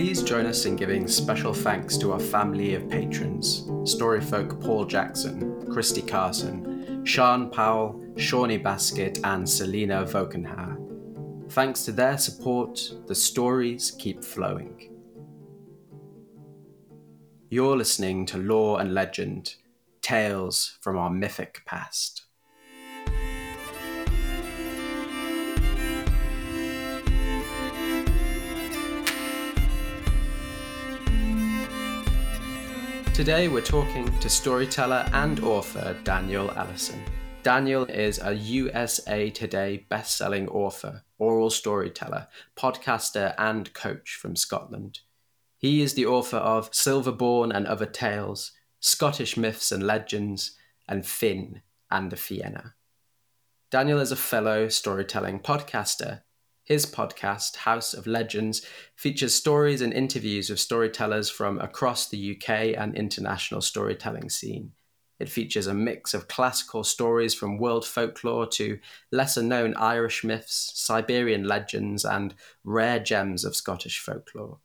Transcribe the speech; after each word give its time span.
Please 0.00 0.22
join 0.22 0.46
us 0.46 0.64
in 0.64 0.76
giving 0.76 1.06
special 1.06 1.52
thanks 1.52 1.98
to 1.98 2.12
our 2.12 2.18
family 2.18 2.74
of 2.74 2.88
patrons 2.88 3.64
Storyfolk 3.84 4.58
Paul 4.58 4.86
Jackson, 4.86 5.70
Christy 5.70 6.00
Carson, 6.00 7.04
Sean 7.04 7.50
Powell, 7.50 8.02
Shawnee 8.16 8.56
Basket, 8.56 9.20
and 9.24 9.46
Selena 9.46 10.06
Vokenhauer. 10.06 11.50
Thanks 11.52 11.84
to 11.84 11.92
their 11.92 12.16
support, 12.16 12.80
the 13.08 13.14
stories 13.14 13.90
keep 13.98 14.24
flowing. 14.24 14.90
You're 17.50 17.76
listening 17.76 18.24
to 18.24 18.38
Lore 18.38 18.80
and 18.80 18.94
Legend 18.94 19.56
Tales 20.00 20.78
from 20.80 20.96
Our 20.96 21.10
Mythic 21.10 21.60
Past. 21.66 22.24
Today 33.14 33.48
we're 33.48 33.60
talking 33.60 34.18
to 34.20 34.30
storyteller 34.30 35.04
and 35.12 35.40
author 35.40 35.94
Daniel 36.04 36.50
Allison. 36.52 37.02
Daniel 37.42 37.84
is 37.84 38.18
a 38.22 38.32
USA 38.32 39.28
Today 39.28 39.84
best-selling 39.90 40.48
author, 40.48 41.02
oral 41.18 41.50
storyteller, 41.50 42.28
podcaster 42.56 43.34
and 43.36 43.74
coach 43.74 44.14
from 44.14 44.36
Scotland. 44.36 45.00
He 45.58 45.82
is 45.82 45.94
the 45.94 46.06
author 46.06 46.38
of 46.38 46.70
Silverborn 46.70 47.54
and 47.54 47.66
Other 47.66 47.84
Tales, 47.84 48.52
Scottish 48.78 49.36
Myths 49.36 49.70
and 49.70 49.82
Legends, 49.82 50.56
and 50.88 51.04
Finn 51.04 51.60
and 51.90 52.10
the 52.10 52.16
Fianna. 52.16 52.74
Daniel 53.70 54.00
is 54.00 54.12
a 54.12 54.16
fellow 54.16 54.68
storytelling 54.68 55.40
podcaster 55.40 56.22
his 56.70 56.86
podcast, 56.86 57.56
House 57.56 57.94
of 57.94 58.06
Legends, 58.06 58.64
features 58.94 59.34
stories 59.34 59.80
and 59.80 59.92
interviews 59.92 60.50
of 60.50 60.60
storytellers 60.60 61.28
from 61.28 61.58
across 61.58 62.08
the 62.08 62.36
UK 62.36 62.78
and 62.78 62.94
international 62.94 63.60
storytelling 63.60 64.30
scene. 64.30 64.70
It 65.18 65.28
features 65.28 65.66
a 65.66 65.74
mix 65.74 66.14
of 66.14 66.28
classical 66.28 66.84
stories 66.84 67.34
from 67.34 67.58
world 67.58 67.84
folklore 67.84 68.46
to 68.50 68.78
lesser 69.10 69.42
known 69.42 69.74
Irish 69.74 70.22
myths, 70.22 70.70
Siberian 70.76 71.42
legends, 71.42 72.04
and 72.04 72.36
rare 72.62 73.00
gems 73.00 73.44
of 73.44 73.56
Scottish 73.56 73.98
folklore. 73.98 74.60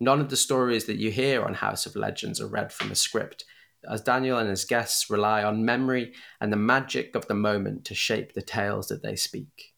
None 0.00 0.20
of 0.20 0.30
the 0.30 0.36
stories 0.36 0.86
that 0.86 0.98
you 0.98 1.12
hear 1.12 1.44
on 1.44 1.54
House 1.54 1.86
of 1.86 1.94
Legends 1.94 2.40
are 2.40 2.48
read 2.48 2.72
from 2.72 2.90
a 2.90 2.96
script, 2.96 3.44
as 3.88 4.00
Daniel 4.00 4.38
and 4.38 4.50
his 4.50 4.64
guests 4.64 5.08
rely 5.08 5.44
on 5.44 5.64
memory 5.64 6.14
and 6.40 6.52
the 6.52 6.56
magic 6.56 7.14
of 7.14 7.28
the 7.28 7.34
moment 7.34 7.84
to 7.84 7.94
shape 7.94 8.32
the 8.32 8.42
tales 8.42 8.88
that 8.88 9.04
they 9.04 9.14
speak. 9.14 9.76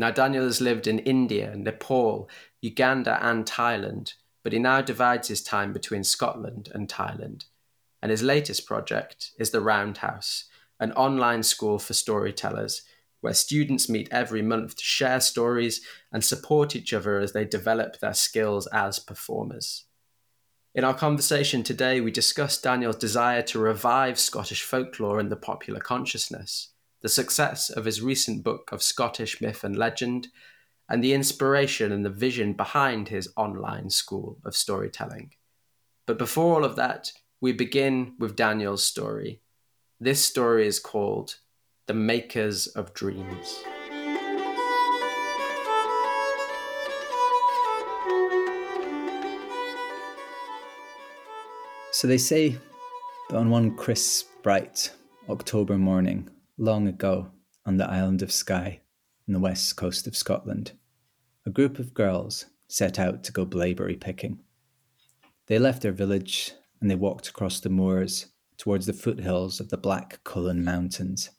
Now, 0.00 0.10
Daniel 0.10 0.44
has 0.44 0.62
lived 0.62 0.86
in 0.86 1.00
India, 1.00 1.54
Nepal, 1.54 2.30
Uganda, 2.62 3.18
and 3.20 3.44
Thailand, 3.44 4.14
but 4.42 4.54
he 4.54 4.58
now 4.58 4.80
divides 4.80 5.28
his 5.28 5.42
time 5.42 5.74
between 5.74 6.04
Scotland 6.04 6.70
and 6.74 6.88
Thailand. 6.88 7.44
And 8.00 8.10
his 8.10 8.22
latest 8.22 8.64
project 8.64 9.32
is 9.38 9.50
the 9.50 9.60
Roundhouse, 9.60 10.44
an 10.80 10.92
online 10.92 11.42
school 11.42 11.78
for 11.78 11.92
storytellers 11.92 12.80
where 13.20 13.34
students 13.34 13.90
meet 13.90 14.08
every 14.10 14.40
month 14.40 14.76
to 14.76 14.82
share 14.82 15.20
stories 15.20 15.82
and 16.10 16.24
support 16.24 16.74
each 16.74 16.94
other 16.94 17.20
as 17.20 17.34
they 17.34 17.44
develop 17.44 17.98
their 17.98 18.14
skills 18.14 18.66
as 18.68 18.98
performers. 18.98 19.84
In 20.74 20.82
our 20.82 20.94
conversation 20.94 21.62
today, 21.62 22.00
we 22.00 22.10
discuss 22.10 22.58
Daniel's 22.58 22.96
desire 22.96 23.42
to 23.42 23.58
revive 23.58 24.18
Scottish 24.18 24.62
folklore 24.62 25.20
in 25.20 25.28
the 25.28 25.36
popular 25.36 25.80
consciousness 25.80 26.70
the 27.02 27.08
success 27.08 27.70
of 27.70 27.84
his 27.84 28.02
recent 28.02 28.44
book 28.44 28.70
of 28.72 28.82
Scottish 28.82 29.40
myth 29.40 29.64
and 29.64 29.76
legend, 29.76 30.28
and 30.88 31.02
the 31.02 31.12
inspiration 31.12 31.92
and 31.92 32.04
the 32.04 32.10
vision 32.10 32.52
behind 32.52 33.08
his 33.08 33.32
online 33.36 33.90
school 33.90 34.38
of 34.44 34.56
storytelling. 34.56 35.32
But 36.06 36.18
before 36.18 36.56
all 36.56 36.64
of 36.64 36.76
that, 36.76 37.12
we 37.40 37.52
begin 37.52 38.14
with 38.18 38.36
Daniel's 38.36 38.84
story. 38.84 39.40
This 40.00 40.24
story 40.24 40.66
is 40.66 40.80
called 40.80 41.36
The 41.86 41.94
Makers 41.94 42.66
of 42.66 42.92
Dreams. 42.92 43.62
So 51.92 52.06
they 52.08 52.18
say 52.18 52.56
that 53.28 53.36
on 53.36 53.50
one 53.50 53.76
crisp, 53.76 54.28
bright 54.42 54.90
October 55.28 55.76
morning, 55.76 56.30
long 56.60 56.86
ago 56.86 57.30
on 57.64 57.78
the 57.78 57.90
island 57.90 58.20
of 58.20 58.30
Skye 58.30 58.80
in 59.26 59.32
the 59.32 59.40
west 59.40 59.76
coast 59.76 60.06
of 60.06 60.14
Scotland, 60.14 60.72
a 61.46 61.50
group 61.50 61.78
of 61.78 61.94
girls 61.94 62.46
set 62.68 62.98
out 62.98 63.24
to 63.24 63.32
go 63.32 63.46
blaeberry 63.46 63.96
picking. 63.96 64.40
They 65.46 65.58
left 65.58 65.80
their 65.80 65.92
village 65.92 66.52
and 66.80 66.90
they 66.90 66.96
walked 66.96 67.28
across 67.28 67.60
the 67.60 67.70
moors 67.70 68.26
towards 68.58 68.84
the 68.84 68.92
foothills 68.92 69.58
of 69.58 69.70
the 69.70 69.78
Black 69.78 70.22
Cuillin 70.24 70.62
Mountains. 70.62 71.30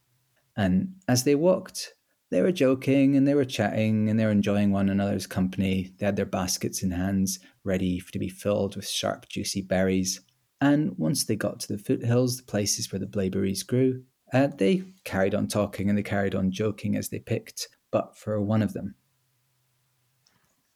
And 0.58 0.96
as 1.08 1.24
they 1.24 1.36
walked, 1.36 1.94
they 2.32 2.42
were 2.42 2.52
joking 2.52 3.16
and 3.16 3.28
they 3.28 3.36
were 3.36 3.46
chatting 3.46 4.10
and 4.10 4.20
they 4.20 4.26
were 4.26 4.32
enjoying 4.32 4.72
one 4.72 4.90
another's 4.90 5.28
company. 5.28 5.94
They 6.00 6.08
had 6.08 6.16
their 6.16 6.26
baskets 6.26 6.82
in 6.82 6.90
hands, 6.90 7.40
ready 7.64 8.02
to 8.12 8.20
be 8.20 8.30
filled 8.30 8.76
with 8.76 8.88
sharp, 8.88 9.30
juicy 9.30 9.62
berries. 9.62 10.22
And 10.60 10.98
once 10.98 11.24
they 11.24 11.36
got 11.36 11.60
to 11.62 11.68
the 11.74 11.78
foothills, 11.78 12.38
the 12.38 12.44
places 12.44 12.92
where 12.92 13.00
the 13.00 13.06
blaeberries 13.06 13.64
grew, 13.64 14.04
uh, 14.34 14.48
they 14.48 14.84
carried 15.04 15.36
on 15.36 15.48
talking 15.48 15.90
and 15.90 15.98
they 15.98 16.04
carried 16.04 16.36
on 16.36 16.52
joking 16.52 16.96
as 16.96 17.10
they 17.10 17.20
picked, 17.20 17.68
but 17.92 18.18
for 18.18 18.40
one 18.42 18.62
of 18.62 18.74
them. 18.74 18.96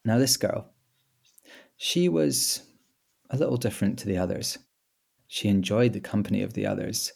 Now, 0.03 0.17
this 0.17 0.38
girl, 0.38 0.73
she 1.77 2.09
was 2.09 2.63
a 3.29 3.38
little 3.38 3.57
different 3.57 3.97
to 3.99 4.07
the 4.07 4.17
others. 4.17 4.57
She 5.27 5.47
enjoyed 5.47 5.93
the 5.93 5.99
company 5.99 6.43
of 6.43 6.53
the 6.53 6.67
others, 6.67 7.13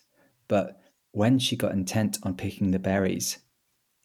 but 0.47 0.79
when 1.11 1.39
she 1.39 1.55
got 1.55 1.73
intent 1.73 2.17
on 2.23 2.35
picking 2.35 2.71
the 2.71 2.79
berries, 2.79 3.39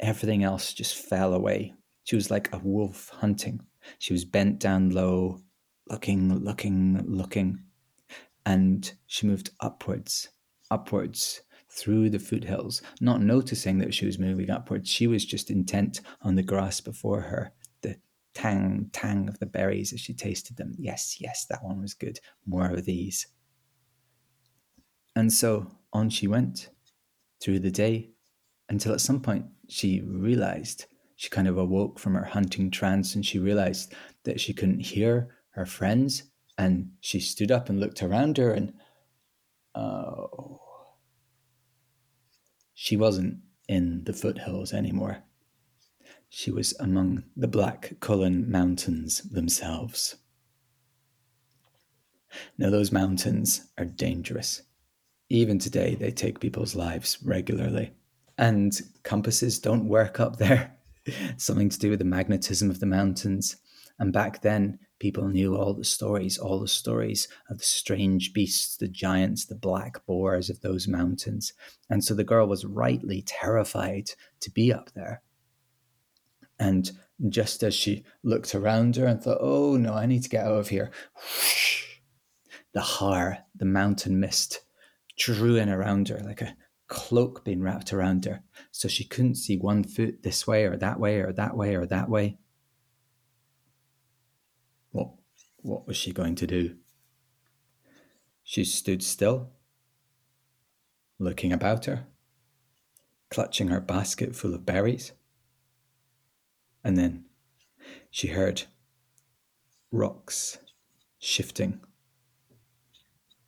everything 0.01 0.43
else 0.43 0.72
just 0.75 0.97
fell 0.97 1.33
away. 1.33 1.75
She 2.05 2.16
was 2.16 2.31
like 2.31 2.53
a 2.53 2.59
wolf 2.59 3.09
hunting. 3.11 3.61
She 3.99 4.12
was 4.12 4.25
bent 4.25 4.59
down 4.59 4.91
low, 4.91 5.41
looking, 5.89 6.34
looking, 6.41 7.03
looking. 7.06 7.61
And 8.45 8.93
she 9.06 9.27
moved 9.27 9.51
upwards, 9.61 10.28
upwards 10.71 11.41
through 11.75 12.09
the 12.11 12.19
foothills, 12.19 12.83
not 13.01 13.21
noticing 13.21 13.79
that 13.79 13.93
she 13.93 14.07
was 14.07 14.19
moving 14.19 14.51
upwards. 14.51 14.89
She 14.89 15.07
was 15.07 15.25
just 15.25 15.51
intent 15.51 16.01
on 16.23 16.37
the 16.37 16.43
grass 16.43 16.81
before 16.81 17.21
her, 17.21 17.53
the 17.83 17.97
tang, 18.33 18.91
tang 18.93 19.29
of 19.29 19.39
the 19.41 19.47
berries 19.47 19.93
as 19.93 20.01
she 20.01 20.15
tasted 20.15 20.57
them. 20.57 20.75
Yes, 20.79 21.21
yes, 21.21 21.47
that 21.47 21.65
one 21.65 21.83
was 21.83 21.95
good. 21.95 22.21
More 22.47 22.71
of 22.71 22.84
these. 22.84 23.27
And 25.17 25.33
so 25.33 25.67
on 25.93 26.11
she 26.11 26.27
went 26.27 26.71
through 27.43 27.61
the 27.61 27.71
day 27.71 28.11
until 28.69 28.93
at 28.93 29.01
some 29.01 29.21
point 29.21 29.47
she 29.69 30.01
realized 30.01 30.87
she 31.17 31.29
kind 31.29 31.49
of 31.49 31.59
awoke 31.59 31.99
from 31.99 32.15
her 32.15 32.25
hunting 32.25 32.71
trance 32.71 33.15
and 33.15 33.25
she 33.25 33.39
realized 33.39 33.95
that 34.25 34.41
she 34.41 34.53
couldn't 34.53 34.81
hear 34.81 35.37
her 35.51 35.67
friends. 35.67 36.25
And 36.57 36.91
she 37.01 37.19
stood 37.19 37.51
up 37.51 37.69
and 37.69 37.81
looked 37.81 38.03
around 38.03 38.39
her 38.39 38.53
and, 38.53 38.75
oh, 39.75 40.61
she 42.75 42.97
wasn't 42.97 43.39
in 43.69 44.05
the 44.05 44.12
foothills 44.12 44.73
anymore. 44.73 45.23
She 46.29 46.51
was 46.51 46.75
among 46.81 47.25
the 47.37 47.49
Black 47.49 47.95
Cuillin 48.01 48.49
Mountains 48.49 49.23
themselves. 49.23 50.17
Now, 52.59 52.71
those 52.71 52.91
mountains 52.91 53.69
are 53.79 53.84
dangerous. 53.84 54.63
Even 55.29 55.59
today, 55.59 55.95
they 55.95 56.11
take 56.11 56.41
people's 56.41 56.75
lives 56.75 57.19
regularly. 57.25 57.93
And 58.37 58.79
compasses 59.05 59.61
don't 59.61 59.89
work 59.89 60.19
up 60.19 60.39
there. 60.39 60.77
Something 61.37 61.69
to 61.69 61.79
do 61.79 61.91
with 61.91 62.01
the 62.01 62.05
magnetism 62.05 62.71
of 62.71 62.81
the 62.81 62.87
mountains. 62.87 63.57
And 64.01 64.13
back 64.13 64.43
then, 64.43 64.81
people 64.99 65.29
knew 65.29 65.57
all 65.57 65.75
the 65.75 65.85
stories, 65.85 66.39
all 66.39 66.61
the 66.61 66.69
stories 66.69 67.29
of 67.51 67.59
the 67.59 67.65
strange 67.65 68.33
beasts, 68.33 68.77
the 68.77 68.89
giants, 68.89 69.47
the 69.47 69.55
black 69.55 70.05
boars 70.07 70.49
of 70.51 70.61
those 70.61 70.89
mountains. 70.89 71.53
And 71.91 72.03
so 72.05 72.15
the 72.15 72.25
girl 72.25 72.47
was 72.47 72.65
rightly 72.65 73.23
terrified 73.27 74.11
to 74.41 74.51
be 74.51 74.73
up 74.73 74.93
there. 74.95 75.23
And 76.59 76.91
just 77.29 77.63
as 77.63 77.75
she 77.75 78.05
looked 78.23 78.55
around 78.55 78.97
her 78.97 79.07
and 79.07 79.23
thought, 79.23 79.39
oh 79.41 79.77
no, 79.77 79.95
I 79.95 80.07
need 80.07 80.23
to 80.23 80.29
get 80.29 80.47
out 80.47 80.59
of 80.59 80.69
here, 80.69 80.91
whoosh, 81.17 81.85
the 82.73 82.81
haar, 82.81 83.39
the 83.55 83.65
mountain 83.65 84.21
mist, 84.21 84.61
drew 85.17 85.57
in 85.57 85.69
around 85.69 86.09
her 86.09 86.21
like 86.25 86.43
a 86.43 86.57
cloak 86.89 87.45
being 87.45 87.63
wrapped 87.63 87.93
around 87.93 88.25
her. 88.25 88.43
So 88.71 88.89
she 88.89 89.05
couldn't 89.05 89.37
see 89.37 89.57
one 89.57 89.85
foot 89.85 90.23
this 90.23 90.47
way 90.47 90.65
or 90.65 90.77
that 90.77 91.01
way 91.01 91.21
or 91.21 91.33
that 91.33 91.57
way 91.57 91.75
or 91.75 91.87
that 91.87 92.09
way. 92.09 92.39
What, 94.91 95.11
what 95.65 95.87
was 95.87 95.97
she 95.97 96.13
going 96.13 96.34
to 96.34 96.47
do? 96.47 96.77
She 98.43 98.65
stood 98.65 99.03
still, 99.03 99.49
looking 101.19 101.55
about 101.55 101.87
her, 101.87 102.05
clutching 103.31 103.69
her 103.69 103.81
basket 103.81 104.37
full 104.37 104.53
of 104.53 104.66
berries. 104.66 105.13
And 106.84 106.99
then 106.99 107.25
she 108.11 108.28
heard 108.28 108.65
rocks 109.91 110.59
shifting. 111.19 111.81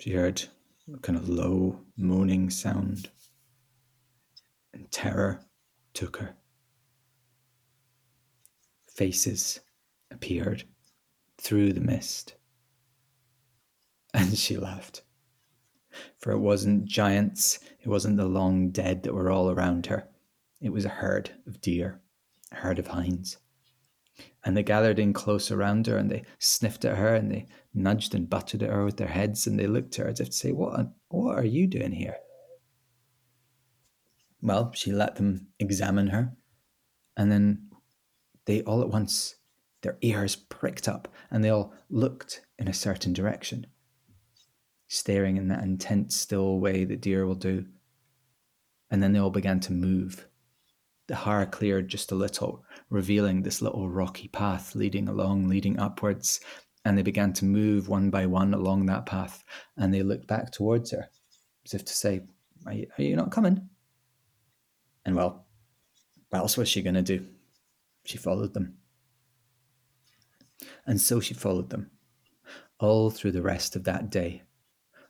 She 0.01 0.13
heard 0.13 0.45
a 0.93 0.99
kind 1.01 1.19
of 1.19 1.29
low 1.29 1.81
moaning 1.99 2.49
sound, 2.49 3.11
and 4.73 4.91
terror 4.91 5.43
took 5.93 6.17
her. 6.17 6.37
Faces 8.89 9.61
appeared 10.11 10.65
through 11.39 11.73
the 11.73 11.81
mist, 11.81 12.35
and 14.15 14.37
she 14.37 14.57
laughed. 14.57 15.03
For 16.19 16.33
it 16.33 16.39
wasn't 16.39 16.85
giants, 16.85 17.59
it 17.81 17.89
wasn't 17.89 18.17
the 18.17 18.27
long 18.27 18.71
dead 18.71 19.03
that 19.03 19.15
were 19.15 19.31
all 19.31 19.51
around 19.51 19.87
her. 19.87 20.09
It 20.61 20.71
was 20.71 20.85
a 20.85 20.91
herd 20.91 21.31
of 21.47 21.61
deer, 21.61 22.01
a 22.53 22.57
herd 22.57 22.79
of 22.79 22.89
hinds. 22.89 23.39
And 24.45 24.57
they 24.57 24.63
gathered 24.63 24.99
in 24.99 25.13
close 25.13 25.51
around 25.51 25.87
her 25.87 25.97
and 25.97 26.11
they 26.11 26.25
sniffed 26.39 26.85
at 26.85 26.97
her 26.97 27.15
and 27.15 27.31
they 27.31 27.47
nudged 27.75 28.15
and 28.15 28.29
butted 28.31 28.63
at 28.63 28.71
her 28.71 28.85
with 28.85 28.97
their 28.97 29.09
heads 29.09 29.47
and 29.47 29.59
they 29.59 29.67
looked 29.67 29.99
at 29.99 30.05
her 30.05 30.11
as 30.11 30.21
if 30.21 30.29
to 30.31 30.37
say, 30.37 30.53
What, 30.53 30.93
what 31.09 31.37
are 31.37 31.45
you 31.45 31.67
doing 31.67 31.93
here? 31.93 32.17
Well, 34.41 34.73
she 34.73 34.93
let 34.93 35.17
them 35.17 35.49
examine 35.59 36.09
her 36.09 36.33
and 37.17 37.31
then 37.31 37.71
they 38.47 38.63
all 38.63 38.81
at 38.83 38.89
once, 38.89 39.37
their 39.87 39.99
ears 40.01 40.35
pricked 40.35 40.89
up 40.89 41.07
and 41.31 41.45
they 41.45 41.49
all 41.49 41.73
looked 41.89 42.41
in 42.59 42.67
a 42.67 42.75
certain 42.75 43.13
direction, 43.13 43.69
staring 44.89 45.37
in 45.37 45.47
that 45.47 45.63
intense, 45.63 46.17
still 46.17 46.59
way 46.59 46.85
that 46.85 47.01
deer 47.01 47.25
will 47.25 47.37
do. 47.37 47.65
And 48.91 49.01
then 49.01 49.13
they 49.13 49.21
all 49.21 49.31
began 49.31 49.61
to 49.61 49.73
move 49.73 50.27
the 51.07 51.15
haar 51.15 51.47
cleared 51.47 51.89
just 51.89 52.11
a 52.11 52.17
little, 52.17 52.65
revealing 52.91 53.43
this 53.43 53.63
little 53.63 53.89
rocky 53.89 54.27
path 54.27 54.75
leading 54.75 55.09
along, 55.09 55.47
leading 55.47 55.79
upwards. 55.79 56.41
And 56.85 56.99
they 56.99 57.03
began 57.03 57.33
to 57.35 57.45
move 57.45 57.89
one 57.89 58.11
by 58.11 58.27
one 58.27 58.55
along 58.55 58.87
that 58.87 59.07
path. 59.07 59.45
And 59.77 59.95
they 59.95 60.03
looked 60.03 60.27
back 60.27 60.51
towards 60.51 60.91
her, 60.91 61.09
as 61.65 61.75
if 61.75 61.85
to 61.85 61.93
say, 61.93 62.23
Are 62.67 62.73
you, 62.73 62.89
are 62.99 63.03
you 63.03 63.15
not 63.15 63.31
coming? 63.31 63.69
And 65.05 65.15
well, 65.15 65.47
what 66.31 66.41
else 66.41 66.57
was 66.57 66.69
she 66.69 66.83
going 66.83 66.95
to 66.95 67.03
do? 67.03 67.25
She 68.05 68.19
followed 68.19 68.53
them. 68.53 68.79
And 70.87 71.01
so 71.01 71.21
she 71.21 71.35
followed 71.35 71.71
them, 71.71 71.91
all 72.79 73.11
through 73.11 73.33
the 73.33 73.43
rest 73.43 73.77
of 73.77 73.85
that 73.85 74.11
day, 74.11 74.43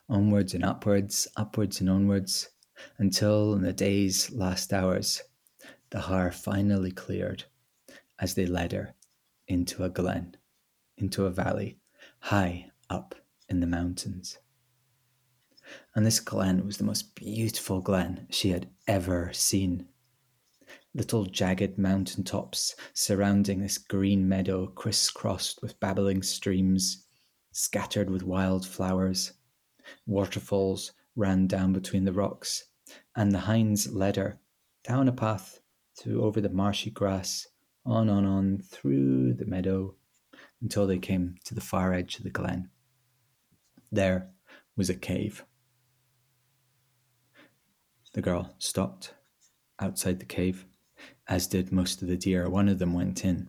onwards 0.08 0.54
and 0.54 0.64
upwards, 0.64 1.28
upwards 1.36 1.80
and 1.80 1.90
onwards, 1.90 2.50
until 2.98 3.54
in 3.54 3.62
the 3.62 3.72
day's 3.72 4.30
last 4.30 4.72
hours, 4.72 5.22
the 5.90 6.00
haar 6.00 6.30
finally 6.30 6.90
cleared 6.90 7.44
as 8.18 8.34
they 8.34 8.46
led 8.46 8.72
her 8.72 8.94
into 9.48 9.84
a 9.84 9.88
glen, 9.88 10.36
into 10.96 11.26
a 11.26 11.30
valley 11.30 11.78
high 12.20 12.70
up 12.90 13.14
in 13.48 13.60
the 13.60 13.66
mountains. 13.66 14.38
And 15.94 16.06
this 16.06 16.20
glen 16.20 16.64
was 16.64 16.76
the 16.76 16.84
most 16.84 17.14
beautiful 17.14 17.80
glen 17.80 18.26
she 18.30 18.50
had 18.50 18.68
ever 18.86 19.30
seen. 19.32 19.88
Little 20.96 21.26
jagged 21.26 21.76
mountain 21.76 22.24
tops 22.24 22.74
surrounding 22.94 23.60
this 23.60 23.76
green 23.76 24.26
meadow, 24.26 24.68
crisscrossed 24.68 25.60
with 25.60 25.78
babbling 25.78 26.22
streams, 26.22 27.04
scattered 27.52 28.08
with 28.08 28.22
wild 28.22 28.66
flowers. 28.66 29.34
Waterfalls 30.06 30.92
ran 31.14 31.48
down 31.48 31.74
between 31.74 32.06
the 32.06 32.14
rocks, 32.14 32.64
and 33.14 33.30
the 33.30 33.40
hinds 33.40 33.92
led 33.92 34.16
her 34.16 34.40
down 34.84 35.06
a 35.06 35.12
path 35.12 35.60
through 35.98 36.24
over 36.24 36.40
the 36.40 36.48
marshy 36.48 36.88
grass, 36.88 37.46
on, 37.84 38.08
on, 38.08 38.24
on, 38.24 38.62
through 38.62 39.34
the 39.34 39.44
meadow, 39.44 39.94
until 40.62 40.86
they 40.86 40.98
came 40.98 41.34
to 41.44 41.54
the 41.54 41.60
far 41.60 41.92
edge 41.92 42.16
of 42.16 42.24
the 42.24 42.30
glen. 42.30 42.70
There 43.92 44.30
was 44.78 44.88
a 44.88 44.94
cave. 44.94 45.44
The 48.14 48.22
girl 48.22 48.54
stopped 48.56 49.12
outside 49.78 50.20
the 50.20 50.24
cave, 50.24 50.64
as 51.28 51.46
did 51.46 51.72
most 51.72 52.02
of 52.02 52.08
the 52.08 52.16
deer. 52.16 52.48
One 52.48 52.68
of 52.68 52.78
them 52.78 52.94
went 52.94 53.24
in, 53.24 53.48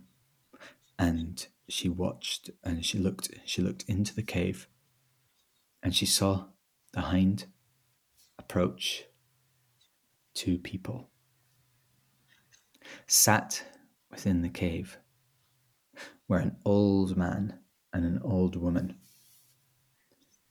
and 0.97 1.45
she 1.69 1.89
watched 1.89 2.49
and 2.63 2.85
she 2.85 2.97
looked 2.97 3.29
she 3.45 3.61
looked 3.61 3.83
into 3.87 4.15
the 4.15 4.23
cave 4.23 4.67
and 5.83 5.93
she 5.93 6.05
saw 6.05 6.45
the 6.93 7.01
hind 7.01 7.45
approach 8.39 9.03
two 10.33 10.57
people 10.57 11.09
sat 13.05 13.63
within 14.09 14.41
the 14.41 14.49
cave 14.49 14.97
were 16.27 16.39
an 16.39 16.57
old 16.65 17.17
man 17.17 17.59
and 17.93 18.05
an 18.05 18.19
old 18.23 18.55
woman. 18.55 18.95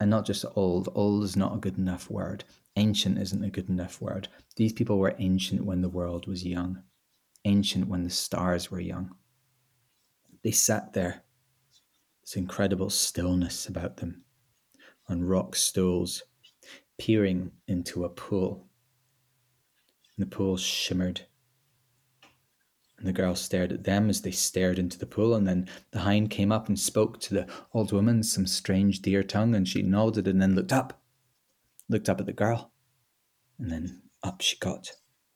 And 0.01 0.11
not 0.11 0.27
just 0.27 0.45
old, 0.55 0.89
old 0.95 1.25
is 1.25 1.37
not 1.37 1.55
a 1.55 1.59
good 1.59 1.79
enough 1.79 2.11
word. 2.11 2.45
Ancient 2.77 3.19
isn't 3.19 3.45
a 3.45 3.51
good 3.51 3.69
enough 3.69 4.01
word. 4.01 4.29
These 4.57 4.75
people 4.75 4.99
were 4.99 5.15
ancient 5.19 5.65
when 5.65 5.81
the 5.81 5.89
world 5.89 6.27
was 6.27 6.45
young, 6.45 6.83
ancient 7.47 7.89
when 7.89 8.03
the 8.03 8.11
stars 8.11 8.71
were 8.71 8.81
young. 8.81 9.15
They 10.43 10.51
sat 10.51 10.93
there, 10.93 11.23
this 12.23 12.37
incredible 12.37 12.91
stillness 12.91 13.67
about 13.67 13.97
them, 13.97 14.25
on 15.09 15.25
rock 15.25 15.57
stools, 15.57 16.23
peering 16.99 17.53
into 17.67 18.05
a 18.05 18.09
pool. 18.09 18.67
And 20.17 20.27
the 20.27 20.37
pool 20.37 20.57
shimmered 20.57 21.23
and 22.99 23.07
the 23.07 23.13
girl 23.13 23.35
stared 23.35 23.73
at 23.73 23.85
them 23.85 24.09
as 24.09 24.23
they 24.23 24.31
stared 24.31 24.79
into 24.79 24.99
the 24.99 25.07
pool, 25.07 25.35
and 25.35 25.47
then 25.47 25.69
the 25.91 26.01
hind 26.01 26.31
came 26.31 26.51
up 26.51 26.69
and 26.69 26.79
spoke 26.79 27.21
to 27.21 27.35
the 27.35 27.47
old 27.75 27.93
woman 27.93 28.23
some 28.23 28.47
strange 28.47 29.03
deer 29.03 29.23
tongue, 29.23 29.55
and 29.55 29.69
she 29.69 29.83
nodded 29.83 30.27
and 30.27 30.41
then 30.41 30.55
looked 30.55 30.73
up, 30.73 31.03
looked 31.89 32.09
up 32.09 32.21
at 32.21 32.27
the 32.27 32.33
girl, 32.33 32.73
and 33.59 33.71
then 33.71 34.03
up 34.23 34.41
she 34.41 34.57
got, 34.59 34.93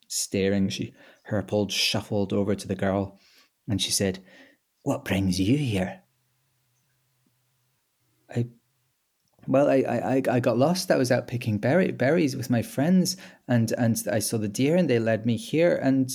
staring. 0.09 0.69
She 0.69 0.95
herpled, 1.31 1.73
shuffled 1.73 2.33
over 2.33 2.55
to 2.55 2.69
the 2.69 2.75
girl, 2.75 3.19
and 3.69 3.81
she 3.81 3.91
said, 3.91 4.19
What 4.83 5.05
brings 5.05 5.41
you 5.41 5.57
here? 5.57 6.03
I 8.29 8.47
well, 9.47 9.71
I, 9.71 9.77
I, 9.77 10.23
I 10.31 10.41
got 10.41 10.59
lost. 10.59 10.91
I 10.91 10.97
was 10.97 11.11
out 11.11 11.27
picking 11.27 11.59
berry, 11.59 11.93
berries 11.93 12.37
with 12.37 12.51
my 12.51 12.63
friends, 12.63 13.17
and, 13.49 13.73
and 13.79 14.01
I 14.13 14.19
saw 14.19 14.37
the 14.37 14.49
deer, 14.49 14.77
and 14.77 14.89
they 14.89 14.99
led 14.99 15.25
me 15.25 15.37
here. 15.37 15.77
And 15.83 16.11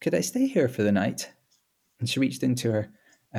could 0.00 0.14
I 0.14 0.20
stay 0.20 0.46
here 0.46 0.68
for 0.68 0.82
the 0.82 0.92
night? 0.92 1.30
And 2.00 2.08
she 2.08 2.20
reached 2.20 2.42
into 2.42 2.72
her 2.72 2.90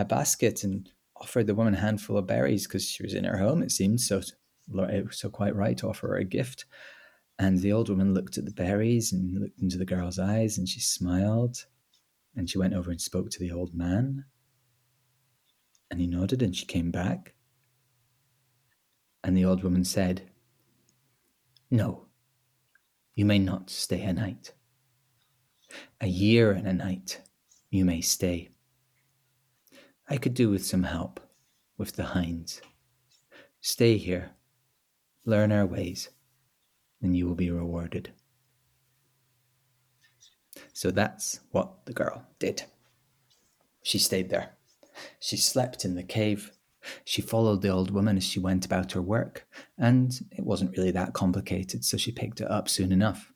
basket 0.05 0.63
and 0.63 0.89
offered 1.17 1.47
the 1.47 1.55
woman 1.55 1.73
a 1.73 1.79
handful 1.79 2.17
of 2.17 2.27
berries 2.27 2.67
because 2.67 2.85
she 2.87 3.03
was 3.03 3.13
in 3.13 3.23
her 3.23 3.37
home, 3.37 3.63
it 3.63 3.71
seemed. 3.71 4.01
So 4.01 4.21
it 4.73 5.05
was 5.05 5.17
so 5.17 5.29
quite 5.29 5.55
right 5.55 5.77
to 5.77 5.89
offer 5.89 6.09
her 6.09 6.17
a 6.17 6.23
gift. 6.23 6.65
And 7.37 7.59
the 7.59 7.73
old 7.73 7.89
woman 7.89 8.13
looked 8.13 8.37
at 8.37 8.45
the 8.45 8.51
berries 8.51 9.11
and 9.11 9.39
looked 9.39 9.61
into 9.61 9.77
the 9.77 9.85
girl's 9.85 10.19
eyes 10.19 10.57
and 10.57 10.67
she 10.67 10.79
smiled. 10.79 11.65
And 12.35 12.49
she 12.49 12.57
went 12.57 12.73
over 12.73 12.91
and 12.91 12.99
spoke 12.99 13.29
to 13.31 13.39
the 13.39 13.51
old 13.51 13.73
man. 13.73 14.25
And 15.91 15.99
he 15.99 16.07
nodded 16.07 16.41
and 16.41 16.55
she 16.55 16.65
came 16.65 16.91
back. 16.91 17.35
And 19.23 19.35
the 19.35 19.45
old 19.45 19.63
woman 19.63 19.83
said, 19.83 20.29
No, 21.71 22.05
you 23.15 23.25
may 23.25 23.39
not 23.39 23.69
stay 23.69 24.01
a 24.03 24.13
night. 24.13 24.53
A 25.99 26.07
year 26.07 26.51
and 26.51 26.67
a 26.67 26.73
night 26.73 27.21
you 27.69 27.85
may 27.85 28.01
stay. 28.01 28.49
I 30.07 30.17
could 30.17 30.33
do 30.33 30.49
with 30.49 30.65
some 30.65 30.83
help 30.83 31.19
with 31.77 31.93
the 31.93 32.03
hinds. 32.03 32.61
Stay 33.61 33.97
here, 33.97 34.31
learn 35.25 35.51
our 35.51 35.65
ways, 35.65 36.09
and 37.05 37.15
you 37.15 37.27
will 37.27 37.35
be 37.35 37.51
rewarded. 37.51 38.11
So 40.73 40.91
that's 40.91 41.39
what 41.51 41.85
the 41.85 41.93
girl 41.93 42.25
did. 42.39 42.63
She 43.83 43.99
stayed 43.99 44.29
there. 44.29 44.57
She 45.19 45.37
slept 45.37 45.85
in 45.85 45.95
the 45.95 46.03
cave. 46.03 46.51
She 47.03 47.21
followed 47.21 47.61
the 47.61 47.69
old 47.69 47.91
woman 47.91 48.17
as 48.17 48.23
she 48.23 48.39
went 48.39 48.65
about 48.65 48.91
her 48.93 49.01
work, 49.01 49.47
and 49.77 50.19
it 50.31 50.43
wasn't 50.43 50.75
really 50.75 50.91
that 50.91 51.13
complicated, 51.13 51.85
so 51.85 51.97
she 51.97 52.11
picked 52.11 52.41
it 52.41 52.49
up 52.49 52.67
soon 52.67 52.91
enough. 52.91 53.31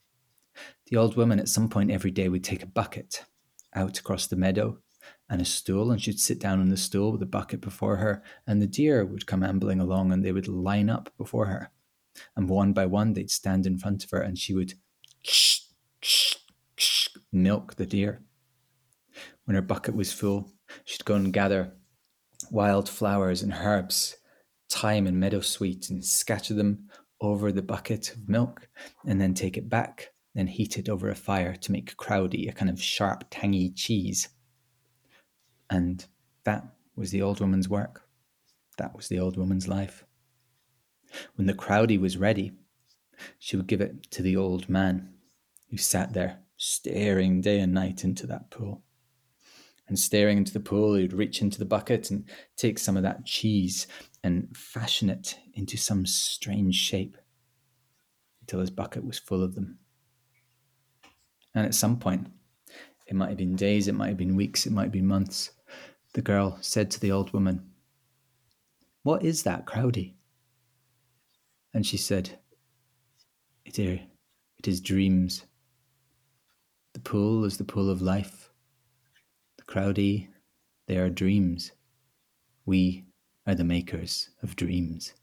The 0.88 0.98
old 0.98 1.16
woman 1.16 1.40
at 1.40 1.50
some 1.50 1.70
point 1.70 1.92
every 1.92 2.12
day 2.12 2.30
would 2.30 2.44
take 2.44 2.64
a 2.64 2.68
bucket 2.68 3.24
out 3.74 4.00
across 4.00 4.28
the 4.28 4.36
meadow 4.36 4.80
and 5.30 5.42
a 5.42 5.46
stool, 5.46 5.92
and 5.92 6.02
she'd 6.02 6.20
sit 6.20 6.40
down 6.40 6.60
on 6.60 6.70
the 6.70 6.78
stool 6.78 7.12
with 7.12 7.22
a 7.22 7.28
bucket 7.28 7.62
before 7.62 7.98
her, 7.98 8.24
and 8.48 8.62
the 8.62 8.68
deer 8.68 9.06
would 9.06 9.28
come 9.28 9.44
ambling 9.44 9.80
along 9.80 10.12
and 10.12 10.24
they 10.24 10.32
would 10.32 10.48
line 10.48 10.90
up 10.90 11.12
before 11.18 11.46
her. 11.46 11.72
And 12.36 12.50
one 12.50 12.74
by 12.74 12.86
one, 12.86 13.14
they'd 13.14 13.32
stand 13.32 13.66
in 13.66 13.78
front 13.78 14.04
of 14.04 14.12
her, 14.12 14.22
and 14.22 14.38
she 14.38 14.54
would 14.54 14.74
milk 17.32 17.76
the 17.76 17.86
deer. 17.86 18.22
When 19.46 19.56
her 19.56 19.62
bucket 19.62 19.96
was 19.96 20.14
full, 20.14 20.52
she'd 20.86 21.06
go 21.06 21.16
and 21.16 21.34
gather 21.34 21.74
wild 22.52 22.90
flowers 22.90 23.42
and 23.42 23.54
herbs, 23.54 24.18
thyme 24.70 25.08
and 25.08 25.22
meadowsweet, 25.22 25.90
and 25.90 26.04
scatter 26.04 26.54
them 26.54 26.90
over 27.22 27.52
the 27.52 27.62
bucket 27.62 28.14
of 28.14 28.30
milk, 28.30 28.68
and 29.06 29.20
then 29.20 29.34
take 29.34 29.58
it 29.58 29.70
back 29.70 30.10
then 30.36 30.48
heat 30.48 30.78
it 30.78 30.90
over 30.90 31.10
a 31.10 31.16
fire 31.16 31.56
to 31.56 31.72
make 31.72 31.98
crowdie, 31.98 32.48
a 32.48 32.54
kind 32.54 32.70
of 32.70 32.82
sharp, 32.82 33.26
tangy 33.30 33.72
cheese. 33.72 34.30
And 35.70 36.06
that 36.44 36.66
was 36.96 37.12
the 37.12 37.22
old 37.22 37.40
woman's 37.40 37.68
work. 37.68 38.04
That 38.78 38.96
was 38.96 39.08
the 39.08 39.20
old 39.20 39.38
woman's 39.38 39.68
life. 39.68 40.06
When 41.36 41.48
the 41.48 41.54
crowdie 41.54 42.00
was 42.00 42.18
ready, 42.18 42.54
she 43.38 43.56
would 43.56 43.68
give 43.68 43.82
it 43.82 44.10
to 44.12 44.22
the 44.22 44.38
old 44.38 44.70
man 44.70 45.14
who 45.70 45.78
sat 45.78 46.14
there 46.14 46.40
staring 46.58 47.42
day 47.42 47.60
and 47.60 47.74
night 47.74 48.04
into 48.04 48.28
that 48.28 48.52
pool. 48.52 48.84
And 49.88 49.98
staring 49.98 50.38
into 50.38 50.54
the 50.54 50.60
pool, 50.60 50.94
he'd 50.94 51.14
reach 51.14 51.42
into 51.42 51.58
the 51.58 51.66
bucket 51.66 52.12
and 52.12 52.26
take 52.56 52.78
some 52.78 52.96
of 52.96 53.04
that 53.04 53.26
cheese 53.26 53.88
and 54.24 54.56
fashion 54.56 55.10
it 55.10 55.38
into 55.54 55.78
some 55.78 56.06
strange 56.06 56.76
shape 56.76 57.18
until 58.42 58.60
his 58.60 58.70
bucket 58.70 59.04
was 59.04 59.18
full 59.18 59.42
of 59.42 59.56
them. 59.56 59.80
And 61.56 61.66
at 61.66 61.74
some 61.74 61.98
point, 61.98 62.28
it 63.08 63.16
might 63.16 63.30
have 63.30 63.38
been 63.38 63.56
days, 63.56 63.88
it 63.88 63.96
might 63.96 64.10
have 64.10 64.18
been 64.18 64.36
weeks, 64.36 64.68
it 64.68 64.72
might 64.72 64.84
have 64.84 64.92
been 64.92 65.08
months, 65.08 65.52
the 66.14 66.22
girl 66.22 66.58
said 66.62 66.92
to 66.92 67.00
the 67.00 67.12
old 67.12 67.34
woman, 67.34 67.72
What 69.02 69.24
is 69.24 69.44
that, 69.44 69.66
Crowdie? 69.66 70.14
And 71.74 71.86
she 71.86 71.98
said, 71.98 72.40
It 73.66 73.78
is, 73.80 74.00
it 74.58 74.68
is 74.68 74.82
dreams. 74.82 75.44
The 76.94 77.00
pool 77.00 77.46
is 77.46 77.58
the 77.58 77.64
pool 77.64 77.90
of 77.90 78.02
life. 78.02 78.52
The 79.58 79.64
Crowdie, 79.64 80.30
they 80.88 80.98
are 80.98 81.10
dreams. 81.10 81.72
We 82.66 83.06
are 83.46 83.56
the 83.56 83.64
makers 83.64 84.30
of 84.42 84.56
dreams. 84.56 85.14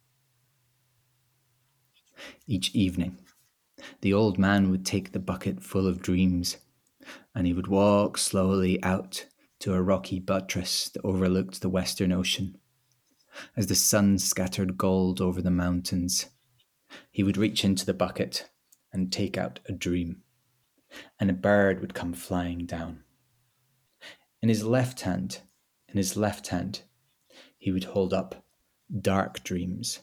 Each 2.47 2.75
evening, 2.75 3.19
the 4.00 4.15
old 4.15 4.38
man 4.38 4.71
would 4.71 4.87
take 4.87 5.12
the 5.12 5.19
bucket 5.19 5.62
full 5.62 5.87
of 5.87 6.00
dreams 6.00 6.57
and 7.35 7.47
he 7.47 7.53
would 7.53 7.67
walk 7.67 8.19
slowly 8.19 8.83
out 8.83 9.26
to 9.61 9.75
a 9.75 9.83
rocky 9.83 10.19
buttress 10.19 10.88
that 10.91 11.05
overlooked 11.05 11.61
the 11.61 11.69
Western 11.69 12.12
Ocean. 12.12 12.59
As 13.57 13.67
the 13.67 13.75
sun 13.75 14.19
scattered 14.19 14.79
gold 14.79 15.21
over 15.21 15.43
the 15.43 15.50
mountains, 15.50 16.26
he 17.11 17.23
would 17.23 17.37
reach 17.37 17.65
into 17.65 17.85
the 17.85 17.95
bucket 17.95 18.49
and 18.93 19.12
take 19.12 19.37
out 19.37 19.61
a 19.67 19.73
dream, 19.73 20.23
and 21.19 21.31
a 21.31 21.35
bird 21.35 21.81
would 21.81 21.95
come 21.95 22.12
flying 22.12 22.67
down. 22.67 23.03
In 24.43 24.49
his 24.49 24.65
left 24.65 25.03
hand, 25.03 25.41
in 25.88 25.97
his 25.97 26.17
left 26.17 26.49
hand, 26.49 26.83
he 27.59 27.73
would 27.73 27.85
hold 27.85 28.15
up 28.15 28.45
dark 29.00 29.43
dreams, 29.43 30.00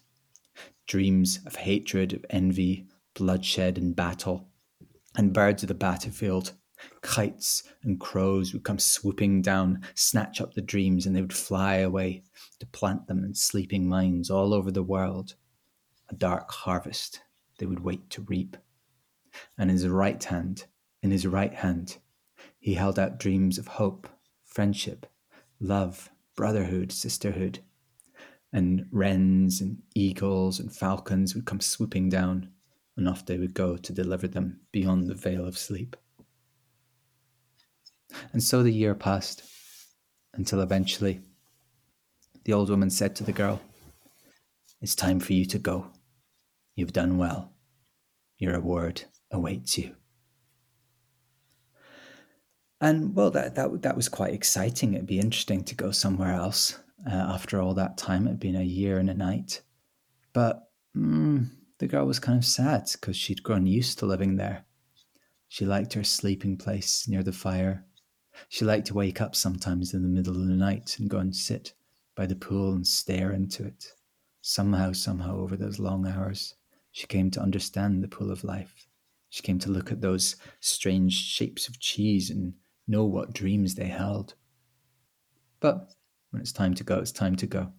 dreams 0.88 1.40
of 1.46 1.56
hatred, 1.56 2.14
of 2.14 2.26
envy, 2.30 2.88
bloodshed, 3.14 3.78
and 3.78 3.96
battle, 3.96 4.50
and 5.16 5.34
birds 5.34 5.64
of 5.64 5.68
the 5.68 5.74
battlefield 5.74 6.54
Kites 7.02 7.64
and 7.84 8.00
crows 8.00 8.54
would 8.54 8.64
come 8.64 8.80
swooping 8.80 9.42
down, 9.42 9.82
snatch 9.96 10.42
up 10.42 10.54
the 10.54 10.62
dreams, 10.62 11.06
and 11.06 11.16
they 11.16 11.22
would 11.22 11.34
fly 11.34 11.76
away 11.76 12.24
to 12.60 12.66
plant 12.68 13.08
them 13.08 13.24
in 13.24 13.34
sleeping 13.34 13.88
minds 13.88 14.30
all 14.30 14.54
over 14.54 14.72
the 14.72 14.84
world. 14.84 15.36
A 16.14 16.16
dark 16.16 16.52
harvest 16.52 17.24
they 17.58 17.66
would 17.66 17.80
wait 17.80 18.12
to 18.12 18.22
reap. 18.22 18.56
And 19.58 19.72
in 19.72 19.78
his 19.78 19.88
right 19.88 20.24
hand, 20.24 20.68
in 21.02 21.10
his 21.10 21.26
right 21.26 21.56
hand, 21.56 21.98
he 22.60 22.76
held 22.76 23.00
out 23.00 23.18
dreams 23.18 23.58
of 23.58 23.66
hope, 23.66 24.08
friendship, 24.46 25.08
love, 25.60 26.12
brotherhood, 26.36 26.92
sisterhood. 26.92 27.62
And 28.52 28.86
wrens 28.92 29.60
and 29.60 29.82
eagles 29.96 30.60
and 30.60 30.72
falcons 30.72 31.34
would 31.34 31.46
come 31.46 31.60
swooping 31.60 32.10
down, 32.10 32.52
and 32.96 33.10
off 33.10 33.26
they 33.26 33.40
would 33.40 33.56
go 33.56 33.76
to 33.76 33.92
deliver 33.92 34.28
them 34.28 34.60
beyond 34.72 35.08
the 35.08 35.16
veil 35.16 35.48
of 35.48 35.58
sleep. 35.58 35.96
And 38.34 38.44
so 38.44 38.62
the 38.62 38.72
year 38.72 38.94
passed 38.94 39.42
until 40.36 40.62
eventually 40.62 41.22
the 42.44 42.54
old 42.54 42.70
woman 42.70 42.92
said 42.92 43.16
to 43.16 43.24
the 43.24 43.32
girl, 43.32 43.60
It's 44.80 44.94
time 44.94 45.20
for 45.20 45.34
you 45.34 45.46
to 45.46 45.58
go. 45.58 45.88
You've 46.76 46.94
done 46.94 47.18
well. 47.18 47.54
Your 48.38 48.54
reward 48.54 49.04
awaits 49.32 49.78
you. 49.78 49.96
And 52.82 53.16
well, 53.16 53.32
that, 53.32 53.56
that, 53.56 53.82
that 53.84 53.96
was 53.96 54.10
quite 54.10 54.34
exciting. 54.34 54.94
It'd 54.94 55.08
be 55.08 55.20
interesting 55.20 55.64
to 55.64 55.76
go 55.76 55.92
somewhere 55.92 56.34
else 56.34 56.80
uh, 57.10 57.14
after 57.14 57.62
all 57.62 57.74
that 57.76 57.98
time. 57.98 58.28
It'd 58.28 58.40
been 58.40 58.56
a 58.56 58.64
year 58.64 58.98
and 58.98 59.10
a 59.10 59.14
night. 59.14 59.62
But 60.34 60.70
mm, 60.98 61.50
the 61.80 61.88
girl 61.88 62.06
was 62.06 62.20
kind 62.20 62.38
of 62.38 62.46
sad 62.46 62.90
because 62.94 63.16
she'd 63.16 63.44
grown 63.44 63.66
used 63.66 64.00
to 64.00 64.06
living 64.06 64.36
there. 64.36 64.66
She 65.48 65.66
liked 65.66 65.94
her 65.94 66.04
sleeping 66.04 66.58
place 66.58 67.08
near 67.08 67.24
the 67.24 67.32
fire 67.32 67.86
she 68.50 68.66
liked 68.66 68.88
to 68.88 68.96
wake 68.96 69.22
up 69.22 69.36
sometimes 69.36 69.94
in 69.94 70.02
the 70.02 70.08
middle 70.08 70.36
of 70.36 70.48
the 70.48 70.56
night 70.56 70.98
and 71.00 71.10
go 71.10 71.20
and 71.20 71.36
sit 71.36 71.74
by 72.16 72.26
the 72.26 72.36
pool 72.36 72.74
and 72.74 72.86
stare 72.86 73.32
into 73.32 73.64
it. 73.64 73.86
Somehow, 74.42 74.92
somehow, 74.92 75.38
over 75.38 75.56
those 75.56 75.80
long 75.80 76.08
hours, 76.08 76.56
she 76.94 77.08
came 77.08 77.32
to 77.32 77.42
understand 77.42 78.02
the 78.04 78.08
pool 78.08 78.32
of 78.32 78.44
life. 78.44 78.88
She 79.30 79.42
came 79.42 79.58
to 79.60 79.72
look 79.72 79.92
at 79.92 80.00
those 80.00 80.36
strange 80.60 81.14
shapes 81.14 81.68
of 81.68 81.80
cheese 81.80 82.30
and 82.30 82.54
know 82.88 83.04
what 83.04 83.34
dreams 83.34 83.74
they 83.74 83.88
held. 83.88 84.36
But 85.60 85.92
when 86.30 86.42
it's 86.42 86.52
time 86.52 86.76
to 86.76 86.84
go, 86.84 87.00
it's 87.00 87.12
time 87.12 87.36
to 87.38 87.48
go. 87.48 87.74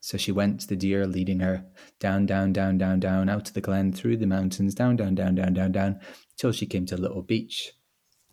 So 0.00 0.16
she 0.16 0.30
went, 0.30 0.68
the 0.68 0.76
deer 0.76 1.08
leading 1.08 1.40
her 1.40 1.64
down, 1.98 2.26
down, 2.26 2.52
down, 2.52 2.78
down, 2.78 3.00
down, 3.00 3.28
out 3.28 3.48
of 3.48 3.54
the 3.54 3.60
glen, 3.60 3.92
through 3.92 4.18
the 4.18 4.26
mountains, 4.26 4.76
down, 4.76 4.94
down, 4.94 5.16
down, 5.16 5.34
down, 5.34 5.52
down, 5.52 5.72
down, 5.72 6.00
till 6.36 6.52
she 6.52 6.66
came 6.66 6.86
to 6.86 6.94
a 6.94 6.98
little 7.04 7.22
beach 7.22 7.72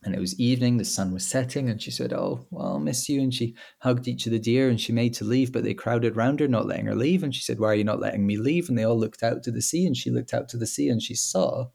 and 0.04 0.14
it 0.14 0.20
was 0.20 0.40
evening 0.40 0.78
the 0.78 0.86
sun 0.86 1.14
was 1.14 1.26
setting 1.26 1.70
and 1.70 1.82
she 1.82 1.92
said 1.92 2.12
oh 2.12 2.46
well 2.52 2.74
i'll 2.74 2.80
miss 2.80 3.08
you. 3.08 3.22
And 3.22 3.34
she 3.34 3.56
hugged 3.80 4.08
each 4.08 4.26
of 4.26 4.32
the 4.32 4.40
deer 4.40 4.70
and 4.70 4.80
she 4.80 4.92
made 4.92 5.14
to 5.16 5.24
leave 5.26 5.52
but 5.52 5.64
they 5.64 5.74
crowded 5.74 6.16
round 6.18 6.40
her 6.40 6.48
not 6.48 6.66
letting 6.66 6.88
her 6.88 6.96
leave. 6.96 7.24
And 7.24 7.34
she 7.34 7.42
said 7.42 7.60
why 7.60 7.70
are 7.70 7.76
you 7.76 7.84
not 7.84 8.00
letting 8.00 8.26
me 8.26 8.38
leave? 8.38 8.70
And 8.70 8.78
they 8.78 8.84
all 8.84 9.00
looked 9.00 9.24
out 9.24 9.44
to 9.44 9.52
the 9.52 9.62
sea 9.62 9.86
and 9.86 9.96
she 9.96 10.10
looked 10.12 10.34
out 10.34 10.50
to 10.50 10.58
the 10.58 10.68
sea 10.68 10.90
and 10.90 11.02
she 11.02 11.16
saw 11.16 11.68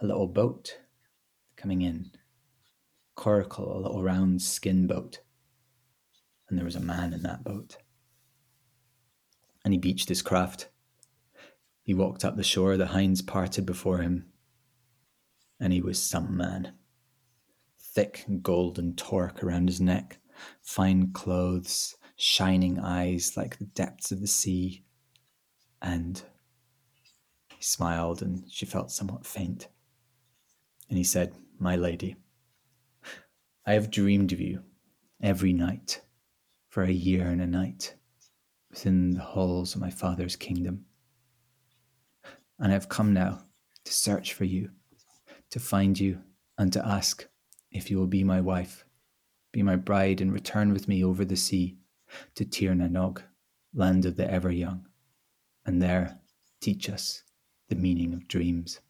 a 0.00 0.06
little 0.06 0.26
boat 0.26 0.78
coming 1.56 1.82
in. 1.82 2.10
Coracle 3.16 3.76
a 3.76 3.80
little 3.80 4.02
round 4.02 4.42
skin 4.42 4.86
boat. 4.86 5.20
And 6.48 6.58
there 6.58 6.66
was 6.66 6.76
a 6.76 6.80
man 6.80 7.12
in 7.12 7.22
that 7.22 7.42
boat. 7.42 7.78
And 9.64 9.72
he 9.72 9.78
beached 9.78 10.08
his 10.08 10.22
craft. 10.22 10.68
He 11.82 11.94
walked 11.94 12.24
up 12.24 12.36
the 12.36 12.44
shore 12.44 12.76
the 12.76 12.86
hinds 12.86 13.22
parted 13.22 13.64
before 13.64 13.98
him 13.98 14.26
and 15.60 15.72
he 15.72 15.80
was 15.80 16.02
some 16.02 16.36
man. 16.36 16.72
Thick 17.78 18.24
golden 18.42 18.94
torque 18.94 19.42
around 19.42 19.68
his 19.68 19.80
neck, 19.80 20.18
fine 20.62 21.12
clothes, 21.12 21.96
shining 22.16 22.78
eyes 22.78 23.36
like 23.36 23.58
the 23.58 23.64
depths 23.64 24.12
of 24.12 24.20
the 24.20 24.26
sea, 24.26 24.84
and 25.80 26.22
he 27.56 27.62
smiled 27.62 28.22
and 28.22 28.44
she 28.50 28.66
felt 28.66 28.90
somewhat 28.90 29.26
faint. 29.26 29.68
And 30.88 30.98
he 30.98 31.04
said, 31.04 31.34
My 31.58 31.76
lady, 31.76 32.16
I 33.66 33.72
have 33.72 33.90
dreamed 33.90 34.32
of 34.32 34.40
you 34.40 34.62
every 35.22 35.52
night 35.52 36.02
for 36.68 36.82
a 36.82 36.90
year 36.90 37.28
and 37.28 37.40
a 37.40 37.46
night 37.46 37.94
within 38.70 39.12
the 39.12 39.22
halls 39.22 39.74
of 39.74 39.80
my 39.80 39.90
father's 39.90 40.36
kingdom. 40.36 40.84
And 42.58 42.70
I 42.70 42.74
have 42.74 42.88
come 42.88 43.12
now 43.12 43.42
to 43.84 43.92
search 43.92 44.34
for 44.34 44.44
you 44.44 44.70
to 45.50 45.60
find 45.60 45.98
you 45.98 46.20
and 46.58 46.72
to 46.72 46.86
ask 46.86 47.26
if 47.70 47.90
you 47.90 47.98
will 47.98 48.06
be 48.06 48.24
my 48.24 48.40
wife, 48.40 48.84
be 49.52 49.62
my 49.62 49.76
bride, 49.76 50.20
and 50.20 50.32
return 50.32 50.72
with 50.72 50.88
me 50.88 51.04
over 51.04 51.24
the 51.24 51.36
sea 51.36 51.76
to 52.34 52.44
Tir 52.44 52.74
na 52.74 52.86
Nog, 52.86 53.22
land 53.74 54.06
of 54.06 54.16
the 54.16 54.30
ever 54.30 54.50
young, 54.50 54.86
and 55.64 55.82
there 55.82 56.20
teach 56.60 56.88
us 56.88 57.22
the 57.68 57.76
meaning 57.76 58.14
of 58.14 58.28
dreams. 58.28 58.80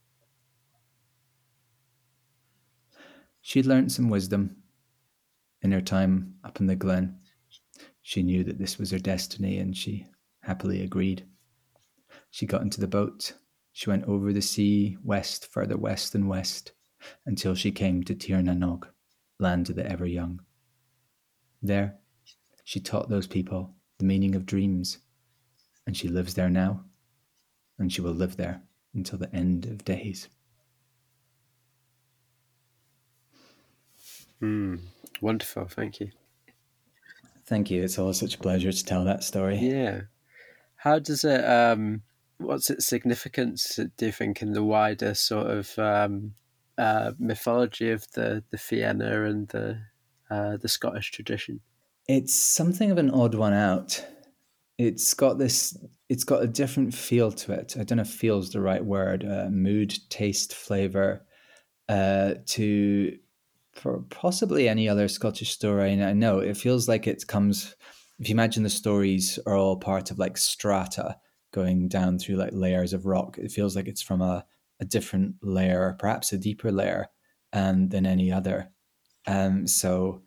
She'd 3.40 3.66
learnt 3.66 3.92
some 3.92 4.08
wisdom 4.08 4.56
in 5.62 5.72
her 5.72 5.80
time 5.80 6.34
up 6.44 6.60
in 6.60 6.66
the 6.66 6.76
glen. 6.76 7.18
She 8.02 8.22
knew 8.22 8.44
that 8.44 8.58
this 8.58 8.78
was 8.78 8.90
her 8.90 8.98
destiny 8.98 9.58
and 9.58 9.76
she 9.76 10.06
happily 10.42 10.82
agreed. 10.82 11.26
She 12.30 12.46
got 12.46 12.62
into 12.62 12.80
the 12.80 12.88
boat 12.88 13.34
she 13.76 13.90
went 13.90 14.04
over 14.04 14.33
the 14.33 14.40
sea, 14.40 14.97
west, 15.04 15.52
further 15.52 15.76
west 15.76 16.14
and 16.14 16.26
west, 16.30 16.73
until 17.26 17.54
she 17.54 17.71
came 17.71 18.02
to 18.02 18.14
Tir 18.14 18.40
na 18.40 18.54
Nog, 18.54 18.88
land 19.38 19.68
of 19.68 19.76
the 19.76 19.87
ever 19.87 20.06
young. 20.06 20.40
There, 21.61 21.99
she 22.64 22.80
taught 22.80 23.11
those 23.11 23.26
people 23.26 23.75
the 23.99 24.06
meaning 24.06 24.35
of 24.35 24.47
dreams, 24.47 24.97
and 25.87 25.95
she 25.95 26.09
lives 26.09 26.33
there 26.33 26.49
now, 26.49 26.87
and 27.78 27.92
she 27.92 28.00
will 28.00 28.14
live 28.14 28.38
there 28.38 28.62
until 28.95 29.18
the 29.18 29.37
end 29.37 29.66
of 29.66 29.85
days. 29.85 30.30
Mm, 34.40 34.80
wonderful, 35.21 35.66
thank 35.66 36.00
you. 36.00 36.12
Thank 37.45 37.71
you. 37.71 37.83
It's 37.83 37.99
always 37.99 38.18
such 38.18 38.37
a 38.37 38.38
pleasure 38.38 38.73
to 38.73 38.85
tell 38.87 39.04
that 39.04 39.23
story. 39.23 39.59
Yeah. 39.59 40.00
How 40.76 40.99
does 40.99 41.25
it 41.25 41.45
um 41.45 42.00
what's 42.38 42.71
its 42.71 42.87
significance? 42.87 43.78
Do 43.97 44.07
you 44.07 44.12
think 44.12 44.43
in 44.43 44.52
the 44.52 44.64
wider 44.64 45.14
sort 45.14 45.49
of 45.49 45.78
um, 45.78 46.35
uh, 46.78 47.12
mythology 47.19 47.90
of 47.90 48.11
the 48.12 48.45
the 48.50 48.59
Fianna 48.59 49.25
and 49.25 49.49
the 49.49 49.81
uh, 50.31 50.57
the 50.57 50.69
Scottish 50.69 51.11
tradition? 51.12 51.61
It's 52.09 52.35
something 52.35 52.90
of 52.90 52.99
an 52.99 53.11
odd 53.11 53.35
one 53.35 53.52
out. 53.52 54.05
it's 54.78 55.14
got 55.14 55.38
this 55.38 55.76
it's 56.09 56.25
got 56.25 56.43
a 56.43 56.47
different 56.47 56.95
feel 56.95 57.33
to 57.33 57.52
it 57.52 57.75
i 57.78 57.83
don't 57.83 57.97
know 57.97 58.02
if 58.02 58.11
feels 58.11 58.50
the 58.50 58.61
right 58.61 58.85
word 58.85 59.25
uh, 59.25 59.49
mood 59.50 59.97
taste 60.11 60.55
flavor 60.55 61.25
uh, 61.88 62.35
to 62.47 63.16
possibly 64.11 64.69
any 64.69 64.88
other 64.88 65.09
scottish 65.09 65.50
story 65.50 65.93
and 65.93 66.05
i 66.05 66.12
know 66.12 66.38
it 66.38 66.57
feels 66.57 66.88
like 66.88 67.07
it 67.07 67.26
comes 67.26 67.75
if 68.19 68.28
you 68.28 68.35
imagine 68.35 68.62
the 68.62 68.71
stories 68.71 69.38
are 69.47 69.57
all 69.57 69.76
part 69.76 70.11
of 70.11 70.19
like 70.19 70.37
strata 70.37 71.16
going 71.56 71.88
down 71.88 72.18
through 72.18 72.36
like 72.36 72.52
layers 72.52 72.92
of 72.92 73.06
rock 73.06 73.38
it 73.38 73.50
feels 73.50 73.75
like 73.75 73.88
it's 73.88 74.02
from 74.02 74.20
a, 74.20 74.44
a 74.80 74.84
different 74.84 75.34
layer 75.42 75.96
perhaps 75.98 76.32
a 76.32 76.38
deeper 76.38 76.70
layer 76.70 77.08
um, 77.52 77.88
than 77.88 78.06
any 78.06 78.30
other 78.30 78.70
um, 79.26 79.66
so 79.66 80.22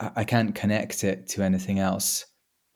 I, 0.00 0.10
I 0.16 0.24
can't 0.24 0.54
connect 0.54 1.04
it 1.04 1.28
to 1.28 1.42
anything 1.42 1.78
else 1.78 2.26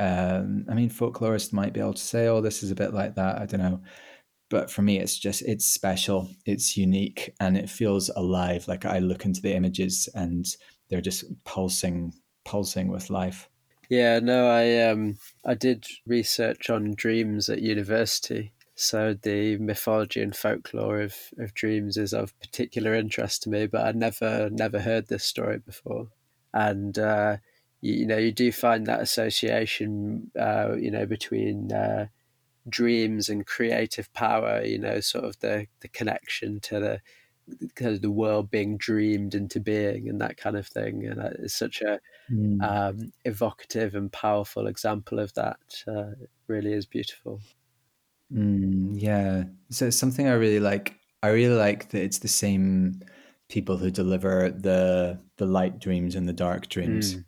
um, 0.02 0.66
I 0.68 0.74
mean, 0.74 0.90
folklorists 0.90 1.52
might 1.52 1.72
be 1.72 1.78
able 1.78 1.94
to 1.94 2.02
say, 2.02 2.26
"Oh, 2.26 2.40
this 2.40 2.64
is 2.64 2.72
a 2.72 2.74
bit 2.74 2.92
like 2.92 3.14
that." 3.14 3.40
I 3.40 3.46
don't 3.46 3.60
know, 3.60 3.80
but 4.50 4.68
for 4.68 4.82
me, 4.82 4.98
it's 4.98 5.16
just 5.16 5.42
it's 5.42 5.64
special, 5.64 6.28
it's 6.44 6.76
unique, 6.76 7.34
and 7.38 7.56
it 7.56 7.70
feels 7.70 8.10
alive. 8.16 8.66
Like 8.66 8.84
I 8.84 8.98
look 8.98 9.24
into 9.24 9.40
the 9.40 9.54
images, 9.54 10.08
and 10.14 10.44
they're 10.88 11.00
just 11.00 11.24
pulsing, 11.44 12.12
pulsing 12.44 12.88
with 12.88 13.10
life. 13.10 13.48
Yeah, 13.92 14.20
no, 14.20 14.48
I 14.48 14.78
um, 14.88 15.18
I 15.44 15.52
did 15.54 15.86
research 16.06 16.70
on 16.70 16.94
dreams 16.94 17.48
at 17.50 17.60
university. 17.60 18.52
So 18.74 19.12
the 19.14 19.58
mythology 19.58 20.22
and 20.22 20.34
folklore 20.34 21.00
of, 21.02 21.14
of 21.38 21.52
dreams 21.52 21.96
is 21.98 22.14
of 22.14 22.38
particular 22.40 22.94
interest 22.94 23.42
to 23.42 23.50
me, 23.50 23.66
but 23.66 23.86
I 23.86 23.92
never 23.92 24.48
never 24.50 24.80
heard 24.80 25.08
this 25.08 25.24
story 25.24 25.58
before. 25.58 26.08
And 26.54 26.98
uh, 26.98 27.36
you, 27.82 27.92
you 27.94 28.06
know 28.06 28.16
you 28.16 28.32
do 28.32 28.50
find 28.50 28.86
that 28.86 29.00
association 29.00 30.30
uh, 30.40 30.74
you 30.78 30.90
know 30.90 31.04
between 31.04 31.70
uh, 31.72 32.06
dreams 32.68 33.28
and 33.28 33.46
creative 33.46 34.12
power 34.14 34.62
you 34.64 34.78
know 34.78 35.00
sort 35.00 35.24
of 35.26 35.40
the 35.40 35.66
the 35.82 35.88
connection 35.88 36.60
to 36.62 36.80
the 36.80 37.00
kind 37.74 37.94
of 37.94 38.02
the 38.02 38.10
world 38.10 38.50
being 38.50 38.76
dreamed 38.76 39.34
into 39.34 39.60
being 39.60 40.08
and 40.08 40.20
that 40.20 40.36
kind 40.36 40.56
of 40.56 40.66
thing 40.66 41.06
and 41.06 41.20
it's 41.40 41.54
such 41.54 41.82
a 41.82 42.00
mm. 42.32 42.62
um, 42.62 43.12
evocative 43.24 43.94
and 43.94 44.12
powerful 44.12 44.66
example 44.66 45.18
of 45.18 45.32
that 45.34 45.58
uh, 45.86 46.12
really 46.46 46.72
is 46.72 46.86
beautiful 46.86 47.40
mm, 48.32 48.92
yeah 48.94 49.44
so 49.70 49.90
something 49.90 50.26
i 50.28 50.32
really 50.32 50.60
like 50.60 50.96
i 51.22 51.28
really 51.28 51.54
like 51.54 51.90
that 51.90 52.02
it's 52.02 52.18
the 52.18 52.28
same 52.28 53.00
people 53.48 53.76
who 53.76 53.90
deliver 53.90 54.50
the 54.50 55.18
the 55.36 55.46
light 55.46 55.78
dreams 55.78 56.14
and 56.14 56.28
the 56.28 56.32
dark 56.32 56.68
dreams 56.68 57.16
mm. 57.16 57.24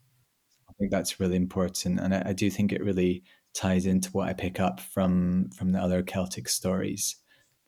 I 0.74 0.76
think 0.78 0.90
that's 0.90 1.20
really 1.20 1.36
important, 1.36 2.00
and 2.00 2.14
I, 2.14 2.22
I, 2.26 2.32
do 2.32 2.50
think 2.50 2.72
it 2.72 2.82
really 2.82 3.22
ties 3.54 3.86
into 3.86 4.10
what 4.10 4.28
I 4.28 4.32
pick 4.32 4.58
up 4.58 4.80
from 4.80 5.50
from 5.50 5.70
the 5.72 5.78
other 5.78 6.02
Celtic 6.02 6.48
stories. 6.48 7.16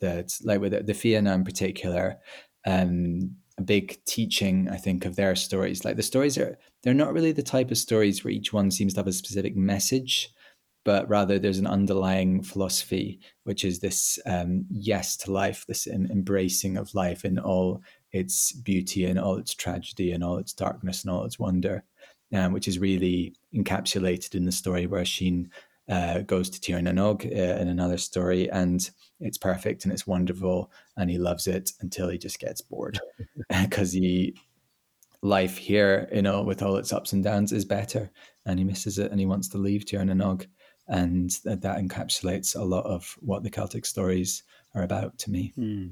That 0.00 0.32
like 0.42 0.60
with 0.60 0.72
the, 0.72 0.82
the 0.82 0.92
Fianna 0.92 1.32
in 1.34 1.44
particular, 1.44 2.18
um, 2.66 3.36
a 3.58 3.62
big 3.62 3.98
teaching 4.04 4.68
I 4.70 4.76
think 4.76 5.04
of 5.04 5.16
their 5.16 5.34
stories. 5.34 5.84
Like 5.84 5.96
the 5.96 6.02
stories 6.02 6.36
are 6.38 6.58
they're 6.82 6.94
not 6.94 7.12
really 7.12 7.32
the 7.32 7.42
type 7.42 7.70
of 7.70 7.78
stories 7.78 8.22
where 8.22 8.32
each 8.32 8.52
one 8.52 8.70
seems 8.70 8.94
to 8.94 9.00
have 9.00 9.06
a 9.06 9.12
specific 9.12 9.56
message, 9.56 10.30
but 10.84 11.08
rather 11.08 11.38
there's 11.38 11.58
an 11.58 11.66
underlying 11.66 12.42
philosophy, 12.42 13.20
which 13.44 13.64
is 13.64 13.80
this 13.80 14.18
um, 14.26 14.66
yes 14.70 15.16
to 15.18 15.32
life, 15.32 15.64
this 15.66 15.86
embracing 15.86 16.76
of 16.76 16.94
life 16.94 17.24
in 17.24 17.38
all 17.38 17.82
its 18.12 18.52
beauty 18.52 19.04
and 19.04 19.18
all 19.18 19.36
its 19.36 19.54
tragedy 19.54 20.12
and 20.12 20.22
all 20.22 20.38
its 20.38 20.52
darkness 20.52 21.02
and 21.02 21.10
all 21.10 21.24
its 21.24 21.38
wonder 21.38 21.84
um, 22.32 22.52
which 22.52 22.68
is 22.68 22.78
really 22.78 23.34
encapsulated 23.54 24.34
in 24.34 24.44
the 24.44 24.52
story 24.52 24.86
where 24.86 25.00
Oisin 25.00 25.50
uh, 25.88 26.20
goes 26.20 26.50
to 26.50 26.60
Tir 26.60 26.80
na 26.80 26.90
nOg 26.90 27.24
uh, 27.24 27.60
in 27.60 27.68
another 27.68 27.98
story, 27.98 28.50
and 28.50 28.88
it's 29.20 29.38
perfect 29.38 29.84
and 29.84 29.92
it's 29.92 30.06
wonderful, 30.06 30.70
and 30.96 31.10
he 31.10 31.18
loves 31.18 31.46
it 31.46 31.72
until 31.80 32.08
he 32.08 32.18
just 32.18 32.38
gets 32.38 32.60
bored 32.60 32.98
because 33.48 33.92
he 33.92 34.36
life 35.22 35.56
here, 35.56 36.08
you 36.12 36.22
know, 36.22 36.42
with 36.42 36.62
all 36.62 36.76
its 36.76 36.92
ups 36.92 37.12
and 37.12 37.24
downs, 37.24 37.52
is 37.52 37.64
better, 37.64 38.10
and 38.44 38.58
he 38.58 38.64
misses 38.64 38.98
it, 38.98 39.10
and 39.10 39.20
he 39.20 39.26
wants 39.26 39.48
to 39.48 39.58
leave 39.58 39.86
Tir 39.86 40.04
na 40.04 40.14
nOg, 40.14 40.46
and 40.88 41.30
that, 41.44 41.62
that 41.62 41.78
encapsulates 41.78 42.56
a 42.56 42.64
lot 42.64 42.84
of 42.86 43.16
what 43.20 43.42
the 43.42 43.50
Celtic 43.50 43.86
stories 43.86 44.42
are 44.74 44.82
about 44.82 45.18
to 45.18 45.30
me. 45.30 45.52
Hmm. 45.56 45.86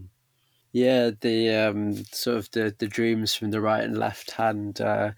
Yeah, 0.73 1.11
the 1.21 1.51
um, 1.51 2.05
sort 2.07 2.37
of 2.37 2.51
the 2.51 2.75
the 2.77 2.89
dreams 2.89 3.33
from 3.33 3.53
the 3.53 3.61
right 3.61 3.85
and 3.85 3.97
left 3.97 4.33
hand. 4.33 4.81
Uh, 4.81 5.13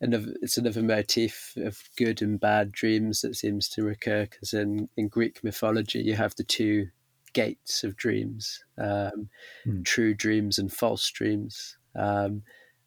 another 0.00 0.34
it's 0.42 0.56
another 0.56 0.82
motif 0.82 1.54
of 1.56 1.78
good 1.96 2.22
and 2.22 2.40
bad 2.40 2.72
dreams 2.72 3.20
that 3.20 3.36
seems 3.36 3.68
to 3.68 3.82
recur 3.82 4.26
because 4.26 4.52
in, 4.52 4.88
in 4.96 5.08
Greek 5.08 5.44
mythology 5.44 6.00
you 6.00 6.14
have 6.14 6.34
the 6.36 6.44
two 6.44 6.88
gates 7.32 7.84
of 7.84 7.96
dreams, 7.96 8.64
um, 8.78 9.28
mm. 9.66 9.84
true 9.84 10.14
dreams 10.14 10.58
and 10.58 10.72
false 10.72 11.08
dreams. 11.10 11.76
Um, 11.94 12.42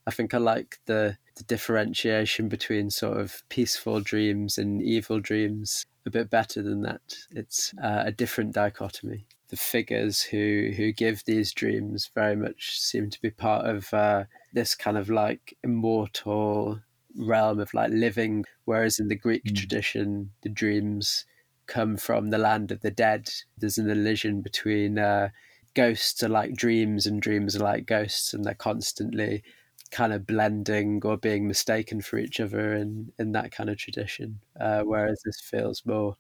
I 0.06 0.12
think 0.12 0.34
I 0.34 0.38
like 0.38 0.80
the, 0.86 1.17
the 1.38 1.43
differentiation 1.43 2.49
between 2.49 2.89
sort 2.89 3.19
of 3.19 3.43
peaceful 3.49 4.02
dreams 4.02 4.58
and 4.58 4.82
evil 4.82 5.19
dreams 5.19 5.86
a 6.06 6.10
bit 6.10 6.30
better 6.30 6.62
than 6.62 6.82
that. 6.82 7.02
It's 7.32 7.73
uh, 7.82 8.04
a 8.06 8.12
different 8.12 8.54
dichotomy. 8.54 9.26
The 9.47 9.56
figures 9.58 10.21
who 10.21 10.71
who 10.76 10.91
give 10.91 11.23
these 11.26 11.54
dreams 11.54 12.10
very 12.15 12.36
much 12.36 12.80
seem 12.80 13.12
to 13.12 13.21
be 13.21 13.30
part 13.30 13.67
of 13.67 13.93
uh, 13.93 14.23
this 14.52 14.73
kind 14.73 14.97
of 14.97 15.10
like 15.10 15.56
immortal 15.63 16.82
realm 17.17 17.60
of 17.60 17.73
like 17.73 17.91
living, 17.91 18.45
whereas 18.65 18.99
in 18.99 19.08
the 19.08 19.15
Greek 19.15 19.43
mm. 19.45 19.56
tradition, 19.56 20.32
the 20.41 20.49
dreams 20.49 21.26
come 21.67 21.97
from 21.97 22.30
the 22.30 22.38
land 22.38 22.71
of 22.71 22.82
the 22.82 22.91
dead. 22.91 23.30
There's 23.58 23.78
an 23.78 23.89
illusion 23.89 24.41
between 24.41 24.99
uh, 24.99 25.30
ghosts 25.73 26.21
are 26.23 26.30
like 26.30 26.54
dreams 26.54 27.06
and 27.06 27.21
dreams 27.21 27.56
are 27.56 27.63
like 27.63 27.86
ghosts, 27.86 28.34
and 28.34 28.43
they're 28.43 28.54
constantly 28.54 29.43
kind 29.91 30.12
of 30.12 30.26
blending 30.26 30.99
or 31.06 31.17
being 31.17 31.47
mistaken 31.47 32.02
for 32.02 32.17
each 32.17 32.39
other 32.39 32.73
in, 32.73 33.12
in 33.19 33.32
that 33.32 33.52
kind 33.52 33.69
of 33.69 33.78
tradition. 33.78 34.39
Uh, 34.60 34.82
whereas 34.82 35.21
this 35.23 35.39
feels 35.39 35.86
more 35.86 36.15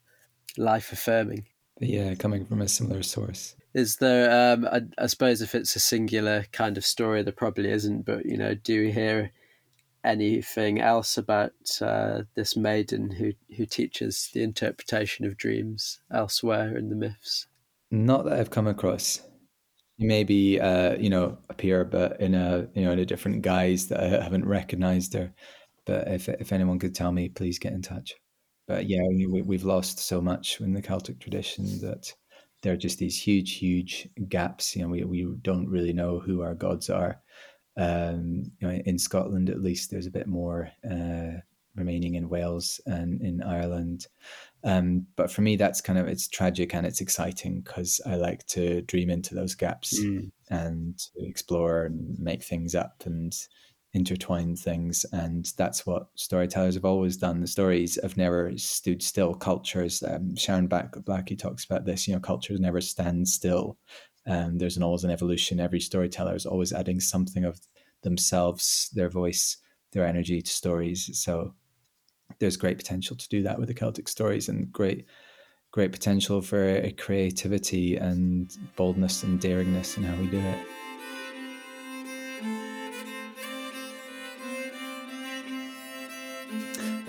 life 0.57 0.91
affirming. 0.91 1.45
Yeah, 1.79 2.13
coming 2.15 2.45
from 2.45 2.61
a 2.61 2.67
similar 2.67 3.03
source. 3.03 3.55
Is 3.73 3.97
there? 3.97 4.53
Um, 4.53 4.67
I, 4.71 4.81
I, 4.97 5.07
suppose 5.07 5.41
if 5.41 5.55
it's 5.55 5.75
a 5.75 5.79
singular 5.79 6.45
kind 6.51 6.77
of 6.77 6.85
story, 6.85 7.23
there 7.23 7.33
probably 7.33 7.71
isn't. 7.71 8.05
But 8.05 8.25
you 8.25 8.37
know, 8.37 8.53
do 8.53 8.81
we 8.81 8.91
hear 8.91 9.31
anything 10.03 10.79
else 10.79 11.17
about 11.17 11.53
uh, 11.81 12.23
this 12.35 12.55
maiden 12.55 13.11
who 13.11 13.33
who 13.55 13.65
teaches 13.65 14.29
the 14.33 14.43
interpretation 14.43 15.25
of 15.25 15.37
dreams 15.37 15.99
elsewhere 16.11 16.77
in 16.77 16.89
the 16.89 16.95
myths? 16.95 17.47
Not 17.91 18.25
that 18.25 18.39
I've 18.39 18.49
come 18.49 18.67
across. 18.67 19.21
Maybe 19.99 20.59
uh, 20.59 20.97
you 20.97 21.09
know 21.09 21.37
appear, 21.49 21.85
but 21.85 22.19
in 22.19 22.35
a 22.35 22.67
you 22.73 22.83
know 22.83 22.91
in 22.91 22.99
a 22.99 23.05
different 23.05 23.41
guise 23.41 23.87
that 23.87 24.01
I 24.01 24.23
haven't 24.23 24.45
recognized 24.45 25.13
her. 25.13 25.33
But 25.85 26.07
if 26.07 26.29
if 26.29 26.51
anyone 26.51 26.79
could 26.79 26.95
tell 26.95 27.11
me, 27.11 27.29
please 27.29 27.59
get 27.59 27.73
in 27.73 27.81
touch. 27.81 28.15
But 28.67 28.89
yeah, 28.89 29.01
we, 29.09 29.41
we've 29.41 29.65
lost 29.65 29.99
so 29.99 30.21
much 30.21 30.61
in 30.61 30.73
the 30.73 30.81
Celtic 30.81 31.19
tradition 31.19 31.65
that 31.81 32.13
there 32.61 32.73
are 32.73 32.77
just 32.77 32.97
these 32.97 33.21
huge, 33.21 33.57
huge 33.57 34.07
gaps. 34.29 34.75
You 34.75 34.83
know, 34.83 34.87
we 34.87 35.03
we 35.03 35.35
don't 35.41 35.67
really 35.67 35.93
know 35.93 36.19
who 36.19 36.41
our 36.41 36.55
gods 36.55 36.89
are 36.89 37.21
um, 37.77 38.51
you 38.59 38.67
know, 38.67 38.73
in 38.85 38.97
Scotland, 38.97 39.49
at 39.49 39.61
least, 39.61 39.89
there's 39.89 40.07
a 40.07 40.11
bit 40.11 40.27
more 40.27 40.69
uh, 40.89 41.39
remaining 41.75 42.15
in 42.15 42.29
Wales 42.29 42.79
and 42.85 43.21
in 43.21 43.41
Ireland. 43.41 44.07
Um, 44.63 45.07
but 45.15 45.31
for 45.31 45.41
me, 45.41 45.55
that's 45.55 45.81
kind 45.81 45.99
of 45.99 46.07
it's 46.07 46.27
tragic 46.27 46.73
and 46.73 46.85
it's 46.85 47.01
exciting 47.01 47.61
because 47.61 47.99
I 48.05 48.15
like 48.15 48.45
to 48.47 48.81
dream 48.83 49.09
into 49.09 49.35
those 49.35 49.55
gaps 49.55 49.99
mm. 49.99 50.31
and 50.49 50.99
explore 51.17 51.85
and 51.85 52.17
make 52.19 52.43
things 52.43 52.75
up 52.75 53.03
and 53.05 53.35
intertwine 53.93 54.55
things. 54.55 55.05
And 55.11 55.51
that's 55.57 55.85
what 55.85 56.07
storytellers 56.15 56.75
have 56.75 56.85
always 56.85 57.17
done. 57.17 57.41
The 57.41 57.47
stories 57.47 57.99
have 58.01 58.17
never 58.17 58.55
stood 58.57 59.03
still. 59.03 59.33
Cultures, 59.33 60.03
um, 60.03 60.35
Sharon 60.35 60.67
Black, 60.67 60.91
Blackie 60.91 61.37
talks 61.37 61.65
about 61.65 61.85
this. 61.85 62.07
You 62.07 62.13
know, 62.13 62.19
cultures 62.19 62.59
never 62.59 62.81
stand 62.81 63.27
still 63.27 63.77
um, 64.25 64.57
there's 64.57 64.77
an 64.77 64.83
always 64.83 65.03
an 65.03 65.11
evolution. 65.11 65.59
Every 65.59 65.79
storyteller 65.79 66.35
is 66.35 66.45
always 66.45 66.73
adding 66.73 66.99
something 66.99 67.43
of 67.43 67.59
themselves, 68.03 68.89
their 68.93 69.09
voice, 69.09 69.57
their 69.91 70.05
energy 70.05 70.41
to 70.41 70.49
stories. 70.49 71.09
So 71.13 71.53
there's 72.39 72.57
great 72.57 72.77
potential 72.77 73.15
to 73.15 73.29
do 73.29 73.43
that 73.43 73.59
with 73.59 73.67
the 73.67 73.73
Celtic 73.73 74.07
stories, 74.07 74.49
and 74.49 74.71
great, 74.71 75.05
great 75.71 75.91
potential 75.91 76.41
for 76.41 76.89
creativity 76.97 77.97
and 77.97 78.49
boldness 78.75 79.23
and 79.23 79.39
daringness 79.39 79.97
in 79.97 80.03
how 80.03 80.19
we 80.19 80.27
do 80.27 80.39
it. 80.39 80.82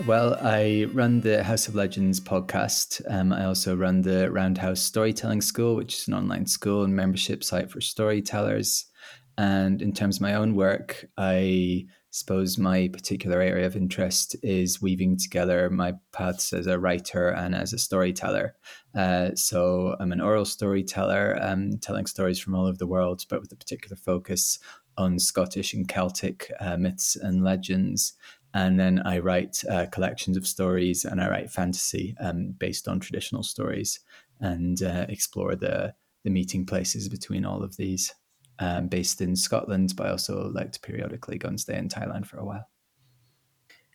Well, 0.07 0.37
I 0.43 0.87
run 0.93 1.23
the 1.23 1.43
House 1.43 1.67
of 1.67 1.75
Legends 1.75 2.21
podcast. 2.21 3.01
Um, 3.09 3.33
I 3.33 3.47
also 3.47 3.75
run 3.75 4.03
the 4.03 4.31
Roundhouse 4.31 4.83
Storytelling 4.83 5.40
School, 5.40 5.77
which 5.77 5.95
is 5.95 6.09
an 6.09 6.12
online 6.12 6.45
school 6.45 6.85
and 6.85 6.95
membership 6.95 7.43
site 7.43 7.71
for 7.71 7.81
storytellers. 7.81 8.85
And 9.38 9.81
in 9.81 9.95
terms 9.95 10.17
of 10.17 10.23
my 10.23 10.35
own 10.35 10.57
work, 10.57 11.07
I 11.17 11.87
suppose 12.11 12.59
my 12.59 12.88
particular 12.88 13.40
area 13.40 13.64
of 13.64 13.77
interest 13.77 14.37
is 14.43 14.83
weaving 14.83 15.17
together 15.17 15.71
my 15.71 15.95
paths 16.12 16.53
as 16.53 16.67
a 16.67 16.79
writer 16.79 17.31
and 17.31 17.55
as 17.55 17.73
a 17.73 17.79
storyteller. 17.79 18.57
Uh, 18.95 19.31
so 19.35 19.97
I'm 20.01 20.12
an 20.12 20.21
oral 20.21 20.45
storyteller, 20.45 21.38
um, 21.40 21.79
telling 21.79 22.05
stories 22.05 22.38
from 22.38 22.55
all 22.55 22.67
over 22.67 22.77
the 22.77 22.87
world, 22.87 23.25
but 23.31 23.40
with 23.40 23.53
a 23.53 23.57
particular 23.57 23.97
focus 23.97 24.59
on 24.99 25.19
Scottish 25.19 25.73
and 25.73 25.88
Celtic 25.88 26.53
uh, 26.61 26.77
myths 26.77 27.17
and 27.17 27.43
legends. 27.43 28.12
And 28.55 28.79
then 28.79 29.03
I 29.05 29.19
write 29.19 29.62
uh, 29.69 29.87
collections 29.87 30.37
of 30.37 30.47
stories 30.47 31.05
and 31.05 31.21
I 31.21 31.29
write 31.29 31.51
fantasy 31.51 32.14
um, 32.21 32.55
based 32.57 32.87
on 32.87 33.01
traditional 33.01 33.43
stories 33.43 33.99
and 34.40 34.81
uh, 34.81 35.07
explore 35.09 35.57
the, 35.57 35.95
the 36.23 36.31
meeting 36.31 36.64
places 36.64 37.09
between 37.09 37.45
all 37.45 37.64
of 37.64 37.77
these 37.77 38.14
um, 38.61 38.87
based 38.87 39.21
in 39.21 39.35
Scotland, 39.35 39.95
but 39.97 40.07
I 40.07 40.11
also 40.11 40.51
like 40.55 40.71
to 40.73 40.81
periodically 40.81 41.38
go 41.38 41.49
and 41.49 41.61
stay 41.61 41.77
in 41.77 41.88
Thailand 41.88 42.27
for 42.27 42.38
a 42.38 42.45
while. 42.45 42.69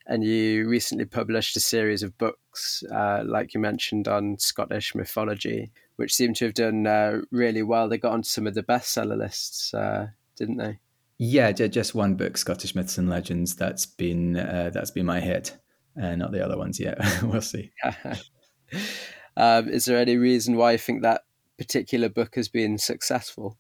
And 0.06 0.24
you 0.24 0.68
recently 0.68 1.06
published 1.06 1.56
a 1.56 1.60
series 1.60 2.04
of 2.04 2.18
books, 2.18 2.84
uh, 2.92 3.24
like 3.26 3.54
you 3.54 3.60
mentioned, 3.60 4.08
on 4.08 4.40
Scottish 4.40 4.96
mythology, 4.96 5.72
which 5.98 6.14
seem 6.14 6.34
to 6.34 6.46
have 6.46 6.56
done 6.56 6.88
uh, 6.88 7.22
really 7.32 7.62
well. 7.62 7.88
They 7.88 8.00
got 8.00 8.14
onto 8.14 8.28
some 8.28 8.48
of 8.48 8.56
the 8.56 8.64
bestseller 8.64 9.18
lists, 9.18 9.72
uh, 9.74 10.08
didn't 10.36 10.58
they? 10.58 10.80
Yeah, 11.22 11.52
just 11.52 11.94
one 11.94 12.16
book, 12.16 12.38
Scottish 12.38 12.76
Myths 12.76 12.98
and 12.98 13.10
Legends. 13.10 13.54
That's 13.54 13.86
been 13.86 14.38
uh, 14.38 14.72
that's 14.74 14.92
been 14.92 15.06
my 15.06 15.20
hit, 15.20 15.58
uh, 16.02 16.16
not 16.16 16.32
the 16.32 16.44
other 16.44 16.58
ones 16.58 16.80
yet. 16.80 16.98
we'll 17.24 17.42
see. 17.42 17.72
um, 19.36 19.68
is 19.68 19.84
there 19.84 19.98
any 19.98 20.16
reason 20.16 20.56
why 20.56 20.72
you 20.72 20.78
think 20.78 21.02
that 21.02 21.24
particular 21.58 22.08
book 22.08 22.36
has 22.36 22.48
been 22.48 22.78
successful? 22.78 23.58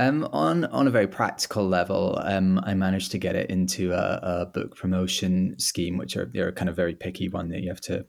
Um, 0.00 0.28
on 0.32 0.64
on 0.64 0.88
a 0.88 0.90
very 0.90 1.06
practical 1.06 1.68
level, 1.68 2.18
um, 2.24 2.58
I 2.64 2.74
managed 2.74 3.12
to 3.12 3.18
get 3.18 3.36
it 3.36 3.48
into 3.48 3.92
a, 3.92 4.18
a, 4.22 4.46
book 4.46 4.74
promotion 4.74 5.56
scheme, 5.56 5.96
which 5.98 6.16
are 6.16 6.28
they're 6.34 6.50
kind 6.50 6.68
of 6.68 6.74
very 6.74 6.96
picky 6.96 7.28
one 7.28 7.48
that 7.50 7.62
you 7.62 7.68
have 7.68 7.80
to. 7.82 8.04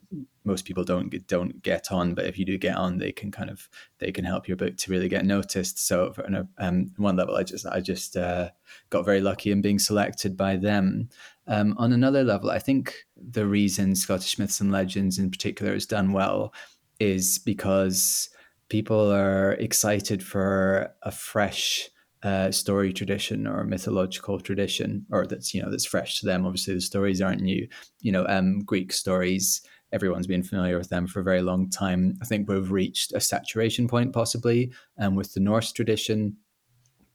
Most 0.46 0.66
people 0.66 0.84
don't 0.84 1.10
get, 1.10 1.28
don't 1.28 1.62
get 1.62 1.92
on, 1.92 2.16
but 2.16 2.26
if 2.26 2.40
you 2.40 2.46
do 2.46 2.58
get 2.58 2.76
on, 2.76 2.98
they 2.98 3.12
can 3.12 3.30
kind 3.30 3.52
of 3.52 3.70
they 4.00 4.12
can 4.12 4.26
help 4.26 4.48
your 4.48 4.58
book 4.58 4.78
to 4.78 4.92
really 4.92 5.08
get 5.08 5.26
noticed. 5.26 5.78
So, 5.78 6.12
on 6.26 6.34
a, 6.34 6.48
um, 6.58 6.92
one 6.98 7.18
level, 7.18 7.36
I 7.36 7.44
just 7.44 7.68
I 7.68 7.82
just 7.82 8.18
uh, 8.18 8.50
got 8.90 9.06
very 9.06 9.22
lucky 9.22 9.52
in 9.52 9.62
being 9.62 9.78
selected 9.78 10.36
by 10.36 10.56
them. 10.56 11.10
Um, 11.46 11.76
on 11.78 11.94
another 11.94 12.24
level, 12.24 12.50
I 12.50 12.58
think 12.58 13.06
the 13.16 13.46
reason 13.46 13.96
Scottish 13.96 14.40
myths 14.40 14.60
and 14.60 14.72
legends 14.72 15.20
in 15.20 15.30
particular 15.30 15.74
has 15.74 15.86
done 15.86 16.14
well 16.14 16.52
is 17.00 17.38
because 17.38 18.30
people 18.70 19.12
are 19.12 19.54
excited 19.54 20.24
for 20.24 20.94
a 21.04 21.12
fresh 21.12 21.90
uh, 22.24 22.50
story 22.52 22.92
tradition 22.92 23.46
or 23.46 23.64
mythological 23.64 24.40
tradition, 24.40 25.06
or 25.12 25.28
that's 25.28 25.54
you 25.54 25.62
know 25.62 25.70
that's 25.70 25.86
fresh 25.86 26.20
to 26.20 26.26
them. 26.26 26.46
Obviously, 26.46 26.74
the 26.74 26.82
stories 26.82 27.22
aren't 27.22 27.42
new. 27.42 27.68
You 28.02 28.12
know, 28.12 28.26
um, 28.28 28.60
Greek 28.62 28.92
stories. 28.92 29.62
Everyone's 29.92 30.28
been 30.28 30.44
familiar 30.44 30.78
with 30.78 30.90
them 30.90 31.08
for 31.08 31.20
a 31.20 31.24
very 31.24 31.42
long 31.42 31.70
time. 31.70 32.18
I 32.22 32.26
think 32.26 32.50
we've 32.50 32.72
reached 32.72 33.14
a 33.14 33.20
saturation 33.20 33.88
point, 33.88 34.14
possibly, 34.14 34.74
um, 34.98 35.16
with 35.16 35.34
the 35.34 35.40
Norse 35.40 35.72
tradition. 35.72 36.38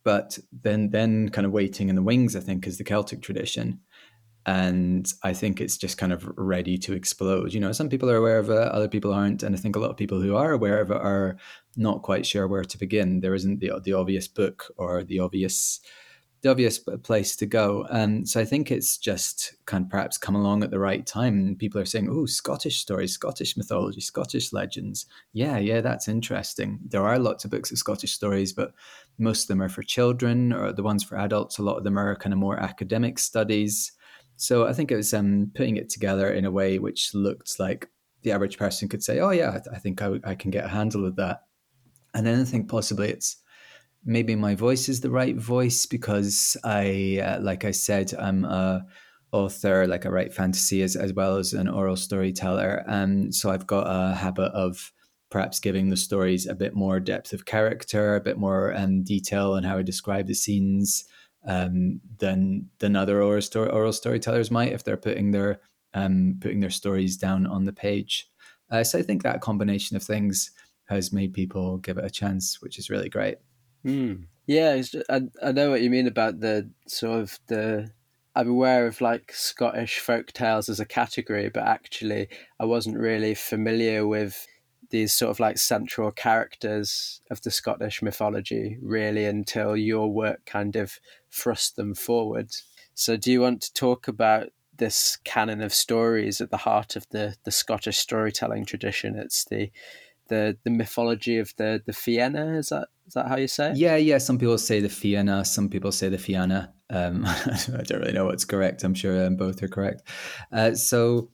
But 0.02 0.38
then, 0.50 0.90
then 0.90 1.28
kind 1.28 1.44
of 1.44 1.52
waiting 1.52 1.90
in 1.90 1.96
the 1.96 2.02
wings, 2.02 2.34
I 2.34 2.40
think, 2.40 2.66
is 2.66 2.78
the 2.78 2.84
Celtic 2.84 3.20
tradition 3.20 3.80
and 4.46 5.12
I 5.22 5.32
think 5.34 5.60
it's 5.60 5.76
just 5.76 5.98
kind 5.98 6.12
of 6.12 6.26
ready 6.36 6.78
to 6.78 6.94
explode. 6.94 7.52
You 7.52 7.60
know, 7.60 7.72
some 7.72 7.88
people 7.88 8.10
are 8.10 8.16
aware 8.16 8.38
of 8.38 8.50
it, 8.50 8.56
other 8.56 8.88
people 8.88 9.12
aren't, 9.12 9.42
and 9.42 9.54
I 9.54 9.58
think 9.58 9.76
a 9.76 9.80
lot 9.80 9.90
of 9.90 9.96
people 9.96 10.20
who 10.20 10.36
are 10.36 10.52
aware 10.52 10.80
of 10.80 10.90
it 10.90 10.96
are 10.96 11.36
not 11.76 12.02
quite 12.02 12.26
sure 12.26 12.48
where 12.48 12.64
to 12.64 12.78
begin. 12.78 13.20
There 13.20 13.34
isn't 13.34 13.60
the 13.60 13.72
the 13.84 13.92
obvious 13.92 14.28
book 14.28 14.72
or 14.76 15.04
the 15.04 15.20
obvious 15.20 15.80
the 16.42 16.50
obvious 16.50 16.78
place 17.02 17.36
to 17.36 17.46
go. 17.46 17.86
And 17.90 18.26
so 18.28 18.40
I 18.40 18.44
think 18.46 18.70
it's 18.70 18.96
just 18.96 19.54
kind 19.66 19.84
of 19.84 19.90
perhaps 19.90 20.16
come 20.16 20.34
along 20.34 20.64
at 20.64 20.70
the 20.70 20.78
right 20.78 21.04
time. 21.06 21.54
People 21.56 21.80
are 21.80 21.84
saying, 21.86 22.08
"Oh, 22.10 22.26
Scottish 22.26 22.78
stories, 22.78 23.12
Scottish 23.12 23.56
mythology, 23.56 24.00
Scottish 24.00 24.52
legends. 24.52 25.06
Yeah, 25.32 25.58
yeah, 25.58 25.80
that's 25.82 26.08
interesting." 26.08 26.80
There 26.88 27.06
are 27.06 27.18
lots 27.18 27.44
of 27.44 27.50
books 27.50 27.70
of 27.70 27.78
Scottish 27.78 28.12
stories, 28.12 28.52
but 28.52 28.72
most 29.18 29.42
of 29.42 29.48
them 29.48 29.62
are 29.62 29.68
for 29.68 29.82
children, 29.82 30.52
or 30.52 30.72
the 30.72 30.82
ones 30.82 31.04
for 31.04 31.18
adults. 31.18 31.58
A 31.58 31.62
lot 31.62 31.76
of 31.76 31.84
them 31.84 31.98
are 31.98 32.16
kind 32.16 32.32
of 32.32 32.38
more 32.38 32.58
academic 32.58 33.18
studies. 33.18 33.92
So 34.40 34.66
I 34.66 34.72
think 34.72 34.90
it 34.90 34.96
was 34.96 35.12
um, 35.12 35.52
putting 35.54 35.76
it 35.76 35.90
together 35.90 36.32
in 36.32 36.46
a 36.46 36.50
way 36.50 36.78
which 36.78 37.14
looked 37.14 37.60
like 37.60 37.90
the 38.22 38.32
average 38.32 38.56
person 38.56 38.88
could 38.88 39.02
say, 39.02 39.20
"Oh 39.20 39.32
yeah, 39.32 39.50
I, 39.50 39.58
th- 39.58 39.74
I 39.74 39.78
think 39.78 40.00
I, 40.00 40.18
I 40.24 40.34
can 40.34 40.50
get 40.50 40.64
a 40.64 40.68
handle 40.68 41.04
of 41.04 41.16
that." 41.16 41.42
And 42.14 42.26
then 42.26 42.40
I 42.40 42.44
think 42.44 42.66
possibly 42.66 43.10
it's 43.10 43.36
maybe 44.02 44.34
my 44.34 44.54
voice 44.54 44.88
is 44.88 45.02
the 45.02 45.10
right 45.10 45.36
voice 45.36 45.84
because 45.84 46.56
I, 46.64 47.20
uh, 47.22 47.40
like 47.42 47.66
I 47.66 47.70
said, 47.70 48.14
I'm 48.14 48.46
a 48.46 48.86
author, 49.30 49.86
like 49.86 50.06
I 50.06 50.08
write 50.08 50.32
fantasy 50.32 50.80
as, 50.82 50.96
as 50.96 51.12
well 51.12 51.36
as 51.36 51.52
an 51.52 51.68
oral 51.68 51.96
storyteller. 51.96 52.82
Um, 52.86 53.30
so 53.32 53.50
I've 53.50 53.66
got 53.66 53.84
a 53.86 54.14
habit 54.14 54.52
of 54.52 54.90
perhaps 55.30 55.60
giving 55.60 55.90
the 55.90 55.98
stories 55.98 56.46
a 56.46 56.54
bit 56.54 56.74
more 56.74 56.98
depth 56.98 57.34
of 57.34 57.44
character, 57.44 58.16
a 58.16 58.22
bit 58.22 58.38
more 58.38 58.74
um, 58.74 59.04
detail 59.04 59.52
on 59.52 59.64
how 59.64 59.76
I 59.76 59.82
describe 59.82 60.26
the 60.28 60.34
scenes, 60.34 61.04
um, 61.46 62.00
than 62.18 62.68
than 62.78 62.96
other 62.96 63.22
oral, 63.22 63.42
story, 63.42 63.70
oral 63.70 63.92
storytellers 63.92 64.50
might 64.50 64.72
if 64.72 64.84
they're 64.84 64.96
putting 64.96 65.30
their 65.30 65.60
um, 65.94 66.36
putting 66.40 66.60
their 66.60 66.70
stories 66.70 67.16
down 67.16 67.46
on 67.46 67.64
the 67.64 67.72
page. 67.72 68.28
Uh, 68.70 68.84
so 68.84 68.98
I 68.98 69.02
think 69.02 69.22
that 69.22 69.40
combination 69.40 69.96
of 69.96 70.02
things 70.02 70.52
has 70.88 71.12
made 71.12 71.32
people 71.32 71.78
give 71.78 71.98
it 71.98 72.04
a 72.04 72.10
chance, 72.10 72.60
which 72.60 72.78
is 72.78 72.90
really 72.90 73.08
great. 73.08 73.38
Mm. 73.84 74.24
Yeah, 74.46 74.82
I, 75.08 75.22
I 75.42 75.52
know 75.52 75.70
what 75.70 75.82
you 75.82 75.90
mean 75.90 76.06
about 76.06 76.40
the 76.40 76.70
sort 76.86 77.20
of 77.20 77.38
the. 77.46 77.90
I'm 78.34 78.48
aware 78.48 78.86
of 78.86 79.00
like 79.00 79.32
Scottish 79.32 79.98
folk 79.98 80.32
tales 80.32 80.68
as 80.68 80.78
a 80.78 80.84
category, 80.84 81.50
but 81.52 81.64
actually 81.64 82.28
I 82.60 82.64
wasn't 82.64 82.96
really 82.96 83.34
familiar 83.34 84.06
with 84.06 84.46
these 84.90 85.12
sort 85.12 85.30
of 85.30 85.40
like 85.40 85.58
central 85.58 86.10
characters 86.10 87.20
of 87.30 87.42
the 87.42 87.50
Scottish 87.50 88.02
mythology 88.02 88.76
really 88.82 89.24
until 89.24 89.76
your 89.76 90.12
work 90.12 90.44
kind 90.46 90.76
of 90.76 90.98
thrust 91.32 91.76
them 91.76 91.94
forward. 91.94 92.50
So, 92.94 93.16
do 93.16 93.30
you 93.32 93.40
want 93.40 93.62
to 93.62 93.72
talk 93.72 94.08
about 94.08 94.48
this 94.76 95.18
canon 95.24 95.60
of 95.62 95.72
stories 95.72 96.40
at 96.40 96.50
the 96.50 96.56
heart 96.58 96.96
of 96.96 97.06
the, 97.10 97.36
the 97.44 97.50
Scottish 97.50 97.98
storytelling 97.98 98.64
tradition? 98.64 99.16
It's 99.16 99.44
the 99.44 99.70
the 100.28 100.56
the 100.64 100.70
mythology 100.70 101.38
of 101.38 101.54
the 101.56 101.82
the 101.84 101.92
Fianna. 101.92 102.56
Is 102.56 102.68
that 102.68 102.88
is 103.06 103.14
that 103.14 103.28
how 103.28 103.36
you 103.36 103.48
say 103.48 103.72
it? 103.72 103.76
Yeah, 103.76 103.96
yeah. 103.96 104.18
Some 104.18 104.38
people 104.38 104.56
say 104.56 104.80
the 104.80 104.88
Fianna. 104.88 105.44
Some 105.44 105.68
people 105.68 105.92
say 105.92 106.08
the 106.08 106.18
Fianna. 106.18 106.72
Um, 106.88 107.24
I 107.26 107.82
don't 107.84 108.00
really 108.00 108.12
know 108.12 108.26
what's 108.26 108.44
correct. 108.44 108.82
I'm 108.84 108.94
sure 108.94 109.26
um, 109.26 109.36
both 109.36 109.62
are 109.62 109.68
correct. 109.68 110.02
Uh, 110.52 110.74
so 110.74 111.30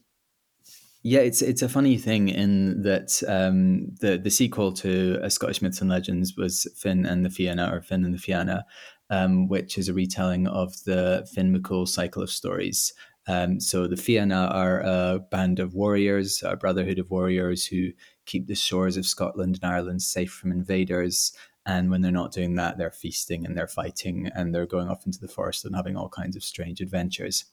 yeah, 1.03 1.19
it's 1.19 1.41
it's 1.41 1.61
a 1.61 1.69
funny 1.69 1.97
thing 1.97 2.27
in 2.27 2.81
that 2.81 3.23
um, 3.27 3.95
the 4.01 4.17
the 4.17 4.31
sequel 4.31 4.73
to 4.73 5.19
A 5.21 5.29
Scottish 5.29 5.61
Myths 5.61 5.79
and 5.79 5.89
Legends 5.89 6.35
was 6.35 6.67
Finn 6.75 7.05
and 7.05 7.23
the 7.23 7.29
Fianna, 7.29 7.73
or 7.73 7.81
Finn 7.81 8.03
and 8.03 8.13
the 8.13 8.19
Fianna, 8.19 8.65
um, 9.09 9.47
which 9.47 9.77
is 9.77 9.89
a 9.89 9.93
retelling 9.93 10.47
of 10.47 10.83
the 10.83 11.27
Finn 11.33 11.55
McCool 11.55 11.87
cycle 11.87 12.21
of 12.21 12.29
stories. 12.29 12.93
Um, 13.27 13.59
so 13.59 13.87
the 13.87 13.97
Fianna 13.97 14.49
are 14.51 14.79
a 14.81 15.19
band 15.19 15.59
of 15.59 15.73
warriors, 15.73 16.41
a 16.43 16.55
brotherhood 16.55 16.99
of 16.99 17.11
warriors 17.11 17.65
who 17.65 17.89
keep 18.25 18.47
the 18.47 18.55
shores 18.55 18.95
of 18.95 19.05
Scotland 19.05 19.59
and 19.61 19.71
Ireland 19.71 20.01
safe 20.01 20.31
from 20.31 20.51
invaders. 20.51 21.33
And 21.65 21.91
when 21.91 22.01
they're 22.01 22.11
not 22.11 22.31
doing 22.31 22.55
that, 22.55 22.77
they're 22.77 22.91
feasting 22.91 23.45
and 23.45 23.57
they're 23.57 23.67
fighting 23.67 24.31
and 24.33 24.55
they're 24.55 24.65
going 24.65 24.87
off 24.87 25.05
into 25.05 25.19
the 25.19 25.27
forest 25.27 25.65
and 25.65 25.75
having 25.75 25.97
all 25.97 26.07
kinds 26.07 26.37
of 26.37 26.43
strange 26.43 26.79
adventures. 26.79 27.45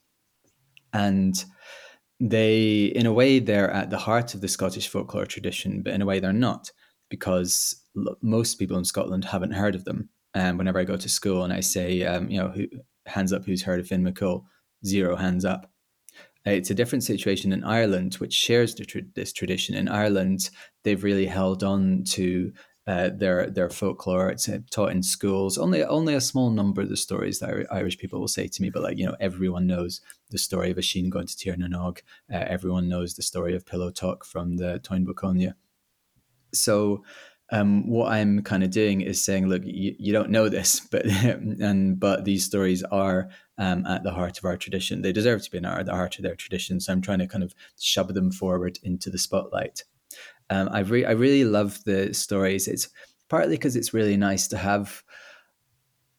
And 0.93 1.45
they, 2.21 2.85
in 2.85 3.07
a 3.07 3.13
way, 3.13 3.41
they're 3.41 3.71
at 3.73 3.91
the 3.91 3.99
heart 3.99 4.35
of 4.35 4.41
the 4.41 4.49
Scottish 4.49 4.87
folklore 4.87 5.27
tradition, 5.27 5.83
but 5.83 5.93
in 5.93 6.03
a 6.03 6.07
way, 6.07 6.21
they're 6.21 6.33
not 6.33 6.71
because 7.11 7.83
most 8.23 8.55
people 8.55 8.79
in 8.79 8.85
Scotland 8.85 9.25
haven't 9.25 9.53
heard 9.53 9.75
of 9.75 9.85
them. 9.85 10.09
And 10.35 10.59
whenever 10.59 10.79
I 10.79 10.85
go 10.85 10.97
to 10.97 11.09
school 11.09 11.45
and 11.45 11.53
I 11.53 11.61
say, 11.61 12.03
um, 12.05 12.29
you 12.29 12.41
know, 12.41 12.49
who, 12.49 12.67
hands 13.07 13.33
up, 13.33 13.45
who's 13.45 13.63
heard 13.63 13.81
of 13.81 13.87
Finn 13.87 14.05
McCool? 14.05 14.45
Zero 14.85 15.17
hands 15.17 15.45
up. 15.45 15.71
It's 16.45 16.71
a 16.71 16.75
different 16.75 17.05
situation 17.05 17.53
in 17.53 17.65
Ireland, 17.65 18.15
which 18.15 18.35
shares 18.35 18.77
this 19.15 19.33
tradition. 19.33 19.75
In 19.75 19.89
Ireland, 19.89 20.51
they've 20.83 21.03
really 21.03 21.27
held 21.27 21.65
on 21.65 22.05
to 22.09 22.53
uh, 22.87 23.11
their 23.17 23.49
their 23.49 23.71
folklore. 23.71 24.29
It's 24.29 24.47
uh, 24.47 24.59
taught 24.71 24.93
in 24.93 25.03
schools. 25.03 25.57
Only 25.57 25.83
only 25.83 26.15
a 26.15 26.21
small 26.21 26.51
number 26.51 26.83
of 26.83 26.91
the 26.91 26.99
stories 26.99 27.39
that 27.39 27.67
Irish 27.71 27.97
people 27.97 28.21
will 28.21 28.29
say 28.29 28.47
to 28.47 28.63
me, 28.63 28.69
but 28.69 28.83
like 28.83 28.99
you 28.99 29.07
know, 29.07 29.17
everyone 29.21 29.67
knows 29.67 30.03
the 30.31 30.39
story 30.39 30.71
of 30.71 30.77
Oisin 30.77 31.09
going 31.09 31.27
to 31.27 31.37
Tir 31.37 31.57
na 31.57 31.89
Uh, 31.89 31.93
everyone 32.29 32.89
knows 32.89 33.15
the 33.15 33.23
story 33.23 33.57
of 33.57 33.65
Pillow 33.65 33.91
Talk 33.91 34.27
from 34.27 34.57
the 34.57 34.81
Bó 34.87 35.55
So. 36.53 37.05
Um, 37.53 37.89
what 37.89 38.11
I'm 38.11 38.43
kind 38.43 38.65
of 38.65 38.71
doing 38.71 39.03
is 39.03 39.23
saying, 39.23 39.49
look, 39.49 39.63
you, 39.65 39.95
you 39.99 40.13
don't 40.13 40.31
know 40.31 40.49
this, 40.49 40.81
but 40.91 41.07
and 41.07 41.99
but 41.99 42.25
these 42.25 42.45
stories 42.45 42.83
are 42.85 43.29
um, 43.59 43.87
at 43.87 44.03
the 44.03 44.13
heart 44.13 44.39
of 44.39 44.45
our 44.45 44.57
tradition. 44.57 45.03
They 45.03 45.13
deserve 45.13 45.43
to 45.43 45.51
be 45.51 45.59
in 45.59 45.65
our, 45.65 45.81
at 45.81 45.87
the 45.87 45.95
heart 45.95 46.17
of 46.19 46.23
their 46.23 46.37
tradition. 46.37 46.81
So 46.81 46.93
I'm 46.93 47.03
trying 47.03 47.21
to 47.21 47.27
kind 47.27 47.45
of 47.45 47.55
shove 47.79 48.13
them 48.15 48.31
forward 48.31 48.79
into 48.83 49.11
the 49.11 49.19
spotlight. 49.19 49.85
Um, 50.51 50.69
I, 50.73 50.81
re- 50.81 51.05
I 51.07 51.13
really 51.13 51.45
love 51.45 51.83
the 51.85 52.13
stories. 52.13 52.69
It's 52.69 52.89
partly 53.29 53.57
because 53.57 53.77
it's 53.77 53.95
really 53.95 54.17
nice 54.17 54.49
to 54.49 54.57
have 54.57 55.03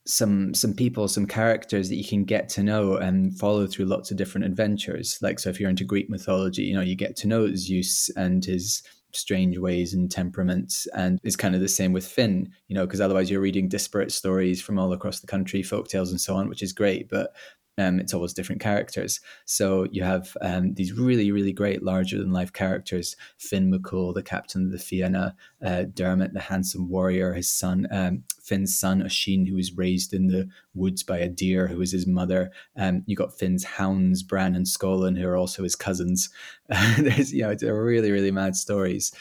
some 0.07 0.53
some 0.53 0.73
people, 0.73 1.07
some 1.07 1.25
characters 1.25 1.89
that 1.89 1.95
you 1.95 2.07
can 2.07 2.25
get 2.25 2.47
to 2.49 2.63
know 2.63 2.97
and 2.97 3.37
follow 3.37 3.65
through 3.65 3.85
lots 3.85 4.11
of 4.11 4.17
different 4.17 4.45
adventures. 4.45 5.17
Like 5.21 5.39
so, 5.39 5.49
if 5.49 5.59
you're 5.59 5.69
into 5.69 5.83
Greek 5.83 6.09
mythology, 6.09 6.63
you 6.63 6.75
know 6.75 6.81
you 6.81 6.95
get 6.95 7.15
to 7.17 7.27
know 7.27 7.53
Zeus 7.55 8.09
and 8.15 8.45
his 8.45 8.83
strange 9.15 9.57
ways 9.57 9.93
and 9.93 10.11
temperaments, 10.11 10.87
and 10.95 11.19
it's 11.23 11.35
kind 11.35 11.55
of 11.55 11.61
the 11.61 11.67
same 11.67 11.93
with 11.93 12.07
Finn. 12.07 12.49
You 12.67 12.75
know, 12.75 12.85
because 12.85 13.01
otherwise 13.01 13.29
you're 13.29 13.41
reading 13.41 13.67
disparate 13.67 14.11
stories 14.11 14.61
from 14.61 14.79
all 14.79 14.93
across 14.93 15.19
the 15.19 15.27
country, 15.27 15.63
folk 15.63 15.87
tales 15.87 16.11
and 16.11 16.21
so 16.21 16.35
on, 16.35 16.49
which 16.49 16.63
is 16.63 16.73
great, 16.73 17.09
but 17.09 17.33
um, 17.77 17.99
it's 17.99 18.13
always 18.13 18.33
different 18.33 18.61
characters. 18.61 19.19
So 19.45 19.87
you 19.91 20.03
have 20.03 20.35
um, 20.41 20.73
these 20.75 20.93
really, 20.93 21.31
really 21.31 21.51
great 21.51 21.83
larger 21.83 22.17
than 22.17 22.31
life 22.31 22.53
characters 22.53 23.15
Finn 23.37 23.71
McCool, 23.71 24.13
the 24.13 24.23
captain 24.23 24.65
of 24.65 24.71
the 24.71 24.79
Fianna, 24.79 25.35
uh, 25.63 25.83
Dermot, 25.93 26.33
the 26.33 26.39
handsome 26.39 26.89
warrior, 26.89 27.33
his 27.33 27.51
son, 27.51 27.87
um, 27.91 28.23
Finn's 28.41 28.77
son, 28.77 29.01
Oisin, 29.03 29.45
who 29.45 29.55
was 29.55 29.75
raised 29.75 30.13
in 30.13 30.27
the 30.27 30.47
woods 30.73 31.03
by 31.03 31.17
a 31.17 31.27
deer, 31.27 31.67
who 31.67 31.81
is 31.81 31.91
his 31.91 32.07
mother. 32.07 32.51
Um, 32.77 33.03
you 33.07 33.15
got 33.15 33.37
Finn's 33.37 33.63
hounds, 33.63 34.23
Bran 34.23 34.55
and 34.55 34.65
Sceolan, 34.65 35.17
who 35.17 35.27
are 35.27 35.37
also 35.37 35.63
his 35.63 35.75
cousins. 35.75 36.29
There's, 36.97 37.33
you 37.33 37.41
know, 37.41 37.49
it's 37.49 37.63
really, 37.63 38.11
really 38.11 38.31
mad 38.31 38.55
stories. 38.55 39.11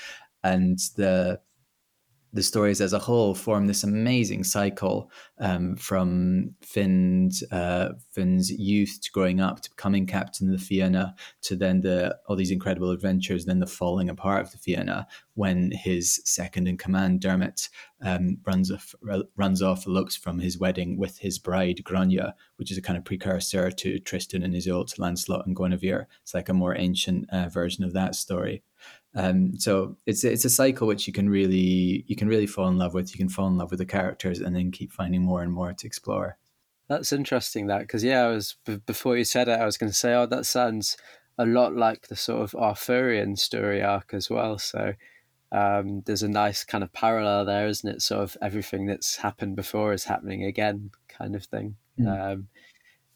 And 0.43 0.79
the 0.97 1.41
the 2.35 2.43
stories 2.43 2.81
as 2.81 2.93
a 2.93 2.99
whole 2.99 3.33
form 3.33 3.67
this 3.67 3.85
amazing 3.85 4.43
cycle 4.43 5.09
um, 5.39 5.77
from 5.77 6.53
Finn's 6.63 7.45
uh, 7.53 7.91
Finn's 8.11 8.51
youth 8.51 8.99
to 9.03 9.11
growing 9.13 9.41
up 9.41 9.61
to 9.61 9.71
becoming 9.71 10.05
captain 10.05 10.49
of 10.49 10.59
the 10.59 10.65
Fianna 10.65 11.15
to 11.43 11.55
then 11.55 11.81
the 11.81 12.19
all 12.27 12.35
these 12.35 12.51
incredible 12.51 12.91
adventures, 12.91 13.45
then 13.45 13.61
the 13.61 13.67
falling 13.67 14.11
apart 14.11 14.43
of 14.43 14.51
the 14.51 14.59
Fianna 14.59 15.07
when 15.35 15.71
his 15.71 16.21
second 16.25 16.67
in 16.67 16.77
command 16.77 17.21
Dermot 17.21 17.69
um, 18.03 18.39
runs 18.45 18.71
off 18.71 18.95
runs 19.37 19.63
off 19.63 19.87
looks 19.87 20.17
from 20.17 20.41
his 20.41 20.59
wedding 20.59 20.99
with 20.99 21.19
his 21.19 21.39
bride 21.39 21.85
Grania, 21.85 22.35
which 22.57 22.73
is 22.73 22.79
a 22.79 22.83
kind 22.83 22.99
of 22.99 23.05
precursor 23.05 23.71
to 23.71 24.01
Tristan 24.01 24.43
and 24.43 24.55
Isolde, 24.55 24.99
Lancelot 24.99 25.47
and 25.47 25.55
Guinevere. 25.55 26.09
It's 26.23 26.35
like 26.35 26.49
a 26.49 26.55
more 26.55 26.77
ancient 26.77 27.31
uh, 27.31 27.49
version 27.49 27.85
of 27.85 27.93
that 27.93 28.17
story. 28.17 28.65
Um, 29.17 29.57
so 29.59 29.97
it's 30.07 30.25
it's 30.25 30.45
a 30.45 30.51
cycle 30.51 30.87
which 30.89 31.07
you 31.07 31.13
can 31.13 31.31
really 31.31 32.05
you 32.07 32.17
can 32.17 32.29
really 32.29 32.47
fall 32.47 32.69
in 32.69 32.79
love 32.79 32.95
with. 32.95 33.13
You 33.13 33.19
can 33.19 33.29
fall 33.29 33.49
in 33.49 33.57
love 33.57 33.71
with 33.71 33.79
the 33.79 33.87
characters 33.87 34.41
and 34.41 34.55
then 34.55 34.71
keep 34.71 34.93
finding 34.93 35.23
more 35.23 35.43
and 35.43 35.53
more 35.53 35.73
to 35.73 35.87
explore. 35.87 36.37
That's 36.89 37.13
interesting. 37.13 37.67
That 37.69 37.81
because 37.81 38.05
yeah, 38.05 38.25
I 38.25 38.29
was 38.29 38.57
b- 38.65 38.81
before 38.85 39.17
you 39.17 39.25
said 39.25 39.49
it, 39.49 39.61
I 39.61 39.65
was 39.65 39.79
going 39.79 39.91
to 39.91 39.97
say, 39.97 40.15
oh, 40.15 40.27
that 40.27 40.47
sounds 40.47 40.97
a 41.39 41.47
lot 41.47 41.75
like 41.75 42.09
the 42.09 42.17
sort 42.17 42.43
of 42.43 42.55
Arthurian 42.55 43.37
story 43.37 43.83
arc 43.83 44.15
as 44.15 44.29
well. 44.31 44.59
So 44.59 44.95
um, 45.53 46.03
there's 46.07 46.23
a 46.23 46.29
nice 46.29 46.65
kind 46.65 46.83
of 46.83 46.93
parallel 46.93 47.45
there, 47.45 47.67
isn't 47.67 47.89
it? 47.89 48.03
Sort 48.03 48.23
of 48.23 48.37
everything 48.43 48.87
that's 48.87 49.17
happened 49.17 49.57
before 49.57 49.93
is 49.93 50.05
happening 50.05 50.45
again, 50.45 50.91
kind 51.09 51.35
of 51.35 51.45
thing. 51.45 51.77
Mm. 51.99 52.33
Um, 52.33 52.49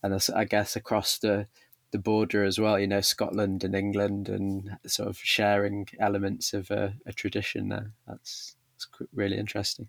and 0.02 0.28
I 0.34 0.44
guess 0.44 0.76
across 0.76 1.18
the 1.18 1.48
the 1.90 1.98
border 1.98 2.44
as 2.44 2.58
well. 2.58 2.78
You 2.78 2.86
know, 2.86 3.00
Scotland 3.00 3.64
and 3.64 3.74
England, 3.74 4.28
and 4.28 4.76
sort 4.86 5.08
of 5.08 5.18
sharing 5.18 5.86
elements 5.98 6.52
of 6.52 6.70
a, 6.70 6.94
a 7.06 7.12
tradition 7.12 7.68
there. 7.68 7.92
That's, 8.06 8.56
that's 8.74 8.88
really 9.12 9.38
interesting. 9.38 9.88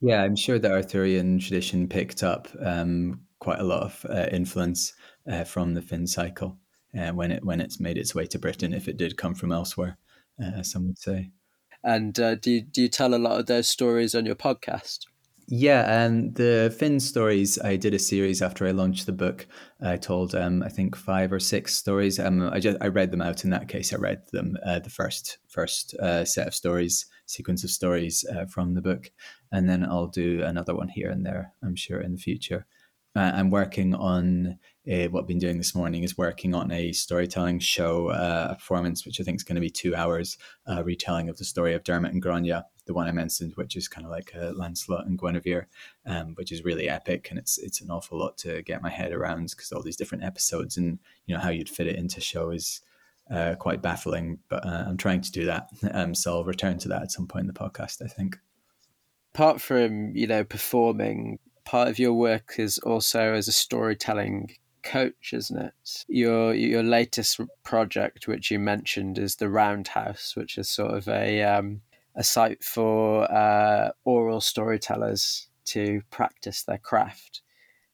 Yeah, 0.00 0.22
I'm 0.22 0.36
sure 0.36 0.58
the 0.58 0.72
Arthurian 0.72 1.38
tradition 1.38 1.88
picked 1.88 2.22
up 2.22 2.48
um, 2.64 3.20
quite 3.38 3.60
a 3.60 3.64
lot 3.64 3.82
of 3.82 4.06
uh, 4.08 4.26
influence 4.32 4.94
uh, 5.30 5.44
from 5.44 5.74
the 5.74 5.82
Finn 5.82 6.06
cycle 6.06 6.56
uh, 6.98 7.10
when 7.10 7.30
it 7.30 7.44
when 7.44 7.60
it's 7.60 7.78
made 7.80 7.98
its 7.98 8.14
way 8.14 8.26
to 8.26 8.38
Britain. 8.38 8.72
If 8.72 8.88
it 8.88 8.96
did 8.96 9.16
come 9.16 9.34
from 9.34 9.52
elsewhere, 9.52 9.98
uh, 10.42 10.62
some 10.62 10.86
would 10.86 10.98
say. 10.98 11.30
And 11.82 12.18
uh, 12.20 12.34
do 12.34 12.50
you, 12.50 12.62
do 12.62 12.82
you 12.82 12.88
tell 12.88 13.14
a 13.14 13.16
lot 13.16 13.40
of 13.40 13.46
those 13.46 13.68
stories 13.68 14.14
on 14.14 14.26
your 14.26 14.34
podcast? 14.34 15.06
Yeah, 15.52 16.04
and 16.04 16.32
the 16.36 16.72
Finn 16.78 17.00
stories, 17.00 17.58
I 17.58 17.74
did 17.74 17.92
a 17.92 17.98
series 17.98 18.40
after 18.40 18.68
I 18.68 18.70
launched 18.70 19.06
the 19.06 19.12
book. 19.12 19.48
I 19.82 19.96
told, 19.96 20.32
um, 20.36 20.62
I 20.62 20.68
think 20.68 20.94
five 20.94 21.32
or 21.32 21.40
six 21.40 21.74
stories. 21.74 22.20
Um, 22.20 22.48
I 22.52 22.60
just 22.60 22.78
I 22.80 22.86
read 22.86 23.10
them 23.10 23.20
out. 23.20 23.42
In 23.42 23.50
that 23.50 23.66
case, 23.66 23.92
I 23.92 23.96
read 23.96 24.22
them 24.32 24.56
uh, 24.64 24.78
the 24.78 24.90
first 24.90 25.38
first 25.48 25.94
uh, 25.94 26.24
set 26.24 26.46
of 26.46 26.54
stories, 26.54 27.06
sequence 27.26 27.64
of 27.64 27.70
stories 27.70 28.24
uh, 28.32 28.46
from 28.46 28.74
the 28.74 28.80
book, 28.80 29.10
and 29.50 29.68
then 29.68 29.84
I'll 29.84 30.06
do 30.06 30.40
another 30.44 30.76
one 30.76 30.88
here 30.88 31.10
and 31.10 31.26
there. 31.26 31.52
I'm 31.64 31.74
sure 31.74 32.00
in 32.00 32.12
the 32.12 32.18
future. 32.18 32.64
Uh, 33.16 33.32
I'm 33.34 33.50
working 33.50 33.92
on 33.92 34.56
uh, 34.88 35.06
what 35.08 35.20
I've 35.20 35.26
been 35.26 35.38
doing 35.38 35.58
this 35.58 35.74
morning 35.74 36.04
is 36.04 36.16
working 36.16 36.54
on 36.54 36.72
a 36.72 36.92
storytelling 36.92 37.58
show, 37.58 38.08
uh, 38.08 38.48
a 38.52 38.54
performance, 38.54 39.04
which 39.04 39.20
I 39.20 39.24
think 39.24 39.36
is 39.36 39.44
going 39.44 39.56
to 39.56 39.60
be 39.60 39.68
two 39.68 39.94
hours, 39.94 40.38
uh, 40.66 40.82
retelling 40.82 41.28
of 41.28 41.36
the 41.36 41.44
story 41.44 41.74
of 41.74 41.84
Dermot 41.84 42.12
and 42.12 42.22
Grania, 42.22 42.64
the 42.86 42.94
one 42.94 43.06
I 43.06 43.12
mentioned, 43.12 43.52
which 43.56 43.76
is 43.76 43.88
kind 43.88 44.06
of 44.06 44.10
like 44.10 44.32
uh, 44.34 44.52
Lancelot 44.54 45.06
and 45.06 45.18
Guinevere, 45.18 45.68
um, 46.06 46.34
which 46.36 46.50
is 46.50 46.64
really 46.64 46.88
epic, 46.88 47.28
and 47.28 47.38
it's 47.38 47.58
it's 47.58 47.82
an 47.82 47.90
awful 47.90 48.18
lot 48.18 48.38
to 48.38 48.62
get 48.62 48.80
my 48.80 48.88
head 48.88 49.12
around 49.12 49.50
because 49.50 49.70
all 49.70 49.82
these 49.82 49.96
different 49.96 50.24
episodes 50.24 50.78
and 50.78 50.98
you 51.26 51.34
know 51.34 51.40
how 51.40 51.50
you'd 51.50 51.68
fit 51.68 51.86
it 51.86 51.96
into 51.96 52.20
show 52.20 52.50
is 52.50 52.80
uh, 53.30 53.56
quite 53.56 53.82
baffling. 53.82 54.38
But 54.48 54.66
I'm 54.66 54.96
trying 54.96 55.20
to 55.20 55.30
do 55.30 55.44
that, 55.44 55.68
um, 55.92 56.14
so 56.14 56.32
I'll 56.32 56.44
return 56.44 56.78
to 56.78 56.88
that 56.88 57.02
at 57.02 57.12
some 57.12 57.26
point 57.26 57.42
in 57.42 57.48
the 57.48 57.52
podcast. 57.52 58.02
I 58.02 58.08
think. 58.08 58.38
Apart 59.34 59.60
from 59.60 60.16
you 60.16 60.26
know 60.26 60.42
performing 60.42 61.38
part 61.66 61.88
of 61.88 61.98
your 61.98 62.14
work 62.14 62.54
is 62.56 62.78
also 62.78 63.34
as 63.34 63.46
a 63.46 63.52
storytelling 63.52 64.56
coach, 64.82 65.32
isn't 65.32 65.58
it? 65.58 66.04
Your 66.08 66.54
your 66.54 66.82
latest 66.82 67.40
project, 67.62 68.26
which 68.26 68.50
you 68.50 68.58
mentioned, 68.58 69.18
is 69.18 69.36
the 69.36 69.48
Roundhouse, 69.48 70.34
which 70.36 70.58
is 70.58 70.68
sort 70.68 70.94
of 70.94 71.08
a 71.08 71.42
um, 71.42 71.82
a 72.14 72.24
site 72.24 72.64
for 72.64 73.30
uh, 73.30 73.90
oral 74.04 74.40
storytellers 74.40 75.48
to 75.66 76.02
practice 76.10 76.62
their 76.62 76.78
craft. 76.78 77.42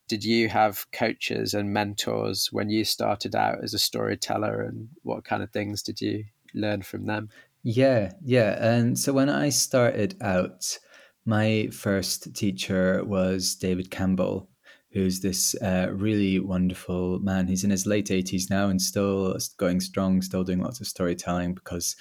Did 0.08 0.24
you 0.24 0.48
have 0.48 0.90
coaches 0.92 1.52
and 1.52 1.72
mentors 1.72 2.48
when 2.52 2.70
you 2.70 2.84
started 2.84 3.34
out 3.34 3.62
as 3.62 3.74
a 3.74 3.78
storyteller, 3.78 4.62
and 4.62 4.88
what 5.02 5.24
kind 5.24 5.42
of 5.42 5.50
things 5.50 5.82
did 5.82 6.00
you 6.00 6.24
learn 6.54 6.82
from 6.82 7.06
them? 7.06 7.28
Yeah, 7.62 8.12
yeah. 8.24 8.56
And 8.64 8.98
so 8.98 9.12
when 9.12 9.28
I 9.28 9.48
started 9.48 10.16
out, 10.20 10.78
my 11.24 11.68
first 11.72 12.32
teacher 12.34 13.02
was 13.04 13.56
David 13.56 13.90
Campbell, 13.90 14.48
who's 14.96 15.20
this 15.20 15.54
uh, 15.56 15.88
really 15.92 16.40
wonderful 16.40 17.18
man. 17.18 17.46
He's 17.46 17.64
in 17.64 17.70
his 17.70 17.86
late 17.86 18.06
80s 18.06 18.48
now 18.48 18.68
and 18.68 18.80
still 18.80 19.36
going 19.58 19.80
strong, 19.80 20.22
still 20.22 20.42
doing 20.42 20.60
lots 20.60 20.80
of 20.80 20.86
storytelling 20.86 21.52
because 21.52 21.96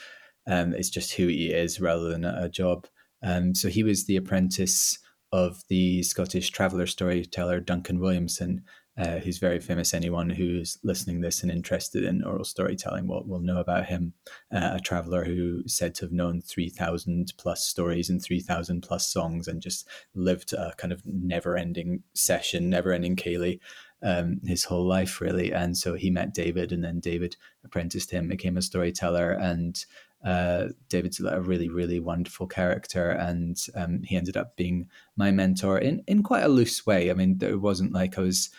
um, 0.48 0.74
it's 0.74 0.90
just 0.90 1.12
who 1.12 1.28
he 1.28 1.52
is 1.52 1.82
rather 1.82 2.10
than 2.10 2.24
a, 2.24 2.48
job. 2.48 2.88
Um, 3.22 3.54
so 3.54 3.68
he 3.68 3.84
was 3.84 4.06
the 4.06 4.16
apprentice 4.16 4.98
of 5.34 5.62
the 5.68 6.04
Scottish 6.04 6.52
traveller 6.52 6.88
storyteller 6.88 7.60
Duncan 7.60 8.00
Williamson, 8.00 8.64
uh, 8.98 9.18
who's 9.18 9.38
very 9.38 9.60
famous. 9.60 9.94
Anyone 9.94 10.30
who's 10.30 10.78
listening 10.84 11.22
this 11.22 11.44
and 11.44 11.52
interested 11.52 12.04
in 12.04 12.24
oral 12.24 12.46
storytelling 12.46 13.08
will, 13.08 13.24
will 13.26 13.40
know 13.40 13.58
about 13.58 13.86
him. 13.86 14.14
Uh, 14.54 14.72
a 14.74 14.80
traveler 14.80 15.26
who 15.26 15.64
said 15.68 15.94
to 15.96 16.06
have 16.06 16.12
known 16.12 16.42
3,000 16.42 17.34
plus 17.38 17.66
stories 17.66 18.10
and 18.10 18.22
3,000 18.22 18.82
plus 18.82 19.08
songs 19.08 19.48
and 19.48 19.62
just 19.62 19.88
lived 20.14 20.54
a 20.54 20.74
kind 20.78 20.94
of 20.94 21.02
never 21.06 21.58
ending 21.58 22.04
session, 22.14 22.70
never 22.70 22.94
ending 22.94 23.16
ceilidh. 23.16 23.60
Um, 24.04 24.40
his 24.46 24.66
whole 24.66 24.86
life, 24.86 25.20
really. 25.20 25.52
And 25.52 25.76
so 25.76 25.96
he 25.96 26.12
met 26.12 26.34
David, 26.34 26.72
and 26.72 26.84
then 26.84 27.00
David 27.00 27.38
apprenticed 27.64 28.12
him, 28.12 28.28
became 28.28 28.56
a 28.56 28.62
storyteller, 28.62 29.32
and 29.32 29.84
uh, 30.26 30.70
David's 30.90 31.20
a 31.20 31.40
really, 31.40 31.70
really 31.70 32.00
wonderful 32.00 32.48
character, 32.48 33.12
and 33.12 33.58
um, 33.76 34.02
he 34.04 34.18
ended 34.18 34.36
up 34.36 34.56
being 34.58 34.90
my 35.16 35.30
mentor 35.30 35.78
in 35.78 36.04
in 36.08 36.24
quite 36.24 36.44
a 36.44 36.50
loose 36.50 36.86
way. 36.86 37.12
I 37.12 37.14
mean, 37.14 37.38
it 37.42 37.62
wasn't 37.62 37.94
like 37.94 38.18
I 38.18 38.22
was 38.22 38.50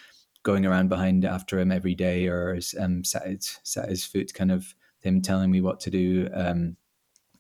going 0.47 0.65
around 0.65 0.89
behind 0.89 1.25
after 1.25 1.59
him 1.59 1.73
every 1.73 1.97
day 1.97 2.29
or 2.29 2.57
um, 2.79 3.03
sat, 3.03 3.27
his, 3.27 3.59
sat 3.65 3.89
his 3.89 4.05
foot 4.05 4.33
kind 4.33 4.53
of 4.53 4.77
him 5.01 5.21
telling 5.21 5.51
me 5.51 5.61
what 5.61 5.81
to 5.81 5.91
do. 5.91 6.29
Um, 6.33 6.77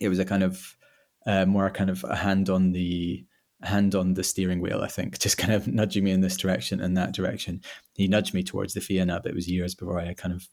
it 0.00 0.08
was 0.08 0.18
a 0.18 0.24
kind 0.24 0.42
of 0.42 0.76
uh, 1.24 1.46
more 1.46 1.70
kind 1.70 1.88
of 1.88 2.02
a 2.02 2.16
hand 2.16 2.50
on 2.50 2.72
the 2.72 3.24
hand 3.62 3.94
on 3.94 4.14
the 4.14 4.24
steering 4.24 4.60
wheel, 4.60 4.80
I 4.82 4.88
think, 4.88 5.18
just 5.20 5.38
kind 5.38 5.52
of 5.52 5.68
nudging 5.68 6.02
me 6.02 6.10
in 6.10 6.20
this 6.20 6.36
direction 6.36 6.80
and 6.80 6.96
that 6.96 7.12
direction. 7.12 7.60
He 7.94 8.08
nudged 8.08 8.34
me 8.34 8.42
towards 8.42 8.74
the 8.74 8.80
Fianna, 8.80 9.20
but 9.22 9.30
it 9.30 9.36
was 9.36 9.48
years 9.48 9.76
before 9.76 10.00
I 10.00 10.12
kind 10.12 10.34
of 10.34 10.48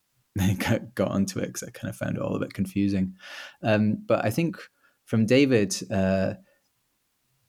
got 0.96 1.12
onto 1.12 1.40
it 1.40 1.48
because 1.48 1.64
I 1.64 1.72
kind 1.72 1.90
of 1.90 1.96
found 1.96 2.18
it 2.18 2.22
all 2.22 2.36
a 2.36 2.40
bit 2.40 2.54
confusing. 2.54 3.16
Um, 3.64 3.98
but 4.06 4.24
I 4.24 4.30
think 4.30 4.58
from 5.06 5.26
David, 5.26 5.76
uh, 5.92 6.36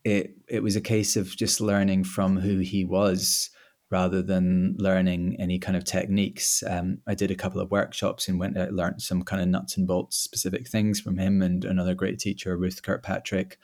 it 0.02 0.34
it 0.48 0.62
was 0.62 0.76
a 0.76 0.80
case 0.80 1.14
of 1.16 1.36
just 1.36 1.60
learning 1.60 2.04
from 2.04 2.38
who 2.38 2.58
he 2.58 2.86
was 2.86 3.50
rather 3.94 4.22
than 4.22 4.74
learning 4.76 5.37
any 5.38 5.57
kind 5.57 5.76
of 5.76 5.85
techniques. 5.85 6.64
Um, 6.68 6.98
I 7.07 7.14
did 7.14 7.30
a 7.30 7.37
couple 7.37 7.61
of 7.61 7.70
workshops 7.70 8.26
and 8.26 8.40
went 8.40 8.59
out, 8.59 8.72
learned 8.72 9.00
some 9.00 9.22
kind 9.22 9.40
of 9.40 9.46
nuts 9.46 9.76
and 9.76 9.87
bolts 9.87 10.16
specific 10.16 10.66
things 10.66 10.98
from 11.00 11.16
him 11.16 11.40
and 11.42 11.64
another 11.64 11.94
great 11.94 12.18
teacher, 12.18 12.57
Ruth 12.57 12.83
Kirkpatrick. 12.83 13.57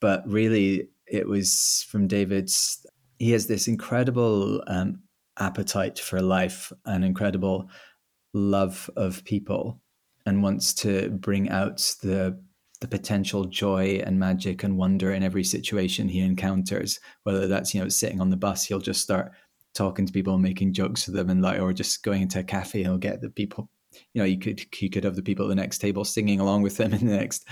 But 0.00 0.26
really, 0.26 0.88
it 1.06 1.28
was 1.28 1.84
from 1.90 2.08
David's. 2.08 2.86
He 3.18 3.32
has 3.32 3.46
this 3.46 3.68
incredible 3.68 4.62
um, 4.68 5.02
appetite 5.38 5.98
for 5.98 6.22
life, 6.22 6.72
an 6.86 7.04
incredible 7.04 7.68
love 8.32 8.88
of 8.96 9.22
people, 9.24 9.82
and 10.24 10.42
wants 10.42 10.72
to 10.84 11.10
bring 11.10 11.50
out 11.50 11.94
the 12.02 12.40
the 12.80 12.88
potential 12.88 13.44
joy 13.44 14.00
and 14.06 14.18
magic 14.18 14.62
and 14.62 14.78
wonder 14.78 15.12
in 15.12 15.22
every 15.22 15.44
situation 15.44 16.08
he 16.08 16.20
encounters. 16.20 17.00
Whether 17.24 17.46
that's 17.48 17.74
you 17.74 17.82
know 17.82 17.90
sitting 17.90 18.22
on 18.22 18.30
the 18.30 18.36
bus, 18.46 18.64
he'll 18.64 18.80
just 18.80 19.02
start 19.02 19.32
talking 19.74 20.06
to 20.06 20.12
people 20.12 20.34
and 20.34 20.42
making 20.42 20.72
jokes 20.72 21.04
to 21.04 21.10
them, 21.10 21.30
and 21.30 21.42
like, 21.42 21.60
or 21.60 21.72
just 21.72 22.02
going 22.02 22.22
into 22.22 22.40
a 22.40 22.44
cafe, 22.44 22.82
he'll 22.82 22.98
get 22.98 23.20
the 23.20 23.30
people. 23.30 23.68
You 24.12 24.20
know, 24.20 24.26
you 24.26 24.38
could 24.38 24.64
you 24.80 24.90
could 24.90 25.04
have 25.04 25.16
the 25.16 25.22
people 25.22 25.46
at 25.46 25.48
the 25.48 25.54
next 25.54 25.78
table 25.78 26.04
singing 26.04 26.40
along 26.40 26.62
with 26.62 26.78
him 26.78 26.92
in 26.94 27.06
the 27.06 27.16
next 27.16 27.46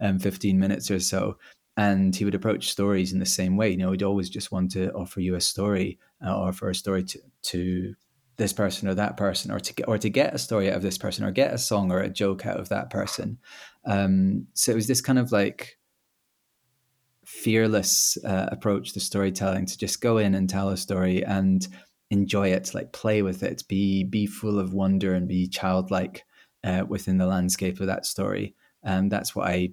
um, 0.00 0.18
fifteen 0.18 0.58
minutes 0.58 0.90
or 0.90 1.00
so, 1.00 1.38
and 1.76 2.14
he 2.14 2.24
would 2.24 2.34
approach 2.34 2.70
stories 2.70 3.12
in 3.12 3.18
the 3.18 3.26
same 3.26 3.56
way. 3.56 3.70
You 3.70 3.76
know, 3.78 3.92
he'd 3.92 4.02
always 4.02 4.30
just 4.30 4.52
want 4.52 4.72
to 4.72 4.90
offer 4.92 5.20
you 5.20 5.34
a 5.34 5.40
story, 5.40 5.98
uh, 6.24 6.34
offer 6.34 6.70
a 6.70 6.74
story 6.74 7.04
to 7.04 7.18
to 7.42 7.94
this 8.38 8.52
person 8.52 8.88
or 8.88 8.94
that 8.94 9.16
person, 9.16 9.50
or 9.50 9.60
to 9.60 9.74
get 9.74 9.88
or 9.88 9.98
to 9.98 10.10
get 10.10 10.34
a 10.34 10.38
story 10.38 10.70
out 10.70 10.76
of 10.76 10.82
this 10.82 10.98
person, 10.98 11.24
or 11.24 11.30
get 11.30 11.54
a 11.54 11.58
song 11.58 11.92
or 11.92 12.00
a 12.00 12.08
joke 12.08 12.46
out 12.46 12.58
of 12.58 12.68
that 12.70 12.90
person. 12.90 13.38
Um, 13.84 14.46
so 14.54 14.72
it 14.72 14.76
was 14.76 14.86
this 14.86 15.00
kind 15.00 15.18
of 15.18 15.32
like 15.32 15.78
fearless 17.42 18.16
uh, 18.24 18.48
approach 18.52 18.92
to 18.92 19.00
storytelling 19.00 19.66
to 19.66 19.76
just 19.76 20.00
go 20.00 20.18
in 20.18 20.34
and 20.34 20.48
tell 20.48 20.68
a 20.68 20.76
story 20.76 21.24
and 21.24 21.66
enjoy 22.10 22.48
it, 22.48 22.74
like 22.74 22.92
play 22.92 23.22
with 23.22 23.42
it, 23.42 23.64
be 23.68 24.04
be 24.04 24.26
full 24.26 24.58
of 24.58 24.74
wonder 24.74 25.14
and 25.14 25.26
be 25.26 25.48
childlike 25.48 26.24
uh, 26.62 26.84
within 26.86 27.18
the 27.18 27.26
landscape 27.26 27.80
of 27.80 27.86
that 27.86 28.06
story. 28.06 28.54
And 28.84 29.04
um, 29.04 29.08
that's 29.08 29.34
what 29.34 29.48
I 29.48 29.70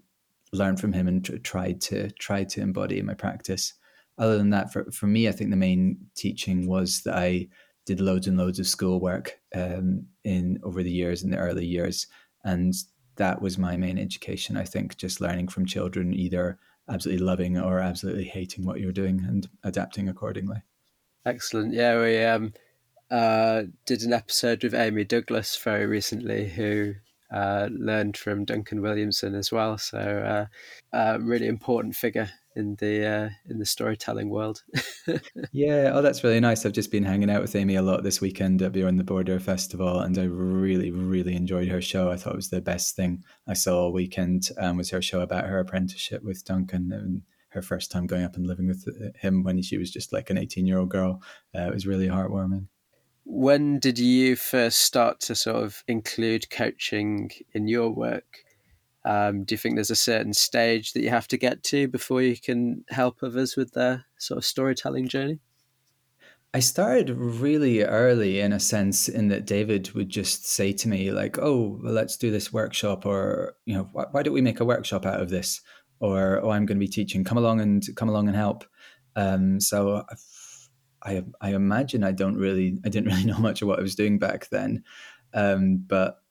learned 0.51 0.79
from 0.79 0.93
him 0.93 1.07
and 1.07 1.23
tr- 1.23 1.37
tried 1.37 1.81
to 1.81 2.09
try 2.11 2.43
to 2.43 2.61
embody 2.61 2.97
in 2.97 3.05
my 3.05 3.13
practice. 3.13 3.73
Other 4.17 4.37
than 4.37 4.49
that, 4.49 4.73
for 4.73 4.89
for 4.91 5.07
me, 5.07 5.27
I 5.27 5.31
think 5.31 5.51
the 5.51 5.55
main 5.55 5.97
teaching 6.15 6.67
was 6.67 7.01
that 7.03 7.15
I 7.15 7.47
did 7.85 8.01
loads 8.01 8.27
and 8.27 8.37
loads 8.37 8.59
of 8.59 8.67
schoolwork 8.67 9.39
um, 9.55 10.05
in 10.23 10.59
over 10.63 10.81
the 10.83 10.91
years 10.91 11.23
in 11.23 11.29
the 11.29 11.37
early 11.37 11.65
years, 11.65 12.07
and 12.43 12.73
that 13.17 13.41
was 13.41 13.57
my 13.57 13.77
main 13.77 13.99
education. 13.99 14.57
I 14.57 14.63
think 14.63 14.97
just 14.97 15.21
learning 15.21 15.49
from 15.49 15.65
children, 15.65 16.13
either 16.13 16.57
absolutely 16.89 17.23
loving 17.23 17.57
or 17.57 17.79
absolutely 17.79 18.25
hating 18.25 18.65
what 18.65 18.79
you're 18.79 18.91
doing 18.91 19.23
and 19.27 19.47
adapting 19.63 20.09
accordingly. 20.09 20.61
Excellent. 21.25 21.73
Yeah, 21.73 22.01
we 22.01 22.23
um, 22.23 22.53
uh, 23.11 23.63
did 23.85 24.03
an 24.03 24.13
episode 24.13 24.63
with 24.63 24.73
Amy 24.73 25.03
Douglas 25.03 25.55
very 25.57 25.85
recently, 25.85 26.49
who 26.49 26.95
uh, 27.31 27.69
learned 27.71 28.17
from 28.17 28.45
Duncan 28.45 28.81
Williamson 28.81 29.35
as 29.35 29.51
well. 29.51 29.77
So, 29.77 29.99
uh, 29.99 30.95
uh 30.95 31.19
really 31.21 31.47
important 31.47 31.95
figure 31.95 32.29
in 32.55 32.75
the 32.75 33.05
uh, 33.05 33.29
in 33.49 33.59
the 33.59 33.65
storytelling 33.65 34.29
world. 34.29 34.63
yeah, 35.51 35.91
oh, 35.93 36.01
that's 36.01 36.23
really 36.23 36.39
nice. 36.39 36.65
I've 36.65 36.73
just 36.73 36.91
been 36.91 37.05
hanging 37.05 37.29
out 37.29 37.41
with 37.41 37.55
Amy 37.55 37.75
a 37.75 37.81
lot 37.81 38.03
this 38.03 38.21
weekend 38.21 38.61
at 38.61 38.73
Beyond 38.73 38.99
the 38.99 39.03
Border 39.03 39.39
Festival, 39.39 39.99
and 39.99 40.17
I 40.17 40.25
really, 40.25 40.91
really 40.91 41.35
enjoyed 41.35 41.69
her 41.69 41.81
show. 41.81 42.11
I 42.11 42.17
thought 42.17 42.33
it 42.33 42.37
was 42.37 42.49
the 42.49 42.61
best 42.61 42.95
thing 42.95 43.23
I 43.47 43.53
saw 43.53 43.83
all 43.83 43.93
weekend. 43.93 44.49
Um, 44.57 44.77
was 44.77 44.89
her 44.89 45.01
show 45.01 45.21
about 45.21 45.47
her 45.47 45.59
apprenticeship 45.59 46.23
with 46.23 46.43
Duncan 46.45 46.91
and 46.91 47.21
her 47.49 47.61
first 47.61 47.91
time 47.91 48.05
going 48.05 48.23
up 48.23 48.35
and 48.35 48.45
living 48.45 48.67
with 48.67 48.85
him 49.15 49.43
when 49.43 49.61
she 49.61 49.77
was 49.77 49.89
just 49.89 50.13
like 50.13 50.29
an 50.29 50.37
eighteen-year-old 50.37 50.89
girl. 50.89 51.21
Uh, 51.55 51.67
it 51.67 51.73
was 51.73 51.87
really 51.87 52.07
heartwarming. 52.07 52.67
When 53.31 53.77
did 53.77 53.99
you 53.99 54.35
first 54.35 54.79
start 54.79 55.19
to 55.21 55.35
sort 55.35 55.63
of 55.63 55.83
include 55.87 56.49
coaching 56.49 57.29
in 57.53 57.67
your 57.67 57.91
work? 57.91 58.39
Um, 59.05 59.43
do 59.43 59.53
you 59.53 59.57
think 59.59 59.75
there's 59.75 59.91
a 59.91 59.95
certain 59.95 60.33
stage 60.33 60.93
that 60.93 61.03
you 61.03 61.11
have 61.11 61.27
to 61.27 61.37
get 61.37 61.61
to 61.65 61.87
before 61.87 62.23
you 62.23 62.35
can 62.35 62.83
help 62.89 63.21
others 63.21 63.55
with 63.55 63.73
their 63.73 64.05
sort 64.17 64.39
of 64.39 64.45
storytelling 64.45 65.07
journey? 65.07 65.39
I 66.55 66.59
started 66.59 67.11
really 67.11 67.83
early 67.83 68.39
in 68.39 68.51
a 68.51 68.59
sense, 68.59 69.07
in 69.07 69.27
that 69.27 69.45
David 69.45 69.91
would 69.91 70.09
just 70.09 70.47
say 70.47 70.73
to 70.73 70.89
me, 70.89 71.11
like, 71.11 71.37
"Oh, 71.37 71.79
well, 71.83 71.93
let's 71.93 72.17
do 72.17 72.31
this 72.31 72.51
workshop," 72.51 73.05
or 73.05 73.55
you 73.65 73.75
know, 73.75 73.87
why, 73.91 74.05
why, 74.09 74.23
don't 74.23 74.33
we 74.33 74.41
make 74.41 74.59
a 74.59 74.65
workshop 74.65 75.05
out 75.05 75.21
of 75.21 75.29
this? 75.29 75.61
Or, 75.99 76.41
"Oh, 76.43 76.49
I'm 76.49 76.65
going 76.65 76.79
to 76.79 76.85
be 76.85 76.91
teaching. 76.91 77.23
Come 77.23 77.37
along 77.37 77.61
and 77.61 77.85
come 77.95 78.09
along 78.09 78.27
and 78.27 78.35
help." 78.35 78.65
Um, 79.15 79.59
so 79.59 80.03
I, 81.03 81.23
I 81.41 81.53
imagine 81.53 82.03
I 82.03 82.11
don't 82.11 82.35
really, 82.35 82.77
I 82.85 82.89
didn't 82.89 83.11
really 83.11 83.25
know 83.31 83.37
much 83.39 83.61
of 83.61 83.67
what 83.67 83.79
I 83.79 83.81
was 83.81 83.95
doing 83.95 84.19
back 84.19 84.49
then, 84.49 84.83
um, 85.33 85.83
but 85.87 86.21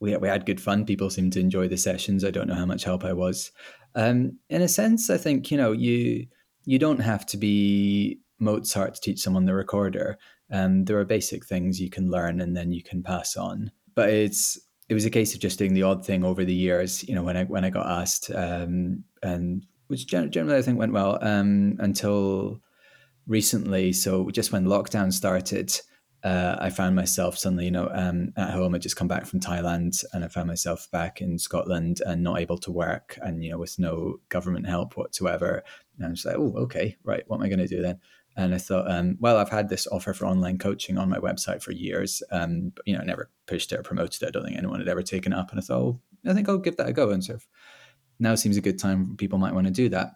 we 0.00 0.16
we 0.16 0.28
had 0.28 0.46
good 0.46 0.60
fun. 0.60 0.84
People 0.84 1.10
seemed 1.10 1.32
to 1.34 1.40
enjoy 1.40 1.68
the 1.68 1.76
sessions. 1.76 2.24
I 2.24 2.30
don't 2.30 2.48
know 2.48 2.54
how 2.54 2.66
much 2.66 2.84
help 2.84 3.04
I 3.04 3.12
was. 3.12 3.50
Um, 3.94 4.38
in 4.50 4.60
a 4.60 4.68
sense, 4.68 5.08
I 5.08 5.16
think 5.16 5.50
you 5.50 5.56
know 5.56 5.72
you 5.72 6.26
you 6.64 6.78
don't 6.78 7.00
have 7.00 7.26
to 7.26 7.36
be 7.36 8.20
Mozart 8.38 8.94
to 8.94 9.00
teach 9.00 9.20
someone 9.20 9.44
the 9.44 9.54
recorder. 9.54 10.18
Um, 10.50 10.84
there 10.84 10.98
are 10.98 11.04
basic 11.04 11.46
things 11.46 11.80
you 11.80 11.90
can 11.90 12.10
learn 12.10 12.40
and 12.40 12.56
then 12.56 12.72
you 12.72 12.82
can 12.82 13.02
pass 13.02 13.36
on. 13.36 13.70
But 13.94 14.10
it's 14.10 14.58
it 14.88 14.94
was 14.94 15.04
a 15.04 15.10
case 15.10 15.34
of 15.34 15.40
just 15.40 15.58
doing 15.58 15.74
the 15.74 15.82
odd 15.82 16.04
thing 16.04 16.24
over 16.24 16.44
the 16.44 16.54
years. 16.54 17.06
You 17.08 17.14
know, 17.14 17.22
when 17.22 17.36
I 17.36 17.44
when 17.44 17.64
I 17.64 17.70
got 17.70 17.86
asked, 17.86 18.30
um, 18.34 19.04
and 19.22 19.64
which 19.88 20.06
generally 20.06 20.56
I 20.56 20.62
think 20.62 20.78
went 20.78 20.92
well 20.92 21.18
um, 21.22 21.76
until 21.78 22.60
recently. 23.26 23.92
So 23.92 24.30
just 24.30 24.52
when 24.52 24.66
lockdown 24.66 25.12
started, 25.12 25.72
uh, 26.24 26.56
I 26.58 26.70
found 26.70 26.96
myself 26.96 27.36
suddenly, 27.36 27.66
you 27.66 27.70
know, 27.70 27.90
um, 27.92 28.32
at 28.36 28.50
home. 28.50 28.74
I 28.74 28.78
just 28.78 28.96
come 28.96 29.08
back 29.08 29.26
from 29.26 29.40
Thailand, 29.40 30.02
and 30.12 30.24
I 30.24 30.28
found 30.28 30.48
myself 30.48 30.90
back 30.90 31.20
in 31.20 31.38
Scotland 31.38 32.00
and 32.06 32.22
not 32.22 32.40
able 32.40 32.56
to 32.58 32.72
work, 32.72 33.18
and 33.20 33.44
you 33.44 33.50
know, 33.50 33.58
with 33.58 33.78
no 33.78 34.16
government 34.30 34.66
help 34.66 34.96
whatsoever. 34.96 35.62
And 35.98 36.06
I 36.06 36.10
was 36.10 36.24
like, 36.24 36.36
oh, 36.36 36.54
okay, 36.56 36.96
right. 37.04 37.22
What 37.26 37.36
am 37.36 37.42
I 37.42 37.48
going 37.48 37.58
to 37.58 37.68
do 37.68 37.82
then? 37.82 38.00
And 38.36 38.54
I 38.54 38.58
thought, 38.58 38.90
um, 38.90 39.16
well, 39.20 39.36
I've 39.36 39.50
had 39.50 39.68
this 39.68 39.86
offer 39.86 40.12
for 40.12 40.26
online 40.26 40.58
coaching 40.58 40.98
on 40.98 41.10
my 41.10 41.18
website 41.18 41.62
for 41.62 41.72
years, 41.72 42.22
um, 42.32 42.72
but 42.74 42.88
you 42.88 42.94
know, 42.94 43.02
I 43.02 43.04
never 43.04 43.30
pushed 43.46 43.70
it 43.70 43.78
or 43.78 43.82
promoted 43.82 44.22
it. 44.22 44.28
I 44.28 44.30
don't 44.30 44.44
think 44.44 44.56
anyone 44.56 44.80
had 44.80 44.88
ever 44.88 45.02
taken 45.02 45.34
up. 45.34 45.50
And 45.50 45.60
I 45.60 45.62
thought, 45.62 45.78
oh, 45.78 46.00
I 46.26 46.32
think 46.32 46.48
I'll 46.48 46.58
give 46.58 46.78
that 46.78 46.88
a 46.88 46.92
go. 46.92 47.10
And 47.10 47.22
sort 47.22 47.36
of 47.36 47.46
now 48.18 48.34
seems 48.34 48.56
a 48.56 48.62
good 48.62 48.78
time 48.78 49.14
people 49.18 49.38
might 49.38 49.54
want 49.54 49.66
to 49.66 49.72
do 49.72 49.90
that 49.90 50.12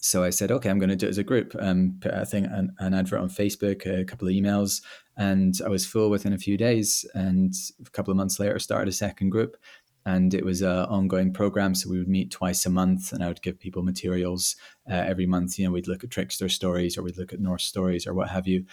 so 0.00 0.22
I 0.22 0.30
said, 0.30 0.50
okay, 0.50 0.70
I'm 0.70 0.78
going 0.78 0.90
to 0.90 0.96
do 0.96 1.06
it 1.06 1.10
as 1.10 1.18
a 1.18 1.24
group. 1.24 1.54
Um, 1.58 1.96
put 2.00 2.12
a 2.12 2.24
thing, 2.24 2.44
an, 2.44 2.74
an 2.78 2.94
advert 2.94 3.20
on 3.20 3.28
Facebook, 3.28 3.86
a 3.86 4.04
couple 4.04 4.28
of 4.28 4.34
emails, 4.34 4.82
and 5.16 5.54
I 5.64 5.68
was 5.68 5.86
full 5.86 6.10
within 6.10 6.32
a 6.32 6.38
few 6.38 6.56
days. 6.56 7.04
And 7.14 7.54
a 7.84 7.90
couple 7.90 8.10
of 8.10 8.16
months 8.16 8.38
later, 8.38 8.58
started 8.58 8.88
a 8.88 8.92
second 8.92 9.30
group, 9.30 9.56
and 10.04 10.32
it 10.34 10.44
was 10.44 10.62
an 10.62 10.86
ongoing 10.86 11.32
program. 11.32 11.74
So 11.74 11.90
we 11.90 11.98
would 11.98 12.08
meet 12.08 12.30
twice 12.30 12.66
a 12.66 12.70
month, 12.70 13.12
and 13.12 13.22
I 13.22 13.28
would 13.28 13.42
give 13.42 13.58
people 13.58 13.82
materials 13.82 14.56
uh, 14.90 14.94
every 14.94 15.26
month. 15.26 15.58
You 15.58 15.66
know, 15.66 15.72
we'd 15.72 15.88
look 15.88 16.04
at 16.04 16.10
trickster 16.10 16.48
stories, 16.48 16.96
or 16.96 17.02
we'd 17.02 17.18
look 17.18 17.32
at 17.32 17.40
Norse 17.40 17.64
stories, 17.64 18.06
or 18.06 18.14
what 18.14 18.30
have 18.30 18.46
you. 18.46 18.64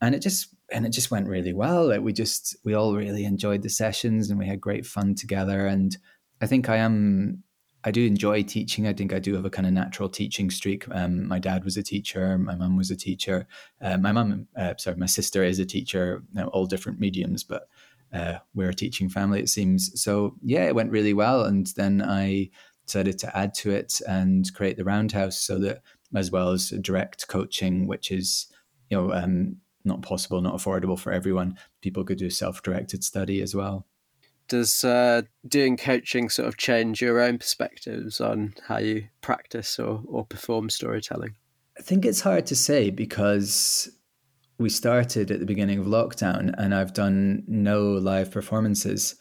And 0.00 0.14
it 0.14 0.20
just 0.20 0.54
and 0.72 0.84
it 0.84 0.90
just 0.90 1.10
went 1.10 1.28
really 1.28 1.52
well. 1.52 1.88
Like 1.88 2.00
we 2.00 2.12
just 2.12 2.56
we 2.64 2.74
all 2.74 2.94
really 2.94 3.24
enjoyed 3.24 3.62
the 3.62 3.70
sessions, 3.70 4.30
and 4.30 4.38
we 4.38 4.46
had 4.46 4.60
great 4.60 4.86
fun 4.86 5.14
together. 5.14 5.66
And 5.66 5.96
I 6.40 6.46
think 6.46 6.68
I 6.68 6.76
am 6.76 7.44
I 7.84 7.90
do 7.90 8.06
enjoy 8.06 8.42
teaching. 8.42 8.86
I 8.86 8.92
think 8.92 9.12
I 9.12 9.18
do 9.18 9.34
have 9.34 9.44
a 9.44 9.50
kind 9.50 9.66
of 9.66 9.72
natural 9.72 10.08
teaching 10.08 10.50
streak. 10.50 10.84
Um, 10.92 11.26
my 11.26 11.38
dad 11.38 11.64
was 11.64 11.76
a 11.76 11.82
teacher. 11.82 12.38
My 12.38 12.54
mum 12.54 12.76
was 12.76 12.90
a 12.90 12.96
teacher. 12.96 13.46
Uh, 13.80 13.96
my 13.98 14.12
mum, 14.12 14.46
uh, 14.56 14.74
sorry, 14.78 14.96
my 14.96 15.06
sister 15.06 15.42
is 15.42 15.58
a 15.58 15.66
teacher. 15.66 16.22
All 16.52 16.66
different 16.66 17.00
mediums, 17.00 17.42
but 17.42 17.68
uh, 18.12 18.38
we're 18.54 18.70
a 18.70 18.74
teaching 18.74 19.08
family, 19.08 19.40
it 19.40 19.48
seems. 19.48 20.00
So 20.00 20.36
yeah, 20.42 20.64
it 20.64 20.74
went 20.74 20.92
really 20.92 21.14
well. 21.14 21.44
And 21.44 21.66
then 21.76 22.02
I 22.02 22.50
decided 22.86 23.18
to 23.20 23.36
add 23.36 23.54
to 23.54 23.70
it 23.70 24.00
and 24.06 24.52
create 24.54 24.76
the 24.76 24.84
Roundhouse 24.84 25.38
so 25.38 25.58
that, 25.60 25.82
as 26.14 26.30
well 26.30 26.50
as 26.50 26.70
direct 26.70 27.26
coaching, 27.28 27.86
which 27.86 28.10
is 28.10 28.46
you 28.90 28.96
know 28.96 29.12
um, 29.12 29.56
not 29.84 30.02
possible, 30.02 30.40
not 30.40 30.54
affordable 30.54 30.98
for 30.98 31.12
everyone, 31.12 31.56
people 31.80 32.04
could 32.04 32.18
do 32.18 32.30
self-directed 32.30 33.02
study 33.02 33.40
as 33.40 33.54
well 33.54 33.86
does 34.48 34.84
uh, 34.84 35.22
doing 35.46 35.76
coaching 35.76 36.28
sort 36.28 36.48
of 36.48 36.56
change 36.56 37.00
your 37.00 37.20
own 37.20 37.38
perspectives 37.38 38.20
on 38.20 38.54
how 38.66 38.78
you 38.78 39.08
practice 39.20 39.78
or, 39.78 40.02
or 40.06 40.26
perform 40.26 40.70
storytelling? 40.70 41.36
I 41.78 41.82
think 41.82 42.04
it's 42.04 42.20
hard 42.20 42.46
to 42.46 42.56
say 42.56 42.90
because 42.90 43.90
we 44.58 44.68
started 44.68 45.30
at 45.30 45.40
the 45.40 45.46
beginning 45.46 45.78
of 45.78 45.86
lockdown 45.86 46.54
and 46.58 46.74
I've 46.74 46.92
done 46.92 47.44
no 47.46 47.92
live 47.92 48.30
performances 48.30 49.16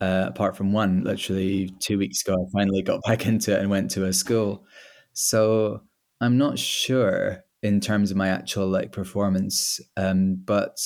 uh, 0.00 0.26
apart 0.28 0.56
from 0.56 0.72
one 0.72 1.04
literally 1.04 1.74
two 1.80 1.98
weeks 1.98 2.22
ago. 2.22 2.34
I 2.34 2.50
finally 2.52 2.82
got 2.82 3.02
back 3.06 3.26
into 3.26 3.54
it 3.54 3.60
and 3.60 3.70
went 3.70 3.90
to 3.92 4.04
a 4.04 4.12
school. 4.12 4.64
So 5.12 5.82
I'm 6.20 6.38
not 6.38 6.58
sure 6.58 7.44
in 7.62 7.80
terms 7.80 8.10
of 8.10 8.16
my 8.16 8.28
actual 8.28 8.68
like 8.68 8.92
performance, 8.92 9.80
um, 9.96 10.36
but 10.44 10.76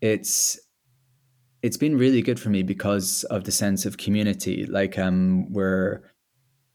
it's 0.00 0.58
it's 1.62 1.76
been 1.76 1.96
really 1.96 2.22
good 2.22 2.40
for 2.40 2.48
me 2.48 2.62
because 2.62 3.24
of 3.24 3.44
the 3.44 3.52
sense 3.52 3.84
of 3.84 3.96
community. 3.98 4.66
Like 4.66 4.98
um, 4.98 5.52
we're 5.52 6.02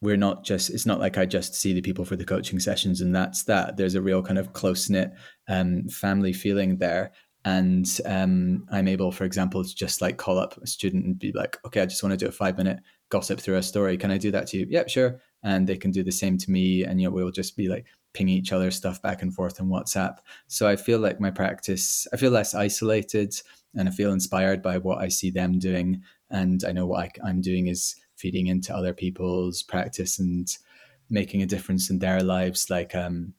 we're 0.02 0.18
not 0.18 0.44
just 0.44 0.70
it's 0.70 0.86
not 0.86 1.00
like 1.00 1.18
I 1.18 1.26
just 1.26 1.56
see 1.56 1.74
the 1.74 1.82
people 1.82 2.06
for 2.06 2.16
the 2.16 2.26
coaching 2.26 2.60
sessions 2.60 3.02
and 3.02 3.16
that's 3.16 3.44
that. 3.44 3.78
There's 3.78 3.96
a 3.96 4.02
real 4.02 4.22
kind 4.22 4.38
of 4.38 4.54
close 4.54 4.90
knit 4.90 5.12
um, 5.48 5.88
family 5.90 6.34
feeling 6.34 6.78
there. 6.78 7.14
And 7.44 7.88
um, 8.06 8.66
I'm 8.72 8.88
able, 8.88 9.12
for 9.12 9.24
example, 9.24 9.64
to 9.64 9.76
just 9.76 10.02
like 10.02 10.18
call 10.18 10.40
up 10.40 10.58
a 10.58 10.68
student 10.68 11.06
and 11.06 11.18
be 11.18 11.32
like, 11.32 11.58
okay, 11.66 11.82
I 11.82 11.86
just 11.86 12.02
want 12.02 12.12
to 12.14 12.18
do 12.18 12.28
a 12.28 12.32
five 12.32 12.58
minute 12.58 12.80
gossip 13.10 13.40
through 13.40 13.58
a 13.58 13.64
story. 13.64 13.98
Can 13.98 14.12
I 14.12 14.18
do 14.18 14.32
that 14.32 14.48
to 14.48 14.58
you? 14.58 14.68
Yep, 14.68 14.90
sure. 14.90 15.22
And 15.44 15.68
they 15.68 15.78
can 15.78 15.92
do 15.92 16.04
the 16.04 16.12
same 16.12 16.40
to 16.40 16.52
me. 16.52 16.84
And 16.84 17.00
you 17.00 17.08
know, 17.08 17.14
we'll 17.14 17.32
just 17.32 17.56
be 17.56 17.68
like 17.68 17.86
pinging 18.16 18.38
each 18.38 18.54
other 18.54 18.72
stuff 18.72 19.02
back 19.02 19.22
and 19.22 19.34
forth 19.36 19.60
on 19.62 19.68
WhatsApp. 19.68 20.18
So 20.48 20.68
I 20.68 20.78
feel 20.78 21.00
like 21.00 21.20
my 21.20 21.30
practice, 21.30 22.08
I 22.14 22.18
feel 22.18 22.32
less 22.32 22.56
isolated 22.56 23.36
and 23.76 23.88
I 23.88 23.92
feel 23.92 24.14
inspired 24.14 24.64
by 24.64 24.78
what 24.78 25.00
I 25.00 25.10
see 25.10 25.30
them 25.30 25.60
doing. 25.60 26.02
And 26.32 26.64
I 26.66 26.72
know 26.72 26.86
what 26.88 27.12
I, 27.24 27.30
am 27.30 27.42
doing 27.42 27.68
is 27.68 27.96
feeding 28.16 28.48
into 28.48 28.74
other 28.74 28.94
people's 28.94 29.62
practice 29.62 30.18
and 30.18 30.48
making 31.10 31.42
a 31.42 31.46
difference 31.46 31.90
in 31.90 32.00
their 32.00 32.22
lives. 32.22 32.70
Like 32.70 32.96
um, 32.96 33.34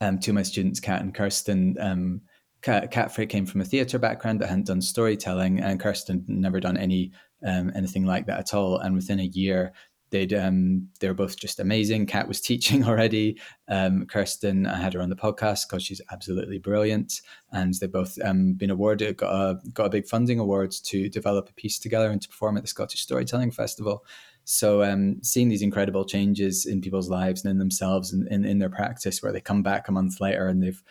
um, 0.00 0.18
two 0.18 0.30
of 0.30 0.36
my 0.36 0.42
students, 0.44 0.80
Kat 0.80 1.02
and 1.02 1.14
Kirsten, 1.14 1.76
um, 1.80 2.20
Kat, 2.62 2.90
Kat 2.90 3.14
came 3.28 3.46
from 3.46 3.60
a 3.60 3.64
theatre 3.64 3.98
background 3.98 4.38
but 4.38 4.48
hadn't 4.48 4.66
done 4.66 4.80
storytelling, 4.80 5.60
and 5.60 5.78
Kirsten 5.78 6.24
never 6.26 6.58
done 6.58 6.76
any 6.76 7.12
um, 7.46 7.70
anything 7.76 8.04
like 8.04 8.26
that 8.26 8.40
at 8.40 8.54
all. 8.54 8.78
And 8.78 8.94
within 8.96 9.20
a 9.20 9.24
year, 9.24 9.72
they'd 10.10 10.32
um, 10.32 10.88
they 11.00 11.08
both 11.12 11.38
just 11.38 11.60
amazing. 11.60 12.06
Kat 12.06 12.28
was 12.28 12.40
teaching 12.50 12.84
already. 12.84 13.40
Um, 13.68 14.06
Kirsten, 14.06 14.66
I 14.66 14.76
had 14.76 14.94
her 14.94 15.02
on 15.02 15.10
the 15.10 15.16
podcast 15.16 15.68
because 15.68 15.82
she's 15.82 16.00
absolutely 16.10 16.58
brilliant, 16.58 17.20
and 17.52 17.74
they've 17.74 17.90
both 17.90 18.18
um, 18.24 18.54
been 18.54 18.70
awarded 18.70 19.16
got 19.16 19.32
a 19.32 19.70
got 19.72 19.86
a 19.86 19.90
big 19.90 20.06
funding 20.06 20.38
award 20.38 20.70
to 20.70 21.08
develop 21.08 21.48
a 21.48 21.54
piece 21.54 21.78
together 21.78 22.10
and 22.10 22.22
to 22.22 22.28
perform 22.28 22.56
at 22.56 22.62
the 22.62 22.68
Scottish 22.68 23.02
Storytelling 23.02 23.50
Festival. 23.50 24.04
So 24.44 24.82
um, 24.82 25.18
seeing 25.22 25.50
these 25.50 25.60
incredible 25.60 26.06
changes 26.06 26.64
in 26.64 26.80
people's 26.80 27.10
lives 27.10 27.44
and 27.44 27.50
in 27.50 27.58
themselves 27.58 28.14
and 28.14 28.26
in, 28.28 28.46
in 28.46 28.58
their 28.58 28.70
practice, 28.70 29.22
where 29.22 29.30
they 29.30 29.42
come 29.42 29.62
back 29.62 29.88
a 29.88 29.92
month 29.92 30.22
later 30.22 30.48
and 30.48 30.62
they've 30.62 30.82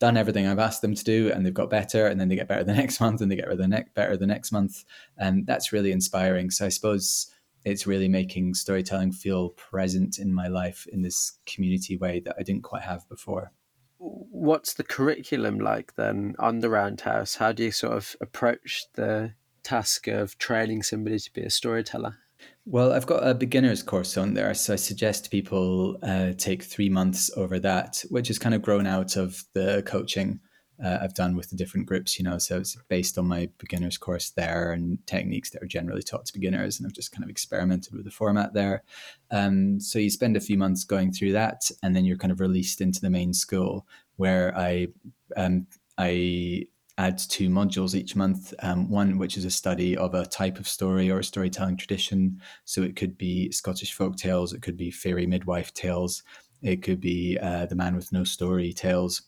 done 0.00 0.16
everything 0.16 0.46
I've 0.46 0.58
asked 0.58 0.82
them 0.82 0.94
to 0.94 1.04
do 1.04 1.30
and 1.32 1.46
they've 1.46 1.54
got 1.54 1.70
better 1.70 2.08
and 2.08 2.20
then 2.20 2.28
they 2.28 2.34
get 2.34 2.48
better 2.48 2.64
the 2.64 2.74
next 2.82 3.00
month 3.00 3.20
and 3.20 3.30
they 3.30 3.36
get 3.36 3.44
better 3.44 3.56
the 3.56 3.68
next 3.68 3.94
better 3.94 4.16
the 4.16 4.26
next 4.26 4.50
month. 4.50 4.84
And 5.16 5.46
that's 5.46 5.72
really 5.72 5.92
inspiring. 5.92 6.50
So 6.50 6.66
I 6.66 6.68
suppose 6.68 7.30
it's 7.66 7.86
really 7.86 8.08
making 8.08 8.54
storytelling 8.54 9.10
feel 9.10 9.50
present 9.50 10.18
in 10.18 10.32
my 10.32 10.46
life 10.46 10.86
in 10.92 11.02
this 11.02 11.38
community 11.46 11.96
way 11.96 12.20
that 12.20 12.36
I 12.38 12.44
didn't 12.44 12.62
quite 12.62 12.82
have 12.82 13.08
before. 13.08 13.52
What's 13.98 14.74
the 14.74 14.84
curriculum 14.84 15.58
like 15.58 15.96
then 15.96 16.36
on 16.38 16.60
the 16.60 16.70
Roundhouse? 16.70 17.34
How 17.34 17.50
do 17.50 17.64
you 17.64 17.72
sort 17.72 17.94
of 17.94 18.14
approach 18.20 18.84
the 18.94 19.32
task 19.64 20.06
of 20.06 20.38
training 20.38 20.84
somebody 20.84 21.18
to 21.18 21.32
be 21.32 21.42
a 21.42 21.50
storyteller? 21.50 22.18
Well, 22.66 22.92
I've 22.92 23.06
got 23.06 23.26
a 23.26 23.34
beginner's 23.34 23.82
course 23.82 24.16
on 24.16 24.34
there. 24.34 24.54
So 24.54 24.74
I 24.74 24.76
suggest 24.76 25.32
people 25.32 25.96
uh, 26.04 26.34
take 26.36 26.62
three 26.62 26.88
months 26.88 27.32
over 27.36 27.58
that, 27.60 28.04
which 28.10 28.30
is 28.30 28.38
kind 28.38 28.54
of 28.54 28.62
grown 28.62 28.86
out 28.86 29.16
of 29.16 29.42
the 29.54 29.82
coaching 29.86 30.38
uh, 30.82 30.98
I've 31.00 31.14
done 31.14 31.36
with 31.36 31.50
the 31.50 31.56
different 31.56 31.86
groups, 31.86 32.18
you 32.18 32.24
know. 32.24 32.38
So 32.38 32.58
it's 32.58 32.76
based 32.88 33.18
on 33.18 33.26
my 33.26 33.48
beginner's 33.58 33.98
course 33.98 34.30
there 34.30 34.72
and 34.72 34.98
techniques 35.06 35.50
that 35.50 35.62
are 35.62 35.66
generally 35.66 36.02
taught 36.02 36.26
to 36.26 36.32
beginners. 36.32 36.78
And 36.78 36.86
I've 36.86 36.92
just 36.92 37.12
kind 37.12 37.24
of 37.24 37.30
experimented 37.30 37.94
with 37.94 38.04
the 38.04 38.10
format 38.10 38.52
there. 38.52 38.82
Um, 39.30 39.80
so 39.80 39.98
you 39.98 40.10
spend 40.10 40.36
a 40.36 40.40
few 40.40 40.58
months 40.58 40.84
going 40.84 41.12
through 41.12 41.32
that, 41.32 41.70
and 41.82 41.94
then 41.96 42.04
you're 42.04 42.18
kind 42.18 42.32
of 42.32 42.40
released 42.40 42.80
into 42.80 43.00
the 43.00 43.10
main 43.10 43.32
school 43.32 43.86
where 44.16 44.56
I 44.56 44.88
um, 45.36 45.66
I 45.98 46.66
add 46.98 47.18
two 47.18 47.50
modules 47.50 47.94
each 47.94 48.16
month. 48.16 48.54
Um, 48.60 48.90
one 48.90 49.18
which 49.18 49.36
is 49.36 49.44
a 49.44 49.50
study 49.50 49.96
of 49.96 50.14
a 50.14 50.26
type 50.26 50.58
of 50.58 50.68
story 50.68 51.10
or 51.10 51.18
a 51.18 51.24
storytelling 51.24 51.76
tradition. 51.76 52.40
So 52.64 52.82
it 52.82 52.96
could 52.96 53.18
be 53.18 53.50
Scottish 53.50 53.92
folk 53.92 54.16
tales, 54.16 54.52
it 54.52 54.62
could 54.62 54.76
be 54.76 54.90
fairy 54.90 55.26
midwife 55.26 55.72
tales, 55.74 56.22
it 56.62 56.82
could 56.82 57.00
be 57.00 57.38
uh, 57.40 57.66
the 57.66 57.76
man 57.76 57.96
with 57.96 58.12
no 58.12 58.24
story 58.24 58.72
tales. 58.72 59.22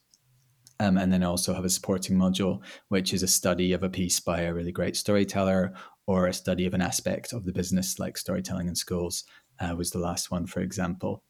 Um, 0.81 0.97
and 0.97 1.13
then 1.13 1.25
also 1.25 1.55
have 1.55 1.65
a 1.65 1.71
supporting 1.71 2.17
module, 2.17 2.63
which 2.89 3.13
is 3.13 3.25
a 3.25 3.29
study 3.29 3.73
of 3.73 3.83
a 3.83 3.91
piece 3.91 4.21
by 4.21 4.43
a 4.43 4.55
really 4.55 4.71
great 4.71 4.97
storyteller 4.97 5.75
or 6.07 6.29
a 6.29 6.33
study 6.33 6.67
of 6.67 6.75
an 6.75 6.81
aspect 6.81 7.33
of 7.33 7.45
the 7.45 7.53
business, 7.53 7.99
like 7.99 8.17
storytelling 8.17 8.69
in 8.69 8.77
schools, 8.77 9.25
uh, 9.61 9.75
was 9.77 9.91
the 9.91 9.99
last 9.99 10.31
one, 10.31 10.47
for 10.47 10.61
example. 10.61 11.23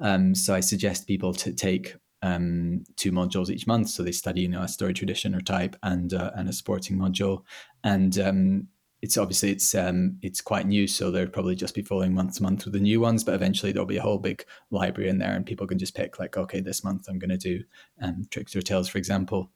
Um, 0.00 0.34
so 0.34 0.54
I 0.54 0.60
suggest 0.60 1.06
people 1.06 1.34
to 1.34 1.52
take 1.52 1.96
um, 2.22 2.84
two 2.96 3.12
modules 3.12 3.50
each 3.50 3.66
month. 3.66 3.90
So 3.90 4.02
they 4.02 4.12
study, 4.12 4.40
you 4.40 4.48
know, 4.48 4.62
a 4.62 4.68
story 4.68 4.94
tradition 4.94 5.34
or 5.34 5.40
type 5.40 5.76
and 5.82 6.14
uh, 6.14 6.30
and 6.34 6.48
a 6.48 6.52
supporting 6.52 6.96
module. 6.96 7.42
And 7.82 8.18
um, 8.18 8.68
it's 9.04 9.18
obviously 9.18 9.50
it's 9.50 9.74
um, 9.74 10.16
it's 10.22 10.40
quite 10.40 10.66
new, 10.66 10.86
so 10.86 11.10
they'll 11.10 11.26
probably 11.26 11.54
just 11.54 11.74
be 11.74 11.82
following 11.82 12.14
month 12.14 12.36
to 12.36 12.42
month 12.42 12.64
with 12.64 12.72
the 12.72 12.80
new 12.80 13.02
ones. 13.02 13.22
But 13.22 13.34
eventually 13.34 13.70
there'll 13.70 13.84
be 13.84 13.98
a 13.98 14.02
whole 14.02 14.18
big 14.18 14.46
library 14.70 15.10
in 15.10 15.18
there, 15.18 15.32
and 15.32 15.44
people 15.44 15.66
can 15.66 15.78
just 15.78 15.94
pick 15.94 16.18
like, 16.18 16.38
okay, 16.38 16.60
this 16.60 16.82
month 16.82 17.06
I'm 17.06 17.18
going 17.18 17.28
to 17.28 17.36
do 17.36 17.62
um, 18.00 18.26
tricks 18.30 18.56
or 18.56 18.62
tales, 18.62 18.88
for 18.88 18.96
example. 18.96 19.50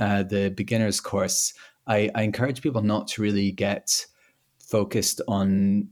Uh, 0.00 0.22
the 0.22 0.48
beginners 0.48 1.02
course, 1.02 1.52
I, 1.86 2.10
I 2.14 2.22
encourage 2.22 2.62
people 2.62 2.80
not 2.80 3.06
to 3.08 3.20
really 3.20 3.52
get 3.52 4.06
focused 4.58 5.20
on 5.28 5.90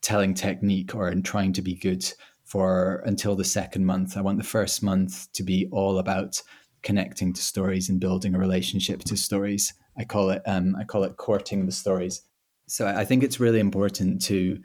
telling 0.00 0.34
technique 0.34 0.94
or 0.94 1.08
in 1.08 1.24
trying 1.24 1.52
to 1.54 1.62
be 1.62 1.74
good 1.74 2.08
for 2.44 3.02
until 3.04 3.34
the 3.34 3.44
second 3.44 3.84
month. 3.84 4.16
I 4.16 4.20
want 4.20 4.38
the 4.38 4.44
first 4.44 4.80
month 4.80 5.26
to 5.32 5.42
be 5.42 5.68
all 5.72 5.98
about 5.98 6.40
connecting 6.82 7.32
to 7.32 7.42
stories 7.42 7.88
and 7.88 8.00
building 8.00 8.34
a 8.34 8.38
relationship 8.38 9.00
to 9.04 9.16
stories. 9.16 9.74
I 9.96 10.04
call 10.04 10.30
it 10.30 10.42
um, 10.46 10.76
I 10.76 10.84
call 10.84 11.04
it 11.04 11.16
courting 11.16 11.66
the 11.66 11.72
stories. 11.72 12.22
So 12.66 12.86
I 12.86 13.04
think 13.04 13.22
it's 13.22 13.40
really 13.40 13.60
important 13.60 14.22
to 14.22 14.60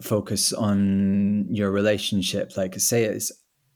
focus 0.00 0.52
on 0.52 1.46
your 1.50 1.70
relationship. 1.70 2.56
Like 2.56 2.78
say 2.78 3.04
it's 3.04 3.32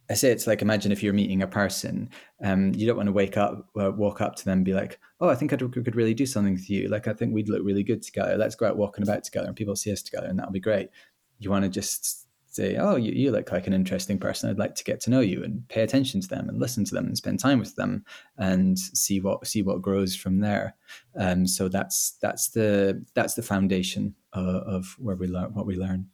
I 0.09 0.14
say 0.14 0.30
it's 0.30 0.47
like 0.47 0.62
imagine 0.62 0.93
if 0.93 1.03
you're 1.03 1.12
meeting 1.12 1.43
a 1.43 1.49
person, 1.49 2.11
um, 2.43 2.72
you 2.74 2.87
don't 2.87 2.97
want 2.97 3.09
to 3.09 3.12
wake 3.12 3.37
up, 3.37 3.68
uh, 3.80 3.91
walk 3.91 4.20
up 4.20 4.37
to 4.37 4.45
them, 4.45 4.59
and 4.59 4.64
be 4.64 4.72
like, 4.72 5.01
"Oh, 5.20 5.28
I 5.28 5.34
think 5.34 5.53
I 5.53 5.57
could 5.57 5.97
really 5.97 6.14
do 6.14 6.26
something 6.26 6.55
with 6.55 6.70
you. 6.70 6.89
Like 6.89 7.09
I 7.09 7.12
think 7.12 7.34
we'd 7.34 7.49
look 7.49 7.62
really 7.64 7.82
good 7.82 8.03
together. 8.03 8.37
Let's 8.37 8.55
go 8.55 8.66
out 8.66 8.76
walking 8.76 9.03
about 9.03 9.24
together, 9.24 9.49
and 9.49 9.57
people 9.57 9.74
see 9.74 9.93
us 9.93 10.03
together, 10.03 10.28
and 10.28 10.39
that'll 10.39 10.53
be 10.53 10.61
great." 10.61 10.91
You 11.39 11.51
want 11.51 11.64
to 11.64 11.68
just 11.68 12.26
say, 12.57 12.77
"Oh, 12.77 12.97
you, 12.97 13.13
you 13.13 13.31
look 13.31 13.53
like 13.53 13.67
an 13.67 13.73
interesting 13.73 14.19
person. 14.19 14.51
I'd 14.51 14.59
like 14.59 14.75
to 14.77 14.85
get 14.85 15.01
to 15.03 15.11
know 15.11 15.21
you 15.21 15.45
and 15.45 15.67
pay 15.69 15.83
attention 15.83 16.21
to 16.23 16.29
them 16.29 16.49
and 16.49 16.59
listen 16.59 16.85
to 16.87 16.95
them 16.95 17.07
and 17.07 17.17
spend 17.17 17.39
time 17.39 17.59
with 17.59 17.77
them 17.77 18.05
and 18.39 18.79
see 18.79 19.21
what 19.21 19.47
see 19.47 19.63
what 19.63 19.83
grows 19.83 20.17
from 20.17 20.41
there." 20.41 20.75
Um, 21.17 21.47
so 21.47 21.69
that's 21.69 22.17
that's 22.23 22.49
the 22.49 23.05
that's 23.15 23.35
the 23.35 23.43
foundation 23.43 24.15
uh, 24.33 24.61
of 24.67 24.97
where 24.99 25.17
we 25.17 25.29
learn 25.29 25.55
what 25.55 25.67
we 25.67 25.77
learn. 25.77 26.09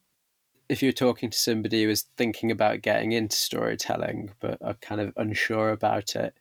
If 0.69 0.83
you're 0.83 0.93
talking 0.93 1.31
to 1.31 1.39
somebody 1.39 1.85
who 1.85 1.91
is 1.91 2.07
thinking 2.17 2.51
about 2.51 2.83
getting 2.83 3.13
into 3.13 3.37
storytelling 3.37 4.31
but 4.41 4.59
are 4.63 4.75
kind 4.75 5.01
of 5.01 5.13
unsure 5.17 5.71
about 5.71 6.17
it, 6.17 6.35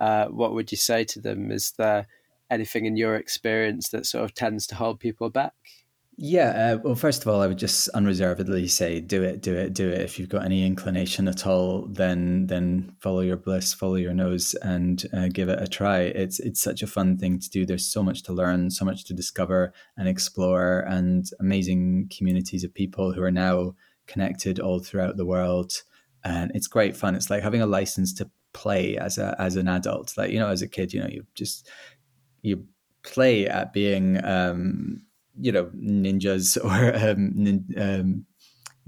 uh, 0.00 0.26
what 0.26 0.52
would 0.52 0.70
you 0.70 0.76
say 0.78 1.04
to 1.04 1.20
them? 1.20 1.50
Is 1.50 1.72
there 1.72 2.06
anything 2.50 2.84
in 2.84 2.96
your 2.96 3.16
experience 3.16 3.88
that 3.88 4.06
sort 4.06 4.24
of 4.24 4.34
tends 4.34 4.66
to 4.66 4.74
hold 4.74 5.00
people 5.00 5.30
back? 5.30 5.54
Yeah, 6.24 6.74
uh, 6.74 6.78
well, 6.84 6.94
first 6.94 7.22
of 7.22 7.28
all, 7.28 7.42
I 7.42 7.48
would 7.48 7.58
just 7.58 7.88
unreservedly 7.88 8.68
say, 8.68 9.00
do 9.00 9.24
it, 9.24 9.42
do 9.42 9.56
it, 9.56 9.74
do 9.74 9.88
it. 9.88 10.02
If 10.02 10.20
you've 10.20 10.28
got 10.28 10.44
any 10.44 10.64
inclination 10.64 11.26
at 11.26 11.48
all, 11.48 11.88
then 11.88 12.46
then 12.46 12.94
follow 13.00 13.22
your 13.22 13.36
bliss, 13.36 13.74
follow 13.74 13.96
your 13.96 14.14
nose, 14.14 14.54
and 14.62 15.04
uh, 15.12 15.26
give 15.32 15.48
it 15.48 15.60
a 15.60 15.66
try. 15.66 16.02
It's 16.02 16.38
it's 16.38 16.62
such 16.62 16.80
a 16.80 16.86
fun 16.86 17.18
thing 17.18 17.40
to 17.40 17.50
do. 17.50 17.66
There's 17.66 17.84
so 17.84 18.04
much 18.04 18.22
to 18.22 18.32
learn, 18.32 18.70
so 18.70 18.84
much 18.84 19.04
to 19.06 19.14
discover 19.14 19.72
and 19.96 20.06
explore, 20.06 20.84
and 20.88 21.28
amazing 21.40 22.08
communities 22.16 22.62
of 22.62 22.72
people 22.72 23.12
who 23.12 23.22
are 23.24 23.32
now 23.32 23.74
connected 24.06 24.60
all 24.60 24.78
throughout 24.78 25.16
the 25.16 25.26
world. 25.26 25.82
And 26.22 26.52
it's 26.54 26.68
great 26.68 26.96
fun. 26.96 27.16
It's 27.16 27.30
like 27.30 27.42
having 27.42 27.62
a 27.62 27.66
license 27.66 28.14
to 28.14 28.30
play 28.52 28.96
as 28.96 29.18
a 29.18 29.34
as 29.40 29.56
an 29.56 29.66
adult. 29.66 30.16
Like 30.16 30.30
you 30.30 30.38
know, 30.38 30.50
as 30.50 30.62
a 30.62 30.68
kid, 30.68 30.92
you 30.92 31.00
know, 31.00 31.08
you 31.08 31.26
just 31.34 31.68
you 32.42 32.64
play 33.02 33.48
at 33.48 33.72
being. 33.72 34.24
Um, 34.24 35.02
you 35.40 35.52
know 35.52 35.66
ninjas 35.76 36.56
or 36.64 37.10
um, 37.10 37.32
nin, 37.34 37.64
um, 37.76 38.26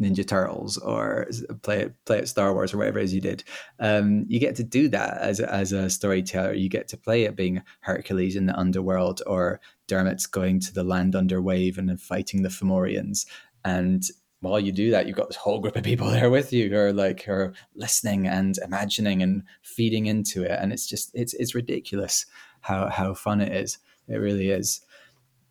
Ninja 0.00 0.26
Turtles 0.26 0.76
or 0.78 1.28
play 1.62 1.80
it 1.82 2.04
play 2.04 2.18
it 2.18 2.28
Star 2.28 2.52
Wars 2.52 2.74
or 2.74 2.78
whatever 2.78 2.98
it 2.98 3.04
is 3.04 3.14
you 3.14 3.20
did. 3.20 3.44
Um, 3.78 4.26
you 4.28 4.40
get 4.40 4.56
to 4.56 4.64
do 4.64 4.88
that 4.88 5.18
as 5.18 5.40
as 5.40 5.72
a 5.72 5.88
storyteller. 5.88 6.54
You 6.54 6.68
get 6.68 6.88
to 6.88 6.96
play 6.96 7.24
it 7.24 7.36
being 7.36 7.62
Hercules 7.80 8.36
in 8.36 8.46
the 8.46 8.58
underworld 8.58 9.22
or 9.26 9.60
Dermot's 9.86 10.26
going 10.26 10.60
to 10.60 10.74
the 10.74 10.84
land 10.84 11.14
under 11.14 11.40
wave 11.40 11.78
and 11.78 12.00
fighting 12.00 12.42
the 12.42 12.48
Fomorians. 12.48 13.26
And 13.64 14.02
while 14.40 14.60
you 14.60 14.72
do 14.72 14.90
that, 14.90 15.06
you've 15.06 15.16
got 15.16 15.28
this 15.28 15.36
whole 15.36 15.60
group 15.60 15.76
of 15.76 15.84
people 15.84 16.10
there 16.10 16.30
with 16.30 16.52
you 16.52 16.68
who 16.68 16.76
are 16.76 16.92
like 16.92 17.22
who 17.22 17.32
are 17.32 17.54
listening 17.74 18.26
and 18.26 18.58
imagining 18.58 19.22
and 19.22 19.44
feeding 19.62 20.06
into 20.06 20.42
it. 20.42 20.58
And 20.60 20.72
it's 20.72 20.88
just 20.88 21.10
it's 21.14 21.34
it's 21.34 21.54
ridiculous 21.54 22.26
how 22.60 22.88
how 22.88 23.14
fun 23.14 23.40
it 23.40 23.52
is. 23.52 23.78
It 24.08 24.16
really 24.16 24.50
is. 24.50 24.82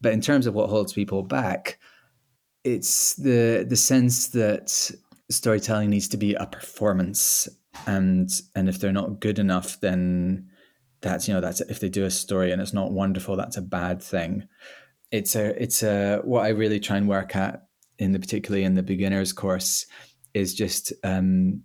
But 0.03 0.13
in 0.13 0.21
terms 0.21 0.45
of 0.45 0.53
what 0.53 0.69
holds 0.69 0.93
people 0.93 1.23
back, 1.23 1.79
it's 2.63 3.15
the 3.15 3.65
the 3.67 3.77
sense 3.77 4.27
that 4.27 4.91
storytelling 5.31 5.89
needs 5.89 6.09
to 6.09 6.17
be 6.17 6.33
a 6.35 6.45
performance, 6.45 7.47
and 7.87 8.29
and 8.55 8.67
if 8.67 8.79
they're 8.79 8.91
not 8.91 9.21
good 9.21 9.39
enough, 9.39 9.79
then 9.79 10.49
that's 11.01 11.27
you 11.27 11.33
know 11.33 11.41
that's 11.41 11.61
if 11.61 11.79
they 11.79 11.89
do 11.89 12.03
a 12.03 12.11
story 12.11 12.51
and 12.51 12.61
it's 12.61 12.73
not 12.73 12.91
wonderful, 12.91 13.37
that's 13.37 13.57
a 13.57 13.61
bad 13.61 14.03
thing. 14.03 14.47
It's 15.11 15.35
a 15.35 15.61
it's 15.61 15.81
a 15.83 16.17
what 16.23 16.45
I 16.45 16.49
really 16.49 16.81
try 16.81 16.97
and 16.97 17.07
work 17.07 17.35
at 17.35 17.63
in 17.97 18.11
the 18.11 18.19
particularly 18.19 18.65
in 18.65 18.73
the 18.73 18.83
beginners 18.83 19.31
course 19.31 19.85
is 20.33 20.53
just 20.53 20.91
um, 21.03 21.63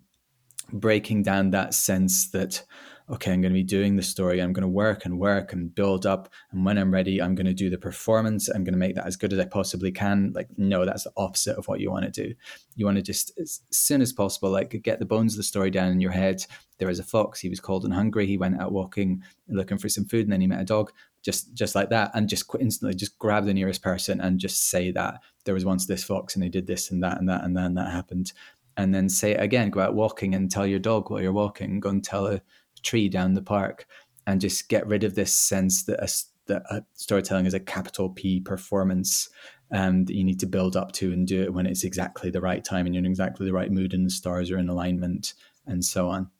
breaking 0.72 1.24
down 1.24 1.50
that 1.50 1.74
sense 1.74 2.30
that 2.30 2.62
okay, 3.10 3.32
I'm 3.32 3.40
going 3.40 3.52
to 3.52 3.58
be 3.58 3.62
doing 3.62 3.96
the 3.96 4.02
story. 4.02 4.40
I'm 4.40 4.52
going 4.52 4.62
to 4.62 4.68
work 4.68 5.04
and 5.04 5.18
work 5.18 5.52
and 5.52 5.74
build 5.74 6.04
up. 6.04 6.28
And 6.52 6.64
when 6.64 6.76
I'm 6.76 6.92
ready, 6.92 7.22
I'm 7.22 7.34
going 7.34 7.46
to 7.46 7.54
do 7.54 7.70
the 7.70 7.78
performance. 7.78 8.48
I'm 8.48 8.64
going 8.64 8.74
to 8.74 8.78
make 8.78 8.94
that 8.96 9.06
as 9.06 9.16
good 9.16 9.32
as 9.32 9.38
I 9.38 9.46
possibly 9.46 9.90
can. 9.90 10.32
Like, 10.34 10.48
no, 10.56 10.84
that's 10.84 11.04
the 11.04 11.12
opposite 11.16 11.56
of 11.56 11.68
what 11.68 11.80
you 11.80 11.90
want 11.90 12.04
to 12.04 12.10
do. 12.10 12.34
You 12.76 12.84
want 12.84 12.96
to 12.96 13.02
just, 13.02 13.32
as 13.38 13.62
soon 13.70 14.02
as 14.02 14.12
possible, 14.12 14.50
like 14.50 14.80
get 14.82 14.98
the 14.98 15.06
bones 15.06 15.34
of 15.34 15.38
the 15.38 15.42
story 15.42 15.70
down 15.70 15.90
in 15.92 16.00
your 16.00 16.12
head. 16.12 16.44
There 16.78 16.88
was 16.88 17.00
a 17.00 17.04
fox. 17.04 17.40
He 17.40 17.48
was 17.48 17.60
cold 17.60 17.84
and 17.84 17.94
hungry. 17.94 18.26
He 18.26 18.36
went 18.36 18.60
out 18.60 18.72
walking, 18.72 19.22
looking 19.48 19.78
for 19.78 19.88
some 19.88 20.04
food, 20.04 20.26
and 20.26 20.32
then 20.32 20.40
he 20.40 20.46
met 20.46 20.60
a 20.60 20.64
dog. 20.64 20.92
just 21.22 21.52
just 21.54 21.74
like 21.74 21.90
that 21.90 22.10
and 22.14 22.28
just 22.28 22.44
instantly 22.60 22.94
just 22.94 23.18
grab 23.18 23.44
the 23.44 23.54
nearest 23.54 23.82
person 23.82 24.20
and 24.20 24.38
just 24.38 24.70
say 24.70 24.90
that 24.92 25.20
there 25.44 25.54
was 25.54 25.64
once 25.64 25.86
this 25.86 26.04
fox 26.04 26.34
and 26.34 26.42
they 26.42 26.48
did 26.48 26.66
this 26.66 26.90
and 26.90 27.02
that 27.02 27.18
and 27.18 27.28
that 27.28 27.44
and 27.44 27.56
then 27.56 27.74
that 27.74 27.90
happened 27.90 28.32
and 28.76 28.94
then 28.94 29.08
say 29.08 29.32
it 29.32 29.40
again 29.40 29.70
go 29.70 29.80
out 29.80 29.94
walking 29.94 30.34
and 30.34 30.50
tell 30.50 30.66
your 30.66 30.78
dog 30.78 31.10
while 31.10 31.20
you're 31.20 31.32
walking 31.32 31.80
go 31.80 31.88
and 31.88 32.04
tell 32.04 32.26
a 32.28 32.40
tree 32.88 33.08
down 33.08 33.34
the 33.34 33.42
park 33.42 33.86
and 34.26 34.40
just 34.40 34.68
get 34.68 34.86
rid 34.86 35.04
of 35.04 35.14
this 35.14 35.34
sense 35.34 35.84
that 35.84 36.02
a, 36.02 36.08
that 36.46 36.62
a 36.70 36.82
storytelling 36.94 37.46
is 37.46 37.54
a 37.54 37.60
capital 37.60 38.10
P 38.10 38.40
performance 38.40 39.28
um, 39.70 40.06
that 40.06 40.14
you 40.14 40.24
need 40.24 40.40
to 40.40 40.46
build 40.46 40.76
up 40.76 40.92
to 40.92 41.12
and 41.12 41.26
do 41.26 41.42
it 41.42 41.52
when 41.52 41.66
it's 41.66 41.84
exactly 41.84 42.30
the 42.30 42.40
right 42.40 42.64
time 42.64 42.86
and 42.86 42.94
you're 42.94 43.04
in 43.04 43.10
exactly 43.10 43.46
the 43.46 43.52
right 43.52 43.70
mood 43.70 43.92
and 43.92 44.06
the 44.06 44.10
stars 44.10 44.50
are 44.50 44.58
in 44.58 44.68
alignment 44.68 45.34
and 45.66 45.84
so 45.84 46.08
on. 46.08 46.30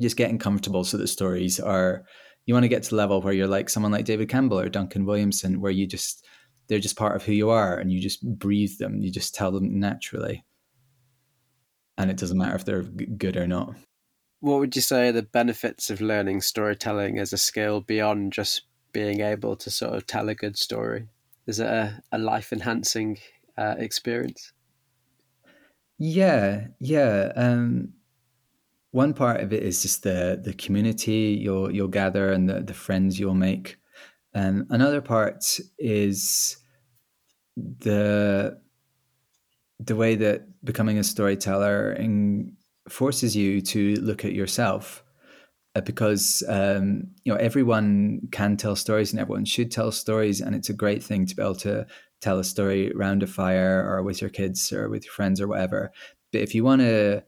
Just 0.00 0.16
getting 0.16 0.38
comfortable 0.38 0.82
so 0.82 0.96
that 0.96 1.06
stories 1.06 1.60
are 1.60 2.04
you 2.46 2.54
want 2.54 2.64
to 2.64 2.68
get 2.68 2.82
to 2.82 2.90
the 2.90 2.96
level 2.96 3.20
where 3.20 3.32
you're 3.32 3.46
like 3.46 3.70
someone 3.70 3.92
like 3.92 4.04
David 4.04 4.28
Campbell 4.28 4.58
or 4.58 4.68
Duncan 4.68 5.04
Williamson, 5.04 5.60
where 5.60 5.70
you 5.70 5.86
just 5.86 6.26
they're 6.66 6.80
just 6.80 6.96
part 6.96 7.14
of 7.14 7.22
who 7.22 7.32
you 7.32 7.50
are 7.50 7.78
and 7.78 7.92
you 7.92 8.00
just 8.00 8.26
breathe 8.38 8.78
them, 8.78 9.00
you 9.02 9.10
just 9.12 9.34
tell 9.34 9.52
them 9.52 9.78
naturally. 9.78 10.44
And 11.98 12.10
it 12.10 12.16
doesn't 12.16 12.38
matter 12.38 12.56
if 12.56 12.64
they're 12.64 12.82
good 12.82 13.36
or 13.36 13.46
not. 13.46 13.76
What 14.42 14.58
would 14.58 14.74
you 14.74 14.82
say 14.82 15.08
are 15.08 15.12
the 15.12 15.22
benefits 15.22 15.88
of 15.88 16.00
learning 16.00 16.40
storytelling 16.40 17.16
as 17.16 17.32
a 17.32 17.38
skill 17.38 17.80
beyond 17.80 18.32
just 18.32 18.62
being 18.92 19.20
able 19.20 19.54
to 19.54 19.70
sort 19.70 19.94
of 19.94 20.04
tell 20.04 20.28
a 20.28 20.34
good 20.34 20.58
story? 20.58 21.06
Is 21.46 21.60
it 21.60 21.68
a, 21.68 22.02
a 22.10 22.18
life 22.18 22.52
enhancing 22.52 23.18
uh, 23.56 23.76
experience? 23.78 24.52
Yeah, 25.96 26.66
yeah. 26.80 27.30
Um, 27.36 27.92
one 28.90 29.14
part 29.14 29.42
of 29.42 29.52
it 29.52 29.62
is 29.62 29.80
just 29.80 30.02
the 30.02 30.40
the 30.42 30.54
community 30.54 31.38
you'll 31.40 31.70
you'll 31.70 31.86
gather 31.86 32.32
and 32.32 32.48
the, 32.48 32.62
the 32.62 32.74
friends 32.74 33.20
you'll 33.20 33.34
make. 33.34 33.76
Um, 34.34 34.66
another 34.70 35.00
part 35.00 35.60
is 35.78 36.56
the 37.56 38.60
the 39.78 39.94
way 39.94 40.16
that 40.16 40.64
becoming 40.64 40.98
a 40.98 41.04
storyteller 41.04 41.92
in, 41.92 42.56
forces 42.88 43.36
you 43.36 43.60
to 43.60 43.94
look 43.96 44.24
at 44.24 44.32
yourself 44.32 45.04
uh, 45.74 45.80
because 45.80 46.42
um, 46.48 47.04
you 47.24 47.32
know 47.32 47.38
everyone 47.38 48.20
can 48.30 48.56
tell 48.56 48.76
stories 48.76 49.12
and 49.12 49.20
everyone 49.20 49.44
should 49.44 49.70
tell 49.70 49.92
stories 49.92 50.40
and 50.40 50.54
it's 50.54 50.68
a 50.68 50.74
great 50.74 51.02
thing 51.02 51.26
to 51.26 51.36
be 51.36 51.42
able 51.42 51.54
to 51.54 51.86
tell 52.20 52.38
a 52.38 52.44
story 52.44 52.92
around 52.92 53.22
a 53.22 53.26
fire 53.26 53.86
or 53.88 54.02
with 54.02 54.20
your 54.20 54.30
kids 54.30 54.72
or 54.72 54.88
with 54.88 55.04
your 55.04 55.12
friends 55.12 55.40
or 55.40 55.48
whatever. 55.48 55.92
But 56.30 56.42
if 56.42 56.54
you 56.54 56.64
want 56.64 56.82
to 56.82 57.24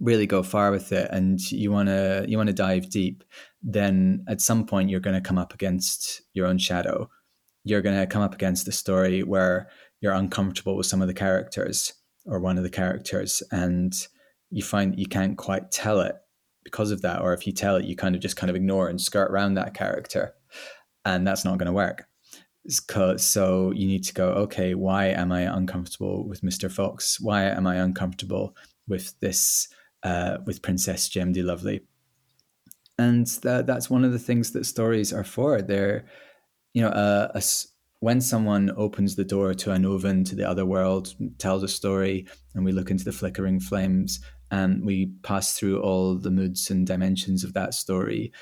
really 0.00 0.26
go 0.26 0.42
far 0.42 0.70
with 0.70 0.92
it 0.92 1.10
and 1.10 1.40
you 1.50 1.72
want 1.72 1.88
to 1.88 2.24
you 2.28 2.36
want 2.36 2.46
to 2.46 2.52
dive 2.52 2.88
deep 2.88 3.24
then 3.62 4.24
at 4.28 4.40
some 4.40 4.64
point 4.64 4.88
you're 4.90 5.00
going 5.00 5.20
to 5.20 5.28
come 5.28 5.38
up 5.38 5.52
against 5.52 6.22
your 6.32 6.46
own 6.46 6.58
shadow. 6.58 7.10
You're 7.64 7.82
going 7.82 7.98
to 7.98 8.06
come 8.06 8.22
up 8.22 8.34
against 8.34 8.68
a 8.68 8.72
story 8.72 9.22
where 9.22 9.68
you're 10.00 10.12
uncomfortable 10.12 10.76
with 10.76 10.86
some 10.86 11.02
of 11.02 11.08
the 11.08 11.14
characters 11.14 11.94
or 12.24 12.38
one 12.38 12.56
of 12.56 12.62
the 12.62 12.70
characters 12.70 13.42
and 13.50 13.92
you 14.50 14.62
find 14.62 14.98
you 14.98 15.06
can't 15.06 15.36
quite 15.36 15.70
tell 15.70 16.00
it 16.00 16.16
because 16.64 16.90
of 16.90 17.02
that 17.02 17.20
or 17.20 17.32
if 17.32 17.46
you 17.46 17.52
tell 17.52 17.76
it 17.76 17.84
you 17.84 17.96
kind 17.96 18.14
of 18.14 18.20
just 18.20 18.36
kind 18.36 18.50
of 18.50 18.56
ignore 18.56 18.88
and 18.88 19.00
skirt 19.00 19.30
around 19.30 19.54
that 19.54 19.74
character 19.74 20.34
and 21.04 21.26
that's 21.26 21.44
not 21.44 21.58
going 21.58 21.66
to 21.66 21.72
work 21.72 22.04
so 23.16 23.72
you 23.72 23.86
need 23.86 24.04
to 24.04 24.12
go 24.12 24.28
okay 24.30 24.74
why 24.74 25.06
am 25.06 25.32
i 25.32 25.42
uncomfortable 25.42 26.28
with 26.28 26.42
mr 26.42 26.70
fox 26.70 27.18
why 27.20 27.44
am 27.44 27.66
i 27.66 27.76
uncomfortable 27.76 28.54
with 28.88 29.18
this 29.20 29.68
uh, 30.02 30.38
with 30.46 30.62
Princess 30.62 31.08
Jem 31.08 31.32
Lovely. 31.32 31.82
And 32.98 33.26
that, 33.42 33.66
that's 33.66 33.88
one 33.88 34.04
of 34.04 34.12
the 34.12 34.18
things 34.18 34.52
that 34.52 34.66
stories 34.66 35.12
are 35.12 35.24
for. 35.24 35.62
They're, 35.62 36.06
you 36.74 36.82
know, 36.82 36.88
uh, 36.88 37.28
a, 37.34 37.42
when 38.00 38.20
someone 38.20 38.72
opens 38.76 39.14
the 39.14 39.24
door 39.24 39.54
to 39.54 39.72
an 39.72 39.84
oven 39.84 40.24
to 40.24 40.34
the 40.34 40.48
other 40.48 40.66
world, 40.66 41.14
tells 41.38 41.62
a 41.62 41.68
story, 41.68 42.26
and 42.54 42.64
we 42.64 42.72
look 42.72 42.90
into 42.90 43.04
the 43.04 43.12
flickering 43.12 43.60
flames, 43.60 44.20
and 44.50 44.84
we 44.84 45.12
pass 45.22 45.58
through 45.58 45.80
all 45.80 46.14
the 46.14 46.30
moods 46.30 46.70
and 46.70 46.86
dimensions 46.86 47.44
of 47.44 47.52
that 47.54 47.74
story. 47.74 48.32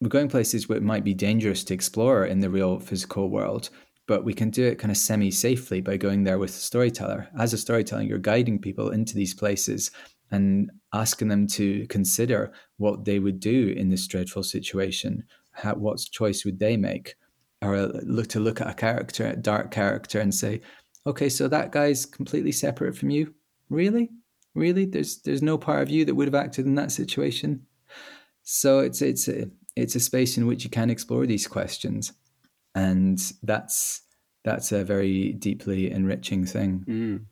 We're 0.00 0.08
going 0.08 0.28
places 0.28 0.68
where 0.68 0.78
it 0.78 0.84
might 0.84 1.04
be 1.04 1.14
dangerous 1.14 1.64
to 1.64 1.74
explore 1.74 2.24
in 2.26 2.40
the 2.40 2.50
real 2.50 2.78
physical 2.78 3.30
world, 3.30 3.70
but 4.06 4.24
we 4.24 4.34
can 4.34 4.50
do 4.50 4.64
it 4.64 4.78
kind 4.78 4.90
of 4.90 4.96
semi 4.96 5.30
safely 5.30 5.80
by 5.80 5.96
going 5.96 6.24
there 6.24 6.38
with 6.38 6.50
a 6.50 6.54
storyteller. 6.54 7.28
As 7.38 7.52
a 7.52 7.58
storyteller, 7.58 8.02
you're 8.02 8.18
guiding 8.18 8.58
people 8.58 8.90
into 8.90 9.14
these 9.14 9.34
places 9.34 9.90
and 10.30 10.70
asking 10.92 11.28
them 11.28 11.46
to 11.46 11.86
consider 11.86 12.52
what 12.78 13.04
they 13.04 13.18
would 13.18 13.38
do 13.38 13.74
in 13.76 13.90
this 13.90 14.06
dreadful 14.06 14.42
situation. 14.42 15.22
How, 15.52 15.74
what 15.74 15.98
choice 15.98 16.44
would 16.44 16.58
they 16.58 16.76
make? 16.76 17.14
Or 17.60 17.76
uh, 17.76 18.00
look 18.02 18.28
to 18.28 18.40
look 18.40 18.60
at 18.60 18.70
a 18.70 18.74
character, 18.74 19.26
a 19.26 19.36
dark 19.36 19.70
character, 19.70 20.18
and 20.18 20.34
say, 20.34 20.62
"Okay, 21.06 21.28
so 21.28 21.46
that 21.46 21.70
guy's 21.70 22.06
completely 22.06 22.50
separate 22.50 22.96
from 22.96 23.10
you. 23.10 23.34
Really, 23.68 24.10
really? 24.54 24.84
There's 24.84 25.20
there's 25.22 25.42
no 25.42 25.58
part 25.58 25.82
of 25.82 25.90
you 25.90 26.04
that 26.04 26.14
would 26.14 26.28
have 26.28 26.34
acted 26.34 26.66
in 26.66 26.74
that 26.76 26.92
situation." 26.92 27.66
So 28.42 28.80
it's 28.80 29.02
it's 29.02 29.28
a 29.28 29.50
it's 29.76 29.94
a 29.94 30.00
space 30.00 30.36
in 30.36 30.46
which 30.46 30.64
you 30.64 30.70
can 30.70 30.90
explore 30.90 31.26
these 31.26 31.46
questions, 31.46 32.12
and 32.74 33.20
that's 33.42 34.02
that's 34.44 34.72
a 34.72 34.84
very 34.84 35.32
deeply 35.32 35.90
enriching 35.90 36.44
thing. 36.44 36.84
Mm. 36.88 37.24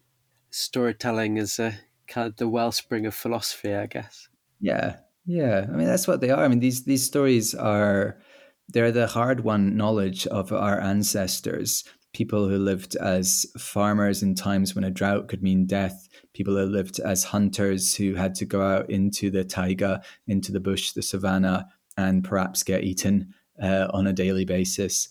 Storytelling 0.50 1.36
is 1.36 1.58
a 1.58 1.74
kind 2.08 2.26
of 2.26 2.36
the 2.36 2.48
wellspring 2.48 3.06
of 3.06 3.14
philosophy, 3.14 3.74
I 3.74 3.86
guess. 3.86 4.28
Yeah, 4.60 4.96
yeah. 5.26 5.66
I 5.68 5.76
mean, 5.76 5.86
that's 5.86 6.08
what 6.08 6.20
they 6.20 6.30
are. 6.30 6.44
I 6.44 6.48
mean, 6.48 6.60
these 6.60 6.84
these 6.84 7.04
stories 7.04 7.54
are 7.54 8.20
they're 8.68 8.92
the 8.92 9.06
hard 9.06 9.40
won 9.40 9.76
knowledge 9.76 10.26
of 10.28 10.52
our 10.52 10.80
ancestors. 10.80 11.84
People 12.12 12.48
who 12.48 12.58
lived 12.58 12.96
as 12.96 13.46
farmers 13.58 14.22
in 14.22 14.34
times 14.34 14.74
when 14.74 14.84
a 14.84 14.90
drought 14.90 15.28
could 15.28 15.42
mean 15.42 15.66
death. 15.66 16.08
People 16.32 16.56
who 16.56 16.64
lived 16.64 17.00
as 17.00 17.24
hunters 17.24 17.96
who 17.96 18.14
had 18.14 18.34
to 18.36 18.44
go 18.44 18.62
out 18.62 18.88
into 18.88 19.30
the 19.30 19.44
taiga, 19.44 20.02
into 20.26 20.52
the 20.52 20.60
bush, 20.60 20.92
the 20.92 21.02
savannah, 21.02 21.68
and 21.96 22.24
perhaps 22.24 22.62
get 22.62 22.84
eaten 22.84 23.34
uh, 23.60 23.88
on 23.92 24.06
a 24.06 24.12
daily 24.12 24.44
basis. 24.44 25.08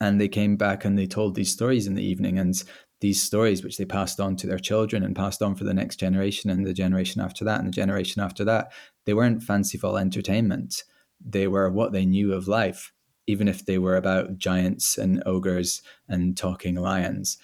And 0.00 0.20
they 0.20 0.28
came 0.28 0.56
back 0.56 0.84
and 0.84 0.98
they 0.98 1.06
told 1.06 1.34
these 1.34 1.52
stories 1.52 1.86
in 1.86 1.94
the 1.94 2.04
evening. 2.04 2.38
And 2.38 2.62
these 3.00 3.22
stories 3.22 3.64
which 3.64 3.78
they 3.78 3.84
passed 3.84 4.20
on 4.20 4.36
to 4.36 4.46
their 4.46 4.58
children 4.58 5.02
and 5.02 5.16
passed 5.16 5.42
on 5.42 5.54
for 5.54 5.64
the 5.64 5.74
next 5.74 5.96
generation 5.96 6.50
and 6.50 6.66
the 6.66 6.74
generation 6.74 7.20
after 7.20 7.44
that 7.44 7.58
and 7.58 7.68
the 7.68 7.72
generation 7.72 8.22
after 8.22 8.44
that 8.44 8.72
they 9.06 9.14
weren't 9.14 9.42
fanciful 9.42 9.96
entertainment 9.96 10.84
they 11.24 11.46
were 11.46 11.70
what 11.70 11.92
they 11.92 12.06
knew 12.06 12.32
of 12.32 12.48
life 12.48 12.92
even 13.26 13.48
if 13.48 13.64
they 13.64 13.78
were 13.78 13.96
about 13.96 14.38
giants 14.38 14.98
and 14.98 15.22
ogres 15.26 15.82
and 16.08 16.36
talking 16.36 16.74
lions 16.74 17.38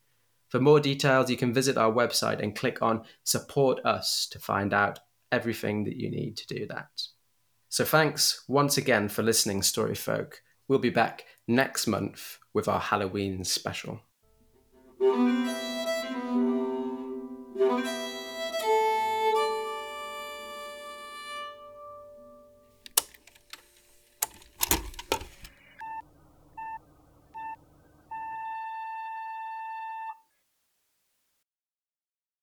For 0.49 0.61
more 0.61 0.81
details, 0.81 1.31
you 1.31 1.37
can 1.37 1.53
visit 1.53 1.77
our 1.77 1.93
website 1.93 2.43
and 2.43 2.57
click 2.57 2.81
on 2.81 3.05
Support 3.25 3.85
Us 3.85 4.27
to 4.31 4.39
find 4.39 4.73
out 4.73 5.01
everything 5.31 5.85
that 5.85 5.97
you 5.97 6.11
need 6.11 6.37
to 6.39 6.47
do 6.47 6.67
that. 6.69 6.89
So 7.69 7.85
thanks 7.85 8.45
once 8.49 8.79
again 8.79 9.09
for 9.09 9.23
listening, 9.23 9.63
Story 9.63 9.95
Folk. 9.95 10.43
We'll 10.67 10.79
be 10.79 10.91
back 10.91 11.25
next 11.47 11.87
month 11.87 12.39
with 12.55 12.67
our 12.67 12.81
Halloween 12.81 13.45
special. 13.45 14.01